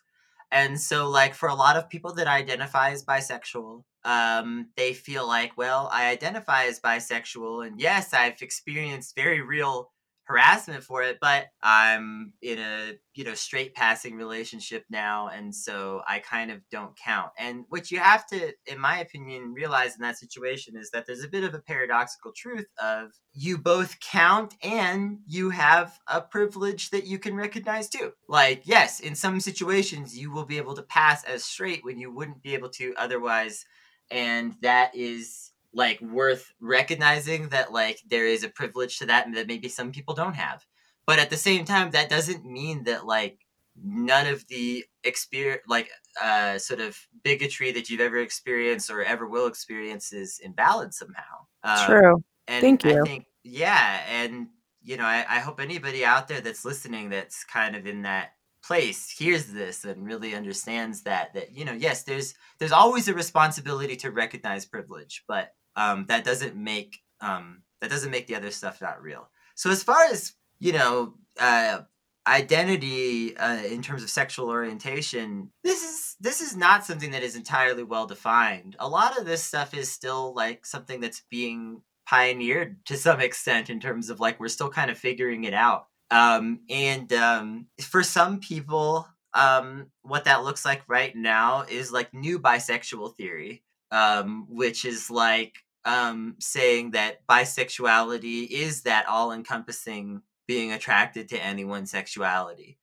And 0.55 0.79
so, 0.79 1.09
like, 1.09 1.35
for 1.35 1.49
a 1.49 1.55
lot 1.55 1.77
of 1.77 1.89
people 1.89 2.13
that 2.15 2.27
identify 2.27 2.91
as 2.91 3.03
bisexual, 3.05 3.83
um, 4.05 4.69
they 4.77 4.93
feel 4.93 5.27
like, 5.27 5.57
well, 5.57 5.89
I 5.91 6.09
identify 6.09 6.65
as 6.65 6.79
bisexual, 6.79 7.67
and 7.67 7.79
yes, 7.81 8.13
I've 8.13 8.41
experienced 8.41 9.15
very 9.15 9.41
real 9.41 9.91
harassment 10.25 10.83
for 10.83 11.03
it, 11.03 11.19
but 11.21 11.45
I'm 11.61 12.33
in 12.41 12.59
a, 12.59 12.93
you 13.13 13.23
know, 13.23 13.35
straight 13.35 13.75
passing 13.75 14.15
relationship 14.15 14.83
now. 14.89 15.27
And 15.27 15.53
so 15.53 16.01
I 16.07 16.19
kind 16.19 16.51
of 16.51 16.61
don't 16.71 16.97
count. 16.97 17.31
And 17.37 17.65
what 17.69 17.91
you 17.91 17.99
have 17.99 18.25
to, 18.27 18.51
in 18.65 18.79
my 18.79 18.99
opinion, 18.99 19.53
realize 19.53 19.95
in 19.95 20.01
that 20.01 20.17
situation 20.17 20.75
is 20.77 20.89
that 20.91 21.05
there's 21.05 21.23
a 21.23 21.29
bit 21.29 21.43
of 21.43 21.53
a 21.53 21.59
paradoxical 21.59 22.31
truth 22.35 22.65
of 22.81 23.11
you 23.33 23.57
both 23.57 23.99
count 23.99 24.55
and 24.63 25.19
you 25.27 25.51
have 25.51 25.99
a 26.07 26.21
privilege 26.21 26.89
that 26.89 27.05
you 27.05 27.19
can 27.19 27.35
recognize 27.35 27.87
too. 27.87 28.11
Like, 28.27 28.63
yes, 28.65 28.99
in 28.99 29.13
some 29.13 29.39
situations 29.39 30.17
you 30.17 30.31
will 30.31 30.45
be 30.45 30.57
able 30.57 30.75
to 30.75 30.83
pass 30.83 31.23
as 31.23 31.43
straight 31.43 31.83
when 31.83 31.99
you 31.99 32.11
wouldn't 32.11 32.41
be 32.41 32.55
able 32.55 32.69
to 32.69 32.95
otherwise. 32.97 33.65
And 34.09 34.55
that 34.61 34.95
is 34.95 35.51
like 35.75 35.99
worth 36.01 36.53
recognizing 36.61 37.49
that 37.49 37.71
like 37.71 37.99
there 38.09 38.25
is 38.25 38.43
a 38.43 38.49
privilege 38.49 38.97
to 38.97 39.05
that 39.05 39.27
and 39.27 39.35
that 39.35 39.45
maybe 39.45 39.67
some 39.67 39.91
people 39.91 40.15
don't 40.15 40.35
have. 40.35 40.65
But 41.05 41.19
at 41.19 41.29
the 41.29 41.37
same 41.37 41.65
time 41.65 41.91
that 41.91 42.09
doesn't 42.09 42.45
mean 42.45 42.85
that 42.85 43.05
like 43.05 43.39
none 43.83 44.25
of 44.25 44.47
the 44.47 44.85
experience 45.03 45.61
like 45.67 45.89
uh 46.23 46.57
sort 46.57 46.79
of 46.79 46.97
bigotry 47.23 47.73
that 47.73 47.89
you've 47.89 47.99
ever 47.99 48.17
experienced 48.17 48.89
or 48.89 49.03
ever 49.03 49.27
will 49.27 49.47
experience 49.47 50.13
is 50.13 50.39
invalid 50.41 50.93
somehow. 50.93 51.45
Um, 51.63 51.85
true. 51.85 52.23
and 52.47 52.61
thank 52.61 52.85
you. 52.85 53.01
i 53.01 53.05
think 53.05 53.25
yeah 53.43 54.01
and 54.09 54.47
you 54.81 54.95
know 54.95 55.03
I, 55.03 55.25
I 55.27 55.39
hope 55.39 55.59
anybody 55.59 56.05
out 56.05 56.27
there 56.29 56.39
that's 56.39 56.63
listening 56.63 57.09
that's 57.09 57.43
kind 57.43 57.75
of 57.75 57.85
in 57.85 58.03
that 58.03 58.29
place 58.63 59.09
hears 59.09 59.47
this 59.47 59.83
and 59.83 60.05
really 60.05 60.33
understands 60.35 61.03
that 61.03 61.33
that 61.33 61.51
you 61.51 61.65
know 61.65 61.73
yes 61.73 62.03
there's 62.03 62.33
there's 62.59 62.71
always 62.71 63.07
a 63.07 63.13
responsibility 63.13 63.95
to 63.97 64.09
recognize 64.09 64.65
privilege 64.65 65.23
but 65.27 65.51
um, 65.75 66.05
that 66.07 66.23
doesn't 66.23 66.55
make 66.55 66.99
um, 67.21 67.63
that 67.81 67.89
doesn't 67.89 68.11
make 68.11 68.27
the 68.27 68.35
other 68.35 68.51
stuff 68.51 68.81
not 68.81 69.01
real. 69.01 69.29
So 69.55 69.69
as 69.69 69.83
far 69.83 70.03
as 70.05 70.33
you 70.59 70.73
know, 70.73 71.15
uh, 71.39 71.81
identity 72.27 73.37
uh, 73.37 73.63
in 73.63 73.81
terms 73.81 74.03
of 74.03 74.09
sexual 74.09 74.49
orientation, 74.49 75.51
this 75.63 75.83
is 75.83 76.15
this 76.19 76.41
is 76.41 76.55
not 76.55 76.85
something 76.85 77.11
that 77.11 77.23
is 77.23 77.35
entirely 77.35 77.83
well 77.83 78.07
defined. 78.07 78.75
A 78.79 78.87
lot 78.87 79.17
of 79.17 79.25
this 79.25 79.43
stuff 79.43 79.73
is 79.73 79.91
still 79.91 80.33
like 80.33 80.65
something 80.65 80.99
that's 80.99 81.23
being 81.29 81.81
pioneered 82.05 82.85
to 82.85 82.97
some 82.97 83.19
extent 83.19 83.69
in 83.69 83.79
terms 83.79 84.09
of 84.09 84.19
like 84.19 84.39
we're 84.39 84.47
still 84.47 84.69
kind 84.69 84.91
of 84.91 84.97
figuring 84.97 85.43
it 85.43 85.53
out. 85.53 85.87
Um, 86.11 86.61
and 86.69 87.11
um, 87.13 87.67
for 87.81 88.03
some 88.03 88.39
people, 88.39 89.07
um, 89.33 89.87
what 90.03 90.25
that 90.25 90.43
looks 90.43 90.63
like 90.63 90.83
right 90.87 91.15
now 91.15 91.65
is 91.67 91.91
like 91.91 92.13
new 92.13 92.39
bisexual 92.39 93.15
theory, 93.15 93.63
um, 93.91 94.45
which 94.49 94.85
is 94.85 95.09
like 95.09 95.55
um, 95.85 96.35
saying 96.39 96.91
that 96.91 97.25
bisexuality 97.27 98.47
is 98.49 98.81
that 98.81 99.07
all 99.07 99.31
encompassing 99.31 100.21
being 100.47 100.71
attracted 100.71 101.29
to 101.29 101.43
anyone's 101.43 101.91
sexuality. 101.91 102.77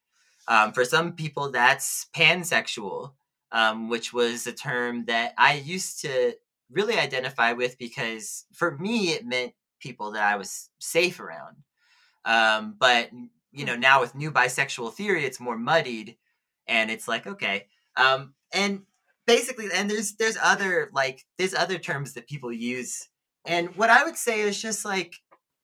Um, 0.48 0.72
for 0.72 0.84
some 0.84 1.12
people, 1.12 1.50
that's 1.50 2.06
pansexual, 2.16 3.12
um, 3.52 3.88
which 3.88 4.12
was 4.12 4.46
a 4.46 4.52
term 4.52 5.04
that 5.06 5.34
I 5.38 5.54
used 5.54 6.00
to 6.02 6.34
really 6.70 6.96
identify 6.96 7.52
with 7.52 7.78
because 7.78 8.46
for 8.52 8.76
me, 8.78 9.10
it 9.10 9.26
meant 9.26 9.52
people 9.78 10.12
that 10.12 10.22
I 10.22 10.36
was 10.36 10.70
safe 10.78 11.20
around. 11.20 11.56
Um, 12.24 12.76
but, 12.78 13.10
you 13.52 13.64
know, 13.64 13.76
now 13.76 14.00
with 14.00 14.14
new 14.14 14.30
bisexual 14.30 14.94
theory, 14.94 15.24
it's 15.24 15.40
more 15.40 15.58
muddied 15.58 16.16
and 16.66 16.90
it's 16.90 17.08
like, 17.08 17.26
okay. 17.26 17.66
Um, 17.96 18.34
and 18.52 18.82
basically 19.26 19.68
and 19.72 19.90
there's 19.90 20.14
there's 20.16 20.36
other 20.42 20.90
like 20.92 21.24
there's 21.38 21.54
other 21.54 21.78
terms 21.78 22.14
that 22.14 22.26
people 22.26 22.52
use 22.52 23.08
and 23.44 23.74
what 23.76 23.90
i 23.90 24.04
would 24.04 24.16
say 24.16 24.40
is 24.40 24.60
just 24.60 24.84
like 24.84 25.14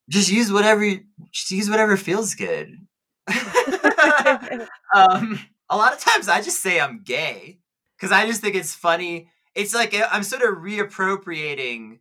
just 0.09 0.31
use 0.31 0.51
whatever 0.51 0.83
just 1.31 1.51
use 1.51 1.69
whatever 1.69 1.97
feels 1.97 2.35
good. 2.35 2.75
Um 4.95 5.39
a 5.69 5.77
lot 5.77 5.93
of 5.93 5.99
times 5.99 6.27
i 6.27 6.41
just 6.41 6.63
say 6.63 6.79
i'm 6.79 7.03
gay 7.03 7.59
because 7.97 8.11
i 8.11 8.25
just 8.25 8.41
think 8.41 8.55
it's 8.55 8.73
funny. 8.73 9.29
It's 9.55 9.73
like 9.75 9.93
uh, 9.93 10.07
i'm 10.11 10.23
sort 10.23 10.41
of 10.43 10.57
reappropriating 10.57 11.99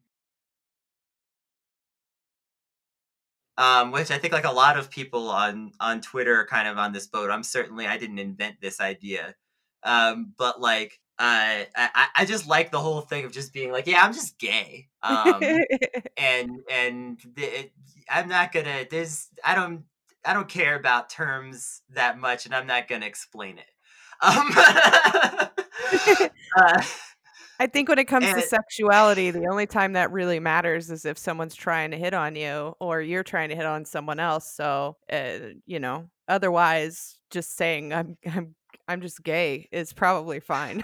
um, 3.58 3.90
which 3.90 4.10
I 4.12 4.18
think 4.18 4.32
like 4.32 4.44
a 4.44 4.52
lot 4.52 4.78
of 4.78 4.88
people 4.90 5.28
on 5.28 5.72
on 5.80 6.00
Twitter 6.00 6.36
are 6.40 6.46
kind 6.46 6.68
of 6.68 6.78
on 6.78 6.92
this 6.92 7.08
boat. 7.08 7.30
I'm 7.30 7.42
certainly 7.42 7.86
I 7.86 7.98
didn't 7.98 8.20
invent 8.20 8.56
this 8.60 8.80
idea, 8.80 9.34
um, 9.82 10.32
but 10.38 10.60
like 10.60 11.00
uh, 11.18 11.64
I, 11.74 12.06
I 12.16 12.24
just 12.24 12.46
like 12.46 12.70
the 12.70 12.78
whole 12.80 13.00
thing 13.00 13.24
of 13.24 13.32
just 13.32 13.52
being 13.52 13.72
like, 13.72 13.88
yeah, 13.88 14.04
I'm 14.04 14.12
just 14.12 14.38
gay, 14.38 14.88
um, 15.02 15.42
and 16.16 16.50
and 16.70 17.20
the, 17.34 17.42
it, 17.42 17.72
I'm 18.08 18.28
not 18.28 18.52
gonna. 18.52 18.86
There's 18.88 19.28
I 19.44 19.56
don't 19.56 19.84
I 20.24 20.32
don't 20.32 20.48
care 20.48 20.76
about 20.76 21.10
terms 21.10 21.82
that 21.90 22.18
much, 22.18 22.46
and 22.46 22.54
I'm 22.54 22.68
not 22.68 22.86
gonna 22.86 23.06
explain 23.06 23.58
it. 23.58 23.64
Um, 24.20 24.50
uh, 26.56 26.82
I 27.60 27.66
think 27.68 27.88
when 27.88 28.00
it 28.00 28.06
comes 28.06 28.26
and, 28.26 28.34
to 28.34 28.42
sexuality, 28.42 29.30
the 29.30 29.46
only 29.46 29.66
time 29.66 29.92
that 29.92 30.10
really 30.10 30.40
matters 30.40 30.90
is 30.90 31.04
if 31.04 31.16
someone's 31.18 31.54
trying 31.54 31.92
to 31.92 31.96
hit 31.96 32.14
on 32.14 32.34
you 32.34 32.74
or 32.80 33.00
you're 33.00 33.22
trying 33.22 33.50
to 33.50 33.54
hit 33.54 33.64
on 33.64 33.84
someone 33.84 34.18
else. 34.18 34.52
So, 34.52 34.96
uh, 35.12 35.38
you 35.66 35.78
know, 35.78 36.10
otherwise, 36.26 37.20
just 37.30 37.56
saying 37.56 37.92
I'm 37.92 38.16
I'm 38.26 38.54
I'm 38.88 39.00
just 39.00 39.22
gay 39.22 39.68
is 39.70 39.92
probably 39.92 40.40
fine. 40.40 40.82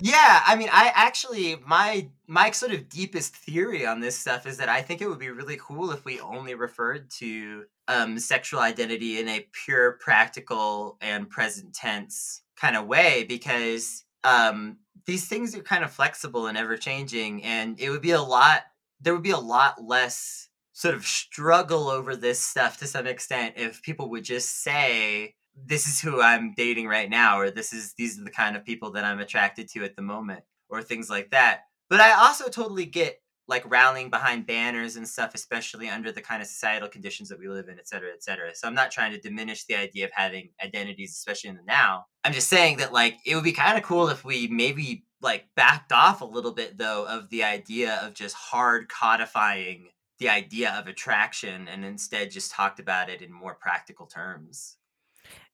yeah, 0.00 0.42
I 0.46 0.56
mean, 0.56 0.68
I 0.72 0.92
actually 0.94 1.56
my 1.66 2.08
my 2.26 2.50
sort 2.50 2.72
of 2.72 2.88
deepest 2.88 3.36
theory 3.36 3.86
on 3.86 4.00
this 4.00 4.18
stuff 4.18 4.46
is 4.46 4.56
that 4.58 4.68
I 4.68 4.82
think 4.82 5.00
it 5.00 5.08
would 5.08 5.18
be 5.18 5.30
really 5.30 5.58
cool 5.60 5.90
if 5.92 6.04
we 6.04 6.20
only 6.20 6.54
referred 6.54 7.10
to 7.18 7.64
um, 7.86 8.18
sexual 8.18 8.60
identity 8.60 9.20
in 9.20 9.28
a 9.28 9.46
pure, 9.64 9.92
practical, 9.92 10.96
and 11.00 11.30
present 11.30 11.74
tense 11.74 12.42
kind 12.56 12.76
of 12.76 12.86
way 12.86 13.24
because 13.28 14.04
um, 14.24 14.78
these 15.06 15.28
things 15.28 15.54
are 15.56 15.62
kind 15.62 15.84
of 15.84 15.92
flexible 15.92 16.46
and 16.46 16.58
ever 16.58 16.76
changing, 16.76 17.44
and 17.44 17.78
it 17.78 17.90
would 17.90 18.02
be 18.02 18.12
a 18.12 18.22
lot. 18.22 18.62
There 19.00 19.14
would 19.14 19.22
be 19.22 19.30
a 19.30 19.38
lot 19.38 19.82
less 19.82 20.48
sort 20.72 20.94
of 20.94 21.06
struggle 21.06 21.88
over 21.88 22.16
this 22.16 22.40
stuff 22.40 22.78
to 22.78 22.86
some 22.86 23.06
extent 23.06 23.54
if 23.56 23.80
people 23.82 24.10
would 24.10 24.24
just 24.24 24.62
say 24.62 25.34
this 25.56 25.86
is 25.86 26.00
who 26.00 26.20
I'm 26.20 26.54
dating 26.56 26.86
right 26.86 27.08
now, 27.08 27.38
or 27.38 27.50
this 27.50 27.72
is 27.72 27.94
these 27.96 28.18
are 28.18 28.24
the 28.24 28.30
kind 28.30 28.56
of 28.56 28.64
people 28.64 28.92
that 28.92 29.04
I'm 29.04 29.20
attracted 29.20 29.68
to 29.70 29.84
at 29.84 29.96
the 29.96 30.02
moment, 30.02 30.44
or 30.68 30.82
things 30.82 31.08
like 31.10 31.30
that. 31.30 31.62
But 31.88 32.00
I 32.00 32.12
also 32.12 32.48
totally 32.48 32.86
get 32.86 33.20
like 33.46 33.68
rallying 33.70 34.08
behind 34.08 34.46
banners 34.46 34.96
and 34.96 35.06
stuff, 35.06 35.34
especially 35.34 35.88
under 35.88 36.10
the 36.10 36.22
kind 36.22 36.40
of 36.40 36.48
societal 36.48 36.88
conditions 36.88 37.28
that 37.28 37.38
we 37.38 37.48
live 37.48 37.68
in, 37.68 37.78
et 37.78 37.86
cetera, 37.86 38.10
et 38.12 38.22
cetera. 38.22 38.54
So 38.54 38.66
I'm 38.66 38.74
not 38.74 38.90
trying 38.90 39.12
to 39.12 39.20
diminish 39.20 39.66
the 39.66 39.76
idea 39.76 40.06
of 40.06 40.12
having 40.14 40.50
identities, 40.64 41.10
especially 41.10 41.50
in 41.50 41.56
the 41.56 41.62
now. 41.66 42.06
I'm 42.24 42.32
just 42.32 42.48
saying 42.48 42.78
that 42.78 42.92
like 42.92 43.18
it 43.26 43.34
would 43.34 43.44
be 43.44 43.52
kind 43.52 43.76
of 43.76 43.84
cool 43.84 44.08
if 44.08 44.24
we 44.24 44.48
maybe 44.48 45.04
like 45.20 45.46
backed 45.56 45.92
off 45.92 46.20
a 46.20 46.26
little 46.26 46.52
bit 46.52 46.78
though 46.78 47.06
of 47.06 47.28
the 47.30 47.44
idea 47.44 48.00
of 48.02 48.14
just 48.14 48.34
hard 48.34 48.88
codifying 48.88 49.88
the 50.18 50.28
idea 50.28 50.72
of 50.72 50.86
attraction 50.86 51.68
and 51.68 51.84
instead 51.84 52.30
just 52.30 52.52
talked 52.52 52.78
about 52.78 53.10
it 53.10 53.20
in 53.20 53.32
more 53.32 53.54
practical 53.54 54.06
terms. 54.06 54.76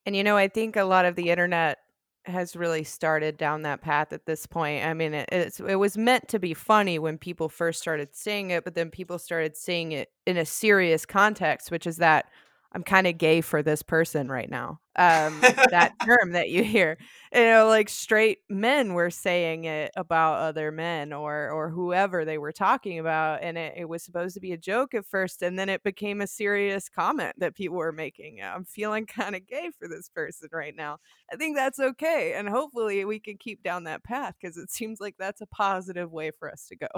And 0.06 0.16
you 0.16 0.24
know, 0.24 0.36
I 0.36 0.48
think 0.48 0.76
a 0.76 0.84
lot 0.84 1.04
of 1.04 1.16
the 1.16 1.30
internet 1.30 1.78
has 2.24 2.54
really 2.54 2.84
started 2.84 3.36
down 3.36 3.62
that 3.62 3.80
path 3.80 4.12
at 4.12 4.26
this 4.26 4.46
point. 4.46 4.84
I 4.84 4.94
mean, 4.94 5.14
it, 5.14 5.58
it 5.60 5.76
was 5.76 5.96
meant 5.96 6.28
to 6.28 6.38
be 6.38 6.54
funny 6.54 6.98
when 6.98 7.18
people 7.18 7.48
first 7.48 7.80
started 7.80 8.14
saying 8.14 8.50
it, 8.50 8.64
but 8.64 8.74
then 8.74 8.90
people 8.90 9.18
started 9.18 9.56
saying 9.56 9.92
it 9.92 10.10
in 10.26 10.36
a 10.36 10.44
serious 10.44 11.06
context, 11.06 11.70
which 11.70 11.86
is 11.86 11.96
that 11.96 12.26
I'm 12.72 12.82
kind 12.82 13.06
of 13.06 13.18
gay 13.18 13.40
for 13.40 13.62
this 13.62 13.82
person 13.82 14.28
right 14.28 14.50
now. 14.50 14.80
Um, 14.96 15.40
that 15.70 15.92
term 16.04 16.32
that 16.32 16.50
you 16.50 16.64
hear, 16.64 16.98
you 17.32 17.44
know, 17.44 17.68
like 17.68 17.88
straight 17.88 18.38
men 18.48 18.92
were 18.94 19.10
saying 19.10 19.64
it 19.64 19.92
about 19.96 20.40
other 20.40 20.72
men 20.72 21.12
or 21.12 21.50
or 21.50 21.70
whoever 21.70 22.24
they 22.24 22.38
were 22.38 22.52
talking 22.52 22.98
about, 22.98 23.42
and 23.42 23.56
it, 23.56 23.74
it 23.76 23.84
was 23.88 24.02
supposed 24.02 24.34
to 24.34 24.40
be 24.40 24.52
a 24.52 24.58
joke 24.58 24.94
at 24.94 25.06
first, 25.06 25.42
and 25.42 25.58
then 25.58 25.68
it 25.68 25.84
became 25.84 26.20
a 26.20 26.26
serious 26.26 26.88
comment 26.88 27.36
that 27.38 27.54
people 27.54 27.76
were 27.76 27.92
making. 27.92 28.42
I'm 28.42 28.64
feeling 28.64 29.06
kind 29.20 29.36
of 29.36 29.46
gay 29.46 29.70
for 29.78 29.86
this 29.86 30.08
person 30.08 30.48
right 30.52 30.74
now. 30.74 30.98
I 31.32 31.36
think 31.36 31.56
that's 31.56 31.78
okay, 31.78 32.34
and 32.34 32.48
hopefully 32.48 33.04
we 33.04 33.20
can 33.20 33.36
keep 33.36 33.62
down 33.62 33.84
that 33.84 34.02
path 34.02 34.34
because 34.40 34.56
it 34.56 34.70
seems 34.70 35.00
like 35.00 35.14
that's 35.18 35.40
a 35.40 35.46
positive 35.46 36.10
way 36.10 36.32
for 36.32 36.50
us 36.50 36.66
to 36.68 36.76
go. 36.76 36.88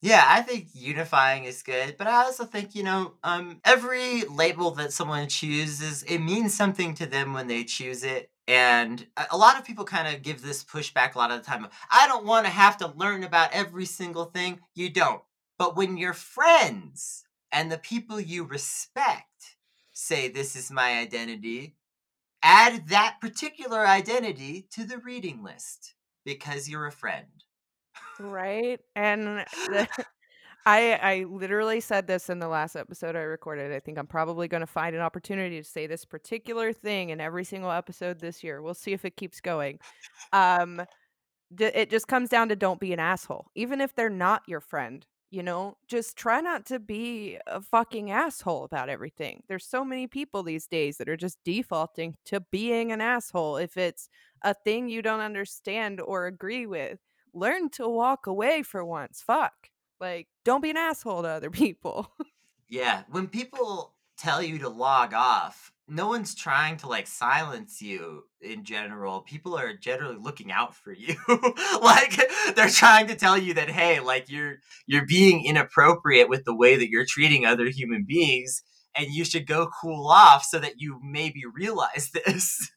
yeah, 0.00 0.24
I 0.26 0.42
think 0.42 0.68
unifying 0.74 1.44
is 1.44 1.62
good, 1.62 1.96
but 1.98 2.06
I 2.06 2.24
also 2.24 2.44
think 2.44 2.74
you 2.74 2.82
know, 2.82 3.14
um, 3.22 3.60
every 3.64 4.22
label 4.22 4.70
that 4.72 4.92
someone 4.92 5.28
chooses, 5.28 6.02
it 6.04 6.18
means 6.18 6.54
something 6.54 6.93
to 6.96 7.06
them 7.06 7.32
when 7.32 7.46
they 7.46 7.64
choose 7.64 8.04
it. 8.04 8.30
And 8.46 9.06
a 9.30 9.36
lot 9.36 9.58
of 9.58 9.64
people 9.64 9.84
kind 9.84 10.14
of 10.14 10.22
give 10.22 10.42
this 10.42 10.62
pushback 10.64 11.14
a 11.14 11.18
lot 11.18 11.30
of 11.30 11.38
the 11.38 11.46
time. 11.46 11.66
I 11.90 12.06
don't 12.06 12.26
want 12.26 12.46
to 12.46 12.52
have 12.52 12.76
to 12.78 12.92
learn 12.94 13.24
about 13.24 13.52
every 13.52 13.86
single 13.86 14.26
thing. 14.26 14.60
You 14.74 14.90
don't. 14.90 15.22
But 15.58 15.76
when 15.76 15.96
your 15.96 16.12
friends 16.12 17.24
and 17.50 17.72
the 17.72 17.78
people 17.78 18.20
you 18.20 18.44
respect 18.44 19.56
say, 19.92 20.28
This 20.28 20.56
is 20.56 20.70
my 20.70 20.98
identity, 20.98 21.76
add 22.42 22.88
that 22.88 23.16
particular 23.20 23.86
identity 23.86 24.66
to 24.72 24.84
the 24.84 24.98
reading 24.98 25.42
list 25.42 25.94
because 26.24 26.68
you're 26.68 26.86
a 26.86 26.92
friend. 26.92 27.26
Right. 28.20 28.80
And 28.94 29.46
the, 29.68 29.88
I 30.66 30.94
I 30.94 31.24
literally 31.28 31.80
said 31.80 32.06
this 32.06 32.30
in 32.30 32.38
the 32.38 32.48
last 32.48 32.74
episode 32.76 33.16
I 33.16 33.20
recorded. 33.20 33.72
I 33.72 33.80
think 33.80 33.98
I'm 33.98 34.06
probably 34.06 34.48
going 34.48 34.62
to 34.62 34.66
find 34.66 34.96
an 34.96 35.02
opportunity 35.02 35.58
to 35.60 35.68
say 35.68 35.86
this 35.86 36.04
particular 36.04 36.72
thing 36.72 37.10
in 37.10 37.20
every 37.20 37.44
single 37.44 37.70
episode 37.70 38.20
this 38.20 38.42
year. 38.42 38.62
We'll 38.62 38.74
see 38.74 38.92
if 38.92 39.04
it 39.04 39.16
keeps 39.16 39.40
going. 39.40 39.78
Um 40.32 40.82
d- 41.54 41.66
it 41.66 41.90
just 41.90 42.08
comes 42.08 42.30
down 42.30 42.48
to 42.50 42.56
don't 42.56 42.80
be 42.80 42.92
an 42.92 43.00
asshole. 43.00 43.48
Even 43.56 43.80
if 43.80 43.94
they're 43.94 44.10
not 44.10 44.42
your 44.48 44.60
friend, 44.60 45.06
you 45.30 45.42
know, 45.42 45.76
just 45.88 46.16
try 46.16 46.40
not 46.40 46.66
to 46.66 46.78
be 46.80 47.38
a 47.46 47.60
fucking 47.62 48.10
asshole 48.10 48.64
about 48.64 48.88
everything. 48.90 49.42
There's 49.48 49.66
so 49.66 49.84
many 49.84 50.06
people 50.08 50.42
these 50.44 50.66
days 50.68 50.98
that 50.98 51.08
are 51.08 51.16
just 51.16 51.38
defaulting 51.44 52.16
to 52.26 52.40
being 52.52 52.92
an 52.92 53.00
asshole 53.02 53.58
if 53.58 53.76
it's 53.76 54.08
a 54.42 54.54
thing 54.54 54.88
you 54.88 55.02
don't 55.02 55.20
understand 55.20 56.00
or 56.00 56.26
agree 56.26 56.66
with. 56.66 57.00
Learn 57.34 57.70
to 57.70 57.88
walk 57.88 58.26
away 58.26 58.62
for 58.62 58.84
once. 58.84 59.22
Fuck. 59.26 59.70
Like, 60.04 60.28
don't 60.44 60.60
be 60.60 60.68
an 60.68 60.76
asshole 60.76 61.22
to 61.22 61.28
other 61.28 61.50
people. 61.64 62.12
yeah, 62.68 63.04
when 63.10 63.26
people 63.26 63.94
tell 64.18 64.42
you 64.42 64.58
to 64.58 64.68
log 64.68 65.14
off, 65.14 65.72
no 65.88 66.08
one's 66.08 66.34
trying 66.34 66.76
to 66.78 66.88
like 66.88 67.06
silence 67.06 67.80
you 67.80 68.24
in 68.42 68.64
general. 68.64 69.22
People 69.22 69.56
are 69.56 69.74
generally 69.74 70.16
looking 70.18 70.52
out 70.52 70.74
for 70.74 70.92
you. 70.92 71.14
like 71.82 72.20
they're 72.54 72.68
trying 72.68 73.06
to 73.06 73.14
tell 73.16 73.38
you 73.38 73.54
that 73.54 73.70
hey, 73.70 74.00
like 74.00 74.30
you're 74.30 74.56
you're 74.86 75.06
being 75.06 75.44
inappropriate 75.44 76.28
with 76.28 76.44
the 76.44 76.54
way 76.54 76.76
that 76.76 76.90
you're 76.90 77.06
treating 77.06 77.46
other 77.46 77.66
human 77.66 78.04
beings 78.06 78.62
and 78.94 79.08
you 79.08 79.24
should 79.24 79.46
go 79.46 79.68
cool 79.80 80.06
off 80.06 80.44
so 80.44 80.58
that 80.58 80.74
you 80.80 81.00
maybe 81.02 81.42
realize 81.54 82.10
this. 82.26 82.70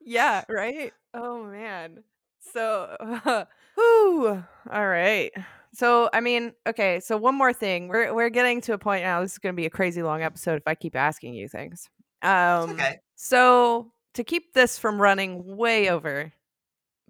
yeah, 0.00 0.44
right? 0.48 0.92
Oh 1.14 1.44
man. 1.44 2.04
So 2.52 2.96
uh, 3.00 3.44
Whew. 3.74 4.44
All 4.70 4.88
right. 4.88 5.32
So, 5.74 6.10
I 6.12 6.20
mean, 6.20 6.52
okay. 6.66 7.00
So, 7.00 7.16
one 7.16 7.34
more 7.34 7.52
thing. 7.52 7.88
We're 7.88 8.14
we're 8.14 8.30
getting 8.30 8.60
to 8.62 8.74
a 8.74 8.78
point 8.78 9.04
now. 9.04 9.22
This 9.22 9.32
is 9.32 9.38
going 9.38 9.54
to 9.54 9.56
be 9.56 9.66
a 9.66 9.70
crazy 9.70 10.02
long 10.02 10.22
episode 10.22 10.56
if 10.56 10.66
I 10.66 10.74
keep 10.74 10.94
asking 10.94 11.34
you 11.34 11.48
things. 11.48 11.88
Um, 12.20 12.70
okay. 12.70 12.98
So, 13.16 13.92
to 14.14 14.24
keep 14.24 14.52
this 14.52 14.78
from 14.78 15.00
running 15.00 15.56
way 15.56 15.88
over, 15.88 16.32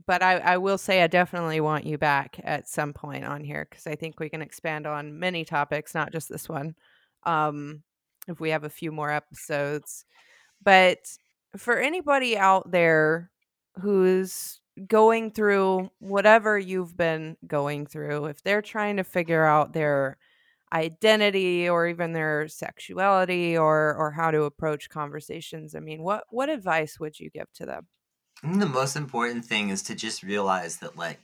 but 0.07 0.23
I, 0.23 0.39
I 0.39 0.57
will 0.59 0.79
say 0.79 1.03
I 1.03 1.09
definitely 1.09 1.61
want 1.61 1.87
you 1.87 1.99
back 1.99 2.41
at 2.45 2.69
some 2.69 2.93
point 2.93 3.25
on 3.25 3.43
here 3.43 3.67
because 3.69 3.87
I 3.87 3.97
think 3.97 4.21
we 4.21 4.29
can 4.29 4.43
expand 4.43 4.87
on 4.87 5.19
many 5.19 5.45
topics, 5.45 5.95
not 5.95 6.13
just 6.13 6.29
this 6.29 6.49
one. 6.49 6.77
Um, 7.25 7.83
if 8.29 8.39
we 8.39 8.51
have 8.51 8.63
a 8.65 8.71
few 8.71 8.93
more 8.93 9.11
episodes, 9.11 10.05
but 10.63 10.99
for 11.57 11.79
anybody 11.79 12.39
out 12.39 12.71
there 12.71 13.31
who's 13.81 14.61
going 14.87 15.31
through 15.31 15.91
whatever 15.99 16.59
you've 16.59 16.97
been 16.97 17.37
going 17.47 17.87
through, 17.87 18.27
if 18.27 18.43
they're 18.43 18.63
trying 18.63 18.97
to 18.97 19.05
figure 19.05 19.45
out 19.45 19.73
their 19.73 20.17
identity 20.73 21.69
or 21.69 21.87
even 21.87 22.13
their 22.13 22.49
sexuality 22.49 23.57
or 23.57 23.95
or 23.95 24.11
how 24.11 24.31
to 24.31 24.45
approach 24.45 24.89
conversations, 24.89 25.75
I 25.75 25.81
mean, 25.81 26.03
what 26.03 26.25
what 26.31 26.49
advice 26.49 26.99
would 26.99 27.19
you 27.21 27.31
give 27.31 27.53
to 27.55 27.67
them? 27.67 27.87
The 28.43 28.67
most 28.67 28.97
important 28.97 29.45
thing 29.45 29.69
is 29.69 29.83
to 29.85 29.95
just 29.95 30.23
realize 30.23 30.79
that 30.79 30.97
like 30.97 31.21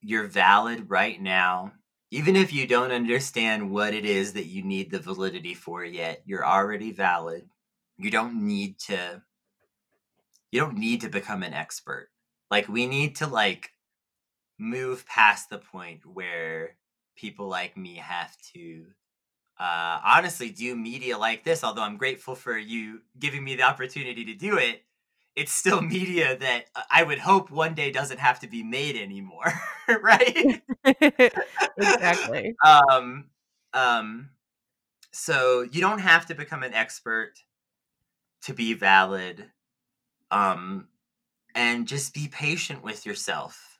you're 0.00 0.26
valid 0.26 0.88
right 0.88 1.20
now. 1.20 1.72
Even 2.10 2.36
if 2.36 2.52
you 2.52 2.66
don't 2.66 2.92
understand 2.92 3.70
what 3.70 3.94
it 3.94 4.04
is 4.04 4.34
that 4.34 4.44
you 4.44 4.62
need 4.62 4.90
the 4.90 4.98
validity 4.98 5.54
for 5.54 5.82
yet, 5.82 6.22
you're 6.26 6.46
already 6.46 6.92
valid. 6.92 7.48
You 7.96 8.10
don't 8.10 8.46
need 8.46 8.78
to 8.80 9.22
you 10.52 10.60
don't 10.60 10.76
need 10.76 11.00
to 11.00 11.08
become 11.08 11.42
an 11.42 11.54
expert 11.54 12.10
like 12.52 12.68
we 12.68 12.86
need 12.86 13.16
to 13.16 13.26
like 13.28 13.72
move 14.58 15.06
past 15.06 15.50
the 15.50 15.58
point 15.58 16.06
where 16.06 16.76
people 17.16 17.48
like 17.48 17.76
me 17.76 17.96
have 17.96 18.36
to 18.54 18.84
uh, 19.58 20.00
honestly 20.04 20.50
do 20.50 20.76
media 20.76 21.18
like 21.18 21.44
this 21.44 21.64
although 21.64 21.82
i'm 21.82 21.96
grateful 21.98 22.34
for 22.34 22.58
you 22.58 23.00
giving 23.18 23.44
me 23.44 23.56
the 23.56 23.62
opportunity 23.62 24.24
to 24.26 24.34
do 24.34 24.58
it. 24.58 24.82
It's 25.36 25.52
still 25.52 25.82
media 25.98 26.36
that 26.38 26.66
i 26.90 27.02
would 27.02 27.18
hope 27.18 27.50
one 27.50 27.74
day 27.74 27.90
doesn't 27.92 28.20
have 28.20 28.40
to 28.40 28.48
be 28.48 28.62
made 28.62 28.96
anymore 28.96 29.52
right? 30.02 30.62
Exactly. 31.78 32.54
Um 32.66 33.30
um 33.74 34.30
so 35.12 35.62
you 35.62 35.80
don't 35.80 36.00
have 36.00 36.26
to 36.26 36.34
become 36.34 36.62
an 36.62 36.74
expert 36.74 37.32
to 38.42 38.54
be 38.54 38.74
valid 38.74 39.50
um 40.30 40.88
and 41.54 41.86
just 41.88 42.14
be 42.14 42.28
patient 42.28 42.82
with 42.82 43.06
yourself 43.06 43.78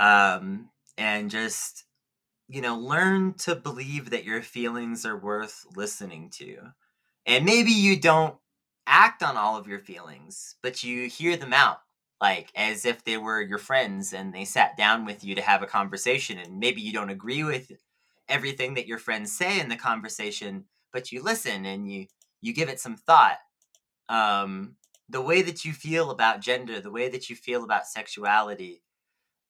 um, 0.00 0.70
and 0.96 1.30
just 1.30 1.84
you 2.48 2.60
know 2.62 2.76
learn 2.76 3.34
to 3.34 3.56
believe 3.56 4.10
that 4.10 4.24
your 4.24 4.42
feelings 4.42 5.06
are 5.06 5.18
worth 5.18 5.66
listening 5.76 6.30
to. 6.30 6.58
And 7.26 7.44
maybe 7.44 7.72
you 7.72 7.98
don't 8.00 8.36
act 8.86 9.22
on 9.22 9.36
all 9.36 9.56
of 9.58 9.68
your 9.68 9.80
feelings 9.80 10.56
but 10.62 10.82
you 10.82 11.08
hear 11.08 11.36
them 11.36 11.52
out 11.52 11.78
like 12.20 12.50
as 12.56 12.84
if 12.86 13.04
they 13.04 13.16
were 13.18 13.40
your 13.42 13.58
friends 13.58 14.14
and 14.14 14.34
they 14.34 14.44
sat 14.44 14.76
down 14.78 15.04
with 15.04 15.22
you 15.24 15.34
to 15.34 15.42
have 15.42 15.62
a 15.62 15.66
conversation 15.66 16.38
and 16.38 16.58
maybe 16.58 16.80
you 16.80 16.92
don't 16.92 17.10
agree 17.10 17.44
with 17.44 17.70
everything 18.28 18.74
that 18.74 18.86
your 18.86 18.98
friends 18.98 19.32
say 19.32 19.60
in 19.60 19.68
the 19.68 19.76
conversation 19.76 20.64
but 20.92 21.12
you 21.12 21.22
listen 21.22 21.66
and 21.66 21.90
you 21.90 22.06
you 22.40 22.52
give 22.54 22.68
it 22.68 22.80
some 22.80 22.96
thought. 22.96 23.38
Um 24.08 24.76
the 25.08 25.20
way 25.20 25.42
that 25.42 25.64
you 25.64 25.72
feel 25.72 26.10
about 26.10 26.40
gender, 26.40 26.80
the 26.80 26.90
way 26.90 27.08
that 27.08 27.30
you 27.30 27.36
feel 27.36 27.64
about 27.64 27.86
sexuality, 27.86 28.82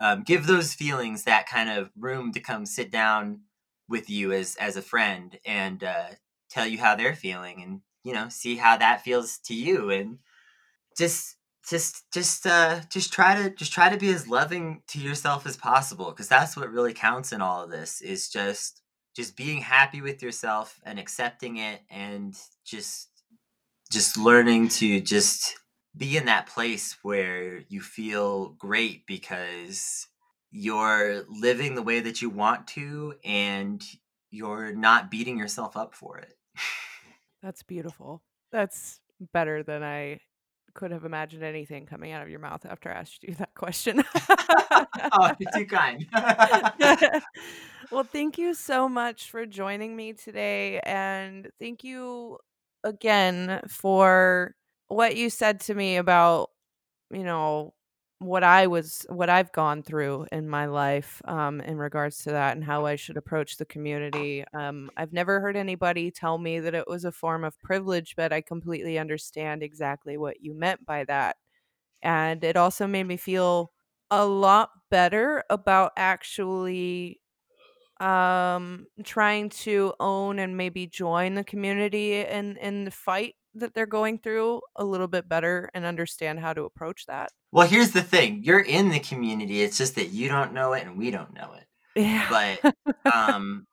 um, 0.01 0.23
give 0.23 0.47
those 0.47 0.75
feelings 0.75 1.25
that 1.25 1.49
kind 1.49 1.71
of 1.71 1.91
room 1.99 2.33
to 2.33 2.41
come 2.41 2.67
sit 2.67 2.91
down 2.91 3.43
with 3.89 4.11
you 4.11 4.33
as 4.33 4.57
as 4.57 4.77
a 4.77 4.83
friend 4.83 5.39
and 5.45 5.83
uh, 5.85 6.09
tell 6.51 6.67
you 6.67 6.79
how 6.79 6.95
they're 6.95 7.15
feeling, 7.15 7.63
and 7.63 7.81
you 8.05 8.13
know, 8.15 8.29
see 8.29 8.57
how 8.57 8.77
that 8.77 9.03
feels 9.03 9.39
to 9.47 9.55
you, 9.55 9.91
and 9.91 10.19
just 10.97 11.37
just 11.69 12.11
just 12.13 12.47
uh 12.47 12.81
just 12.91 13.13
try 13.13 13.35
to 13.35 13.51
just 13.55 13.73
try 13.73 13.89
to 13.89 13.99
be 13.99 14.13
as 14.13 14.29
loving 14.29 14.83
to 14.89 14.99
yourself 14.99 15.47
as 15.47 15.57
possible 15.57 16.07
because 16.11 16.29
that's 16.29 16.57
what 16.57 16.71
really 16.71 16.95
counts 16.95 17.33
in 17.33 17.43
all 17.43 17.63
of 17.63 17.71
this 17.71 18.01
is 18.01 18.29
just 18.29 18.83
just 19.15 19.37
being 19.37 19.61
happy 19.61 20.01
with 20.01 20.23
yourself 20.23 20.81
and 20.85 20.99
accepting 20.99 21.57
it 21.59 21.81
and 21.91 22.37
just 22.65 23.08
just 23.91 24.17
learning 24.17 24.69
to 24.69 25.01
just 25.01 25.57
be 25.97 26.17
in 26.17 26.27
that 26.27 26.47
place 26.47 26.97
where 27.03 27.61
you 27.69 27.81
feel 27.81 28.51
great 28.59 29.07
because 29.07 30.07
you're 30.51 31.25
living 31.29 31.75
the 31.75 31.83
way 31.83 32.01
that 32.01 32.23
you 32.23 32.31
want 32.31 32.67
to 32.69 33.15
and 33.25 33.83
you're 34.31 34.73
not 34.73 35.11
beating 35.11 35.39
yourself 35.39 35.77
up 35.77 35.95
for 35.95 36.19
it. 36.19 36.35
That's 37.43 37.63
beautiful. 37.63 38.23
That's 38.53 39.01
better 39.33 39.63
than 39.63 39.83
I 39.83 40.21
could 40.75 40.91
have 40.93 41.05
imagined 41.05 41.43
anything 41.43 41.87
coming 41.87 42.13
out 42.13 42.23
of 42.23 42.29
your 42.29 42.39
mouth 42.39 42.65
after 42.65 42.91
I 42.91 42.95
asked 42.95 43.25
you 43.25 43.35
that 43.35 43.55
question. 43.55 44.05
oh, 45.13 45.33
you're 45.39 45.51
too 45.55 45.67
kind. 45.67 46.07
well, 47.91 48.05
thank 48.05 48.39
you 48.39 48.55
so 48.55 48.89
much 48.89 49.31
for 49.31 49.45
joining 49.45 49.97
me 49.97 50.13
today. 50.13 50.81
And 50.85 51.49
thank 51.59 51.83
you 51.85 52.39
again 52.85 53.61
for 53.69 54.55
what 54.89 55.17
you 55.17 55.31
said 55.31 55.61
to 55.61 55.75
me 55.75 55.97
about, 55.97 56.51
you 57.13 57.25
know, 57.25 57.75
what 58.21 58.45
I 58.45 58.67
was 58.67 59.07
what 59.11 59.31
I've 59.31 59.53
gone 59.53 59.83
through 59.83 60.27
in 60.33 60.49
my 60.49 60.67
life 60.67 61.23
um, 61.27 61.61
in 61.61 61.79
regards 61.79 62.19
to 62.25 62.31
that 62.33 62.57
and 62.57 62.65
how 62.65 62.87
I 62.87 62.97
should 62.97 63.17
approach 63.17 63.59
the 63.59 63.67
community. 63.67 64.45
Um, 64.55 64.91
I've 64.97 65.13
never 65.13 65.41
heard 65.41 65.57
anybody 65.57 66.11
tell 66.11 66.39
me 66.39 66.61
that 66.61 66.75
it 66.75 66.89
was 66.89 67.05
a 67.05 67.13
form 67.13 67.45
of 67.45 67.61
privilege, 67.61 68.15
but 68.17 68.33
I 68.33 68.41
completely 68.43 68.99
understand 68.99 69.63
exactly 69.63 70.17
what 70.19 70.43
you 70.43 70.55
meant 70.55 70.87
by 70.87 71.05
that. 71.05 71.37
And 72.03 72.45
it 72.45 72.57
also 72.57 72.87
made 72.87 73.05
me 73.05 73.17
feel 73.17 73.73
a 74.11 74.25
lot 74.27 74.71
better 74.91 75.45
about 75.51 75.93
actually 75.97 77.21
um 78.01 78.87
trying 79.03 79.49
to 79.49 79.93
own 79.99 80.39
and 80.39 80.57
maybe 80.57 80.87
join 80.87 81.35
the 81.35 81.45
community 81.45 82.21
in 82.21 82.57
in 82.59 82.85
the 82.85 82.91
fight 82.91 83.35
that 83.55 83.75
they're 83.75 83.87
going 83.87 84.19
through 84.19 84.61
a 84.77 84.85
little 84.85 85.09
bit 85.09 85.29
better 85.29 85.71
and 85.75 85.85
understand 85.85 86.39
how 86.39 86.53
to 86.53 86.65
approach 86.65 87.07
that. 87.07 87.31
Well, 87.51 87.67
here's 87.67 87.93
the 87.93 88.03
thing. 88.03 88.43
You're 88.45 88.61
in 88.61 88.91
the 88.91 89.01
community. 89.01 89.63
It's 89.63 89.79
just 89.79 89.95
that 89.97 90.11
you 90.11 90.29
don't 90.29 90.53
know 90.53 90.73
it 90.73 90.85
and 90.85 90.97
we 90.97 91.11
don't 91.11 91.35
know 91.35 91.55
it. 91.55 91.65
Yeah. 92.01 92.29
But 92.63 92.75
um 93.15 93.67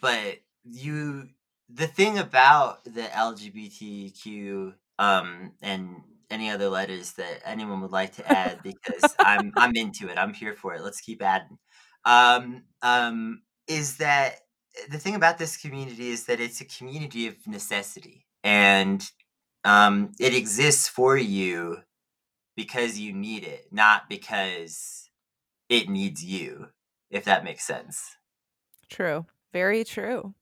but 0.00 0.36
you 0.64 1.28
the 1.68 1.86
thing 1.86 2.18
about 2.18 2.84
the 2.84 3.02
LGBTQ 3.02 4.74
um 4.98 5.52
and 5.62 6.02
any 6.30 6.50
other 6.50 6.68
letters 6.68 7.12
that 7.12 7.40
anyone 7.44 7.80
would 7.80 7.92
like 7.92 8.16
to 8.16 8.30
add 8.30 8.62
because 8.62 9.14
I'm 9.18 9.52
I'm 9.56 9.74
into 9.76 10.08
it. 10.08 10.18
I'm 10.18 10.34
here 10.34 10.54
for 10.54 10.74
it. 10.74 10.82
Let's 10.82 11.00
keep 11.00 11.22
adding. 11.22 11.58
Um 12.04 12.64
um 12.82 13.42
is 13.68 13.96
that 13.98 14.40
the 14.90 14.98
thing 14.98 15.14
about 15.14 15.38
this 15.38 15.56
community 15.56 16.10
is 16.10 16.26
that 16.26 16.40
it's 16.40 16.60
a 16.60 16.64
community 16.64 17.26
of 17.26 17.34
necessity 17.46 18.26
and 18.44 19.10
um, 19.64 20.12
it 20.20 20.34
exists 20.34 20.88
for 20.88 21.16
you 21.16 21.78
because 22.56 22.98
you 22.98 23.12
need 23.12 23.44
it, 23.44 23.66
not 23.72 24.08
because 24.08 25.10
it 25.68 25.88
needs 25.88 26.24
you, 26.24 26.68
if 27.10 27.24
that 27.24 27.44
makes 27.44 27.64
sense. 27.64 28.16
True. 28.88 29.26
Very 29.52 29.84
true. 29.84 30.34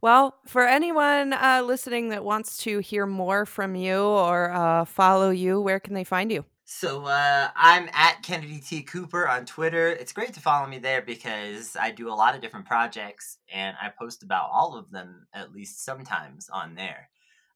Well, 0.00 0.36
for 0.46 0.66
anyone 0.66 1.32
uh, 1.32 1.62
listening 1.64 2.10
that 2.10 2.24
wants 2.24 2.58
to 2.58 2.78
hear 2.78 3.06
more 3.06 3.46
from 3.46 3.74
you 3.74 4.00
or 4.00 4.52
uh, 4.52 4.84
follow 4.84 5.30
you, 5.30 5.60
where 5.60 5.80
can 5.80 5.94
they 5.94 6.04
find 6.04 6.30
you? 6.30 6.44
So 6.70 7.06
uh, 7.06 7.48
I'm 7.56 7.88
at 7.94 8.22
Kennedy 8.22 8.60
T. 8.60 8.82
Cooper 8.82 9.26
on 9.26 9.46
Twitter. 9.46 9.88
It's 9.88 10.12
great 10.12 10.34
to 10.34 10.40
follow 10.40 10.66
me 10.66 10.78
there 10.78 11.00
because 11.00 11.74
I 11.80 11.90
do 11.90 12.10
a 12.10 12.12
lot 12.12 12.34
of 12.34 12.42
different 12.42 12.66
projects 12.66 13.38
and 13.50 13.74
I 13.80 13.90
post 13.98 14.22
about 14.22 14.50
all 14.52 14.76
of 14.76 14.90
them 14.90 15.26
at 15.32 15.50
least 15.50 15.82
sometimes 15.82 16.50
on 16.52 16.74
there. 16.74 17.08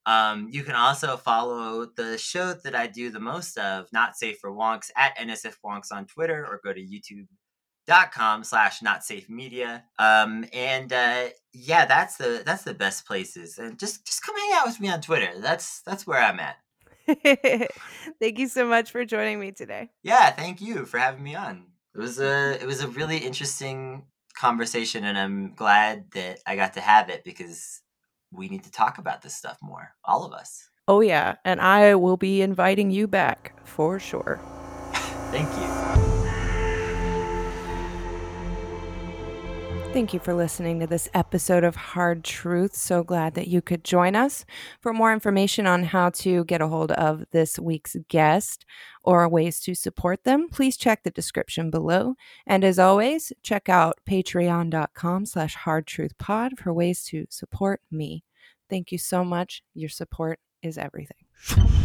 Um, 0.06 0.48
you 0.50 0.64
can 0.64 0.76
also 0.76 1.18
follow 1.18 1.84
the 1.94 2.16
show 2.16 2.54
that 2.54 2.74
I 2.74 2.86
do 2.86 3.10
the 3.10 3.20
most 3.20 3.58
of, 3.58 3.86
Not 3.92 4.16
Safe 4.16 4.38
for 4.38 4.50
Wonks, 4.50 4.90
at 4.96 5.14
NSF 5.18 5.56
Wonks 5.62 5.92
on 5.92 6.06
Twitter 6.06 6.46
or 6.46 6.62
go 6.64 6.72
to 6.72 6.80
youtube.com 6.80 8.44
slash 8.44 8.80
not 8.80 9.04
safe 9.04 9.28
media 9.28 9.84
um 9.98 10.46
and 10.54 10.92
uh 10.92 11.24
yeah 11.52 11.84
that's 11.84 12.16
the 12.16 12.42
that's 12.46 12.62
the 12.62 12.72
best 12.72 13.04
places 13.04 13.58
and 13.58 13.78
just 13.78 14.06
just 14.06 14.22
come 14.22 14.36
hang 14.36 14.52
out 14.54 14.66
with 14.66 14.80
me 14.80 14.88
on 14.88 15.00
twitter 15.00 15.32
that's 15.40 15.82
that's 15.82 16.06
where 16.06 16.22
i'm 16.22 16.38
at 16.38 16.56
thank 18.20 18.38
you 18.38 18.48
so 18.48 18.66
much 18.66 18.90
for 18.90 19.04
joining 19.04 19.40
me 19.40 19.52
today 19.52 19.90
yeah 20.02 20.30
thank 20.30 20.60
you 20.60 20.84
for 20.84 20.98
having 20.98 21.22
me 21.22 21.34
on 21.34 21.66
it 21.94 21.98
was 21.98 22.20
a 22.20 22.60
it 22.60 22.66
was 22.66 22.82
a 22.82 22.88
really 22.88 23.18
interesting 23.18 24.04
conversation 24.34 25.04
and 25.04 25.18
i'm 25.18 25.54
glad 25.54 26.10
that 26.12 26.38
i 26.46 26.56
got 26.56 26.74
to 26.74 26.80
have 26.80 27.08
it 27.08 27.22
because 27.24 27.82
we 28.32 28.48
need 28.48 28.64
to 28.64 28.70
talk 28.70 28.98
about 28.98 29.22
this 29.22 29.36
stuff 29.36 29.58
more, 29.62 29.94
all 30.04 30.24
of 30.24 30.32
us. 30.32 30.68
Oh, 30.88 31.00
yeah. 31.00 31.36
And 31.44 31.60
I 31.60 31.94
will 31.94 32.16
be 32.16 32.42
inviting 32.42 32.90
you 32.90 33.06
back 33.06 33.54
for 33.64 33.98
sure. 33.98 34.40
Thank 35.30 35.48
you. 35.56 35.91
Thank 39.92 40.14
you 40.14 40.20
for 40.20 40.32
listening 40.32 40.80
to 40.80 40.86
this 40.86 41.06
episode 41.12 41.64
of 41.64 41.76
Hard 41.76 42.24
Truth. 42.24 42.74
So 42.74 43.04
glad 43.04 43.34
that 43.34 43.48
you 43.48 43.60
could 43.60 43.84
join 43.84 44.16
us. 44.16 44.46
For 44.80 44.94
more 44.94 45.12
information 45.12 45.66
on 45.66 45.84
how 45.84 46.08
to 46.10 46.46
get 46.46 46.62
a 46.62 46.68
hold 46.68 46.92
of 46.92 47.24
this 47.30 47.58
week's 47.58 47.94
guest 48.08 48.64
or 49.04 49.28
ways 49.28 49.60
to 49.60 49.74
support 49.74 50.24
them, 50.24 50.48
please 50.50 50.78
check 50.78 51.02
the 51.02 51.10
description 51.10 51.70
below. 51.70 52.14
And 52.46 52.64
as 52.64 52.78
always, 52.78 53.34
check 53.42 53.68
out 53.68 53.98
patreon.com 54.08 55.26
slash 55.26 55.58
hardtruthpod 55.58 56.58
for 56.58 56.72
ways 56.72 57.04
to 57.04 57.26
support 57.28 57.82
me. 57.90 58.24
Thank 58.70 58.92
you 58.92 58.98
so 58.98 59.26
much. 59.26 59.62
Your 59.74 59.90
support 59.90 60.40
is 60.62 60.78
everything. 60.78 61.81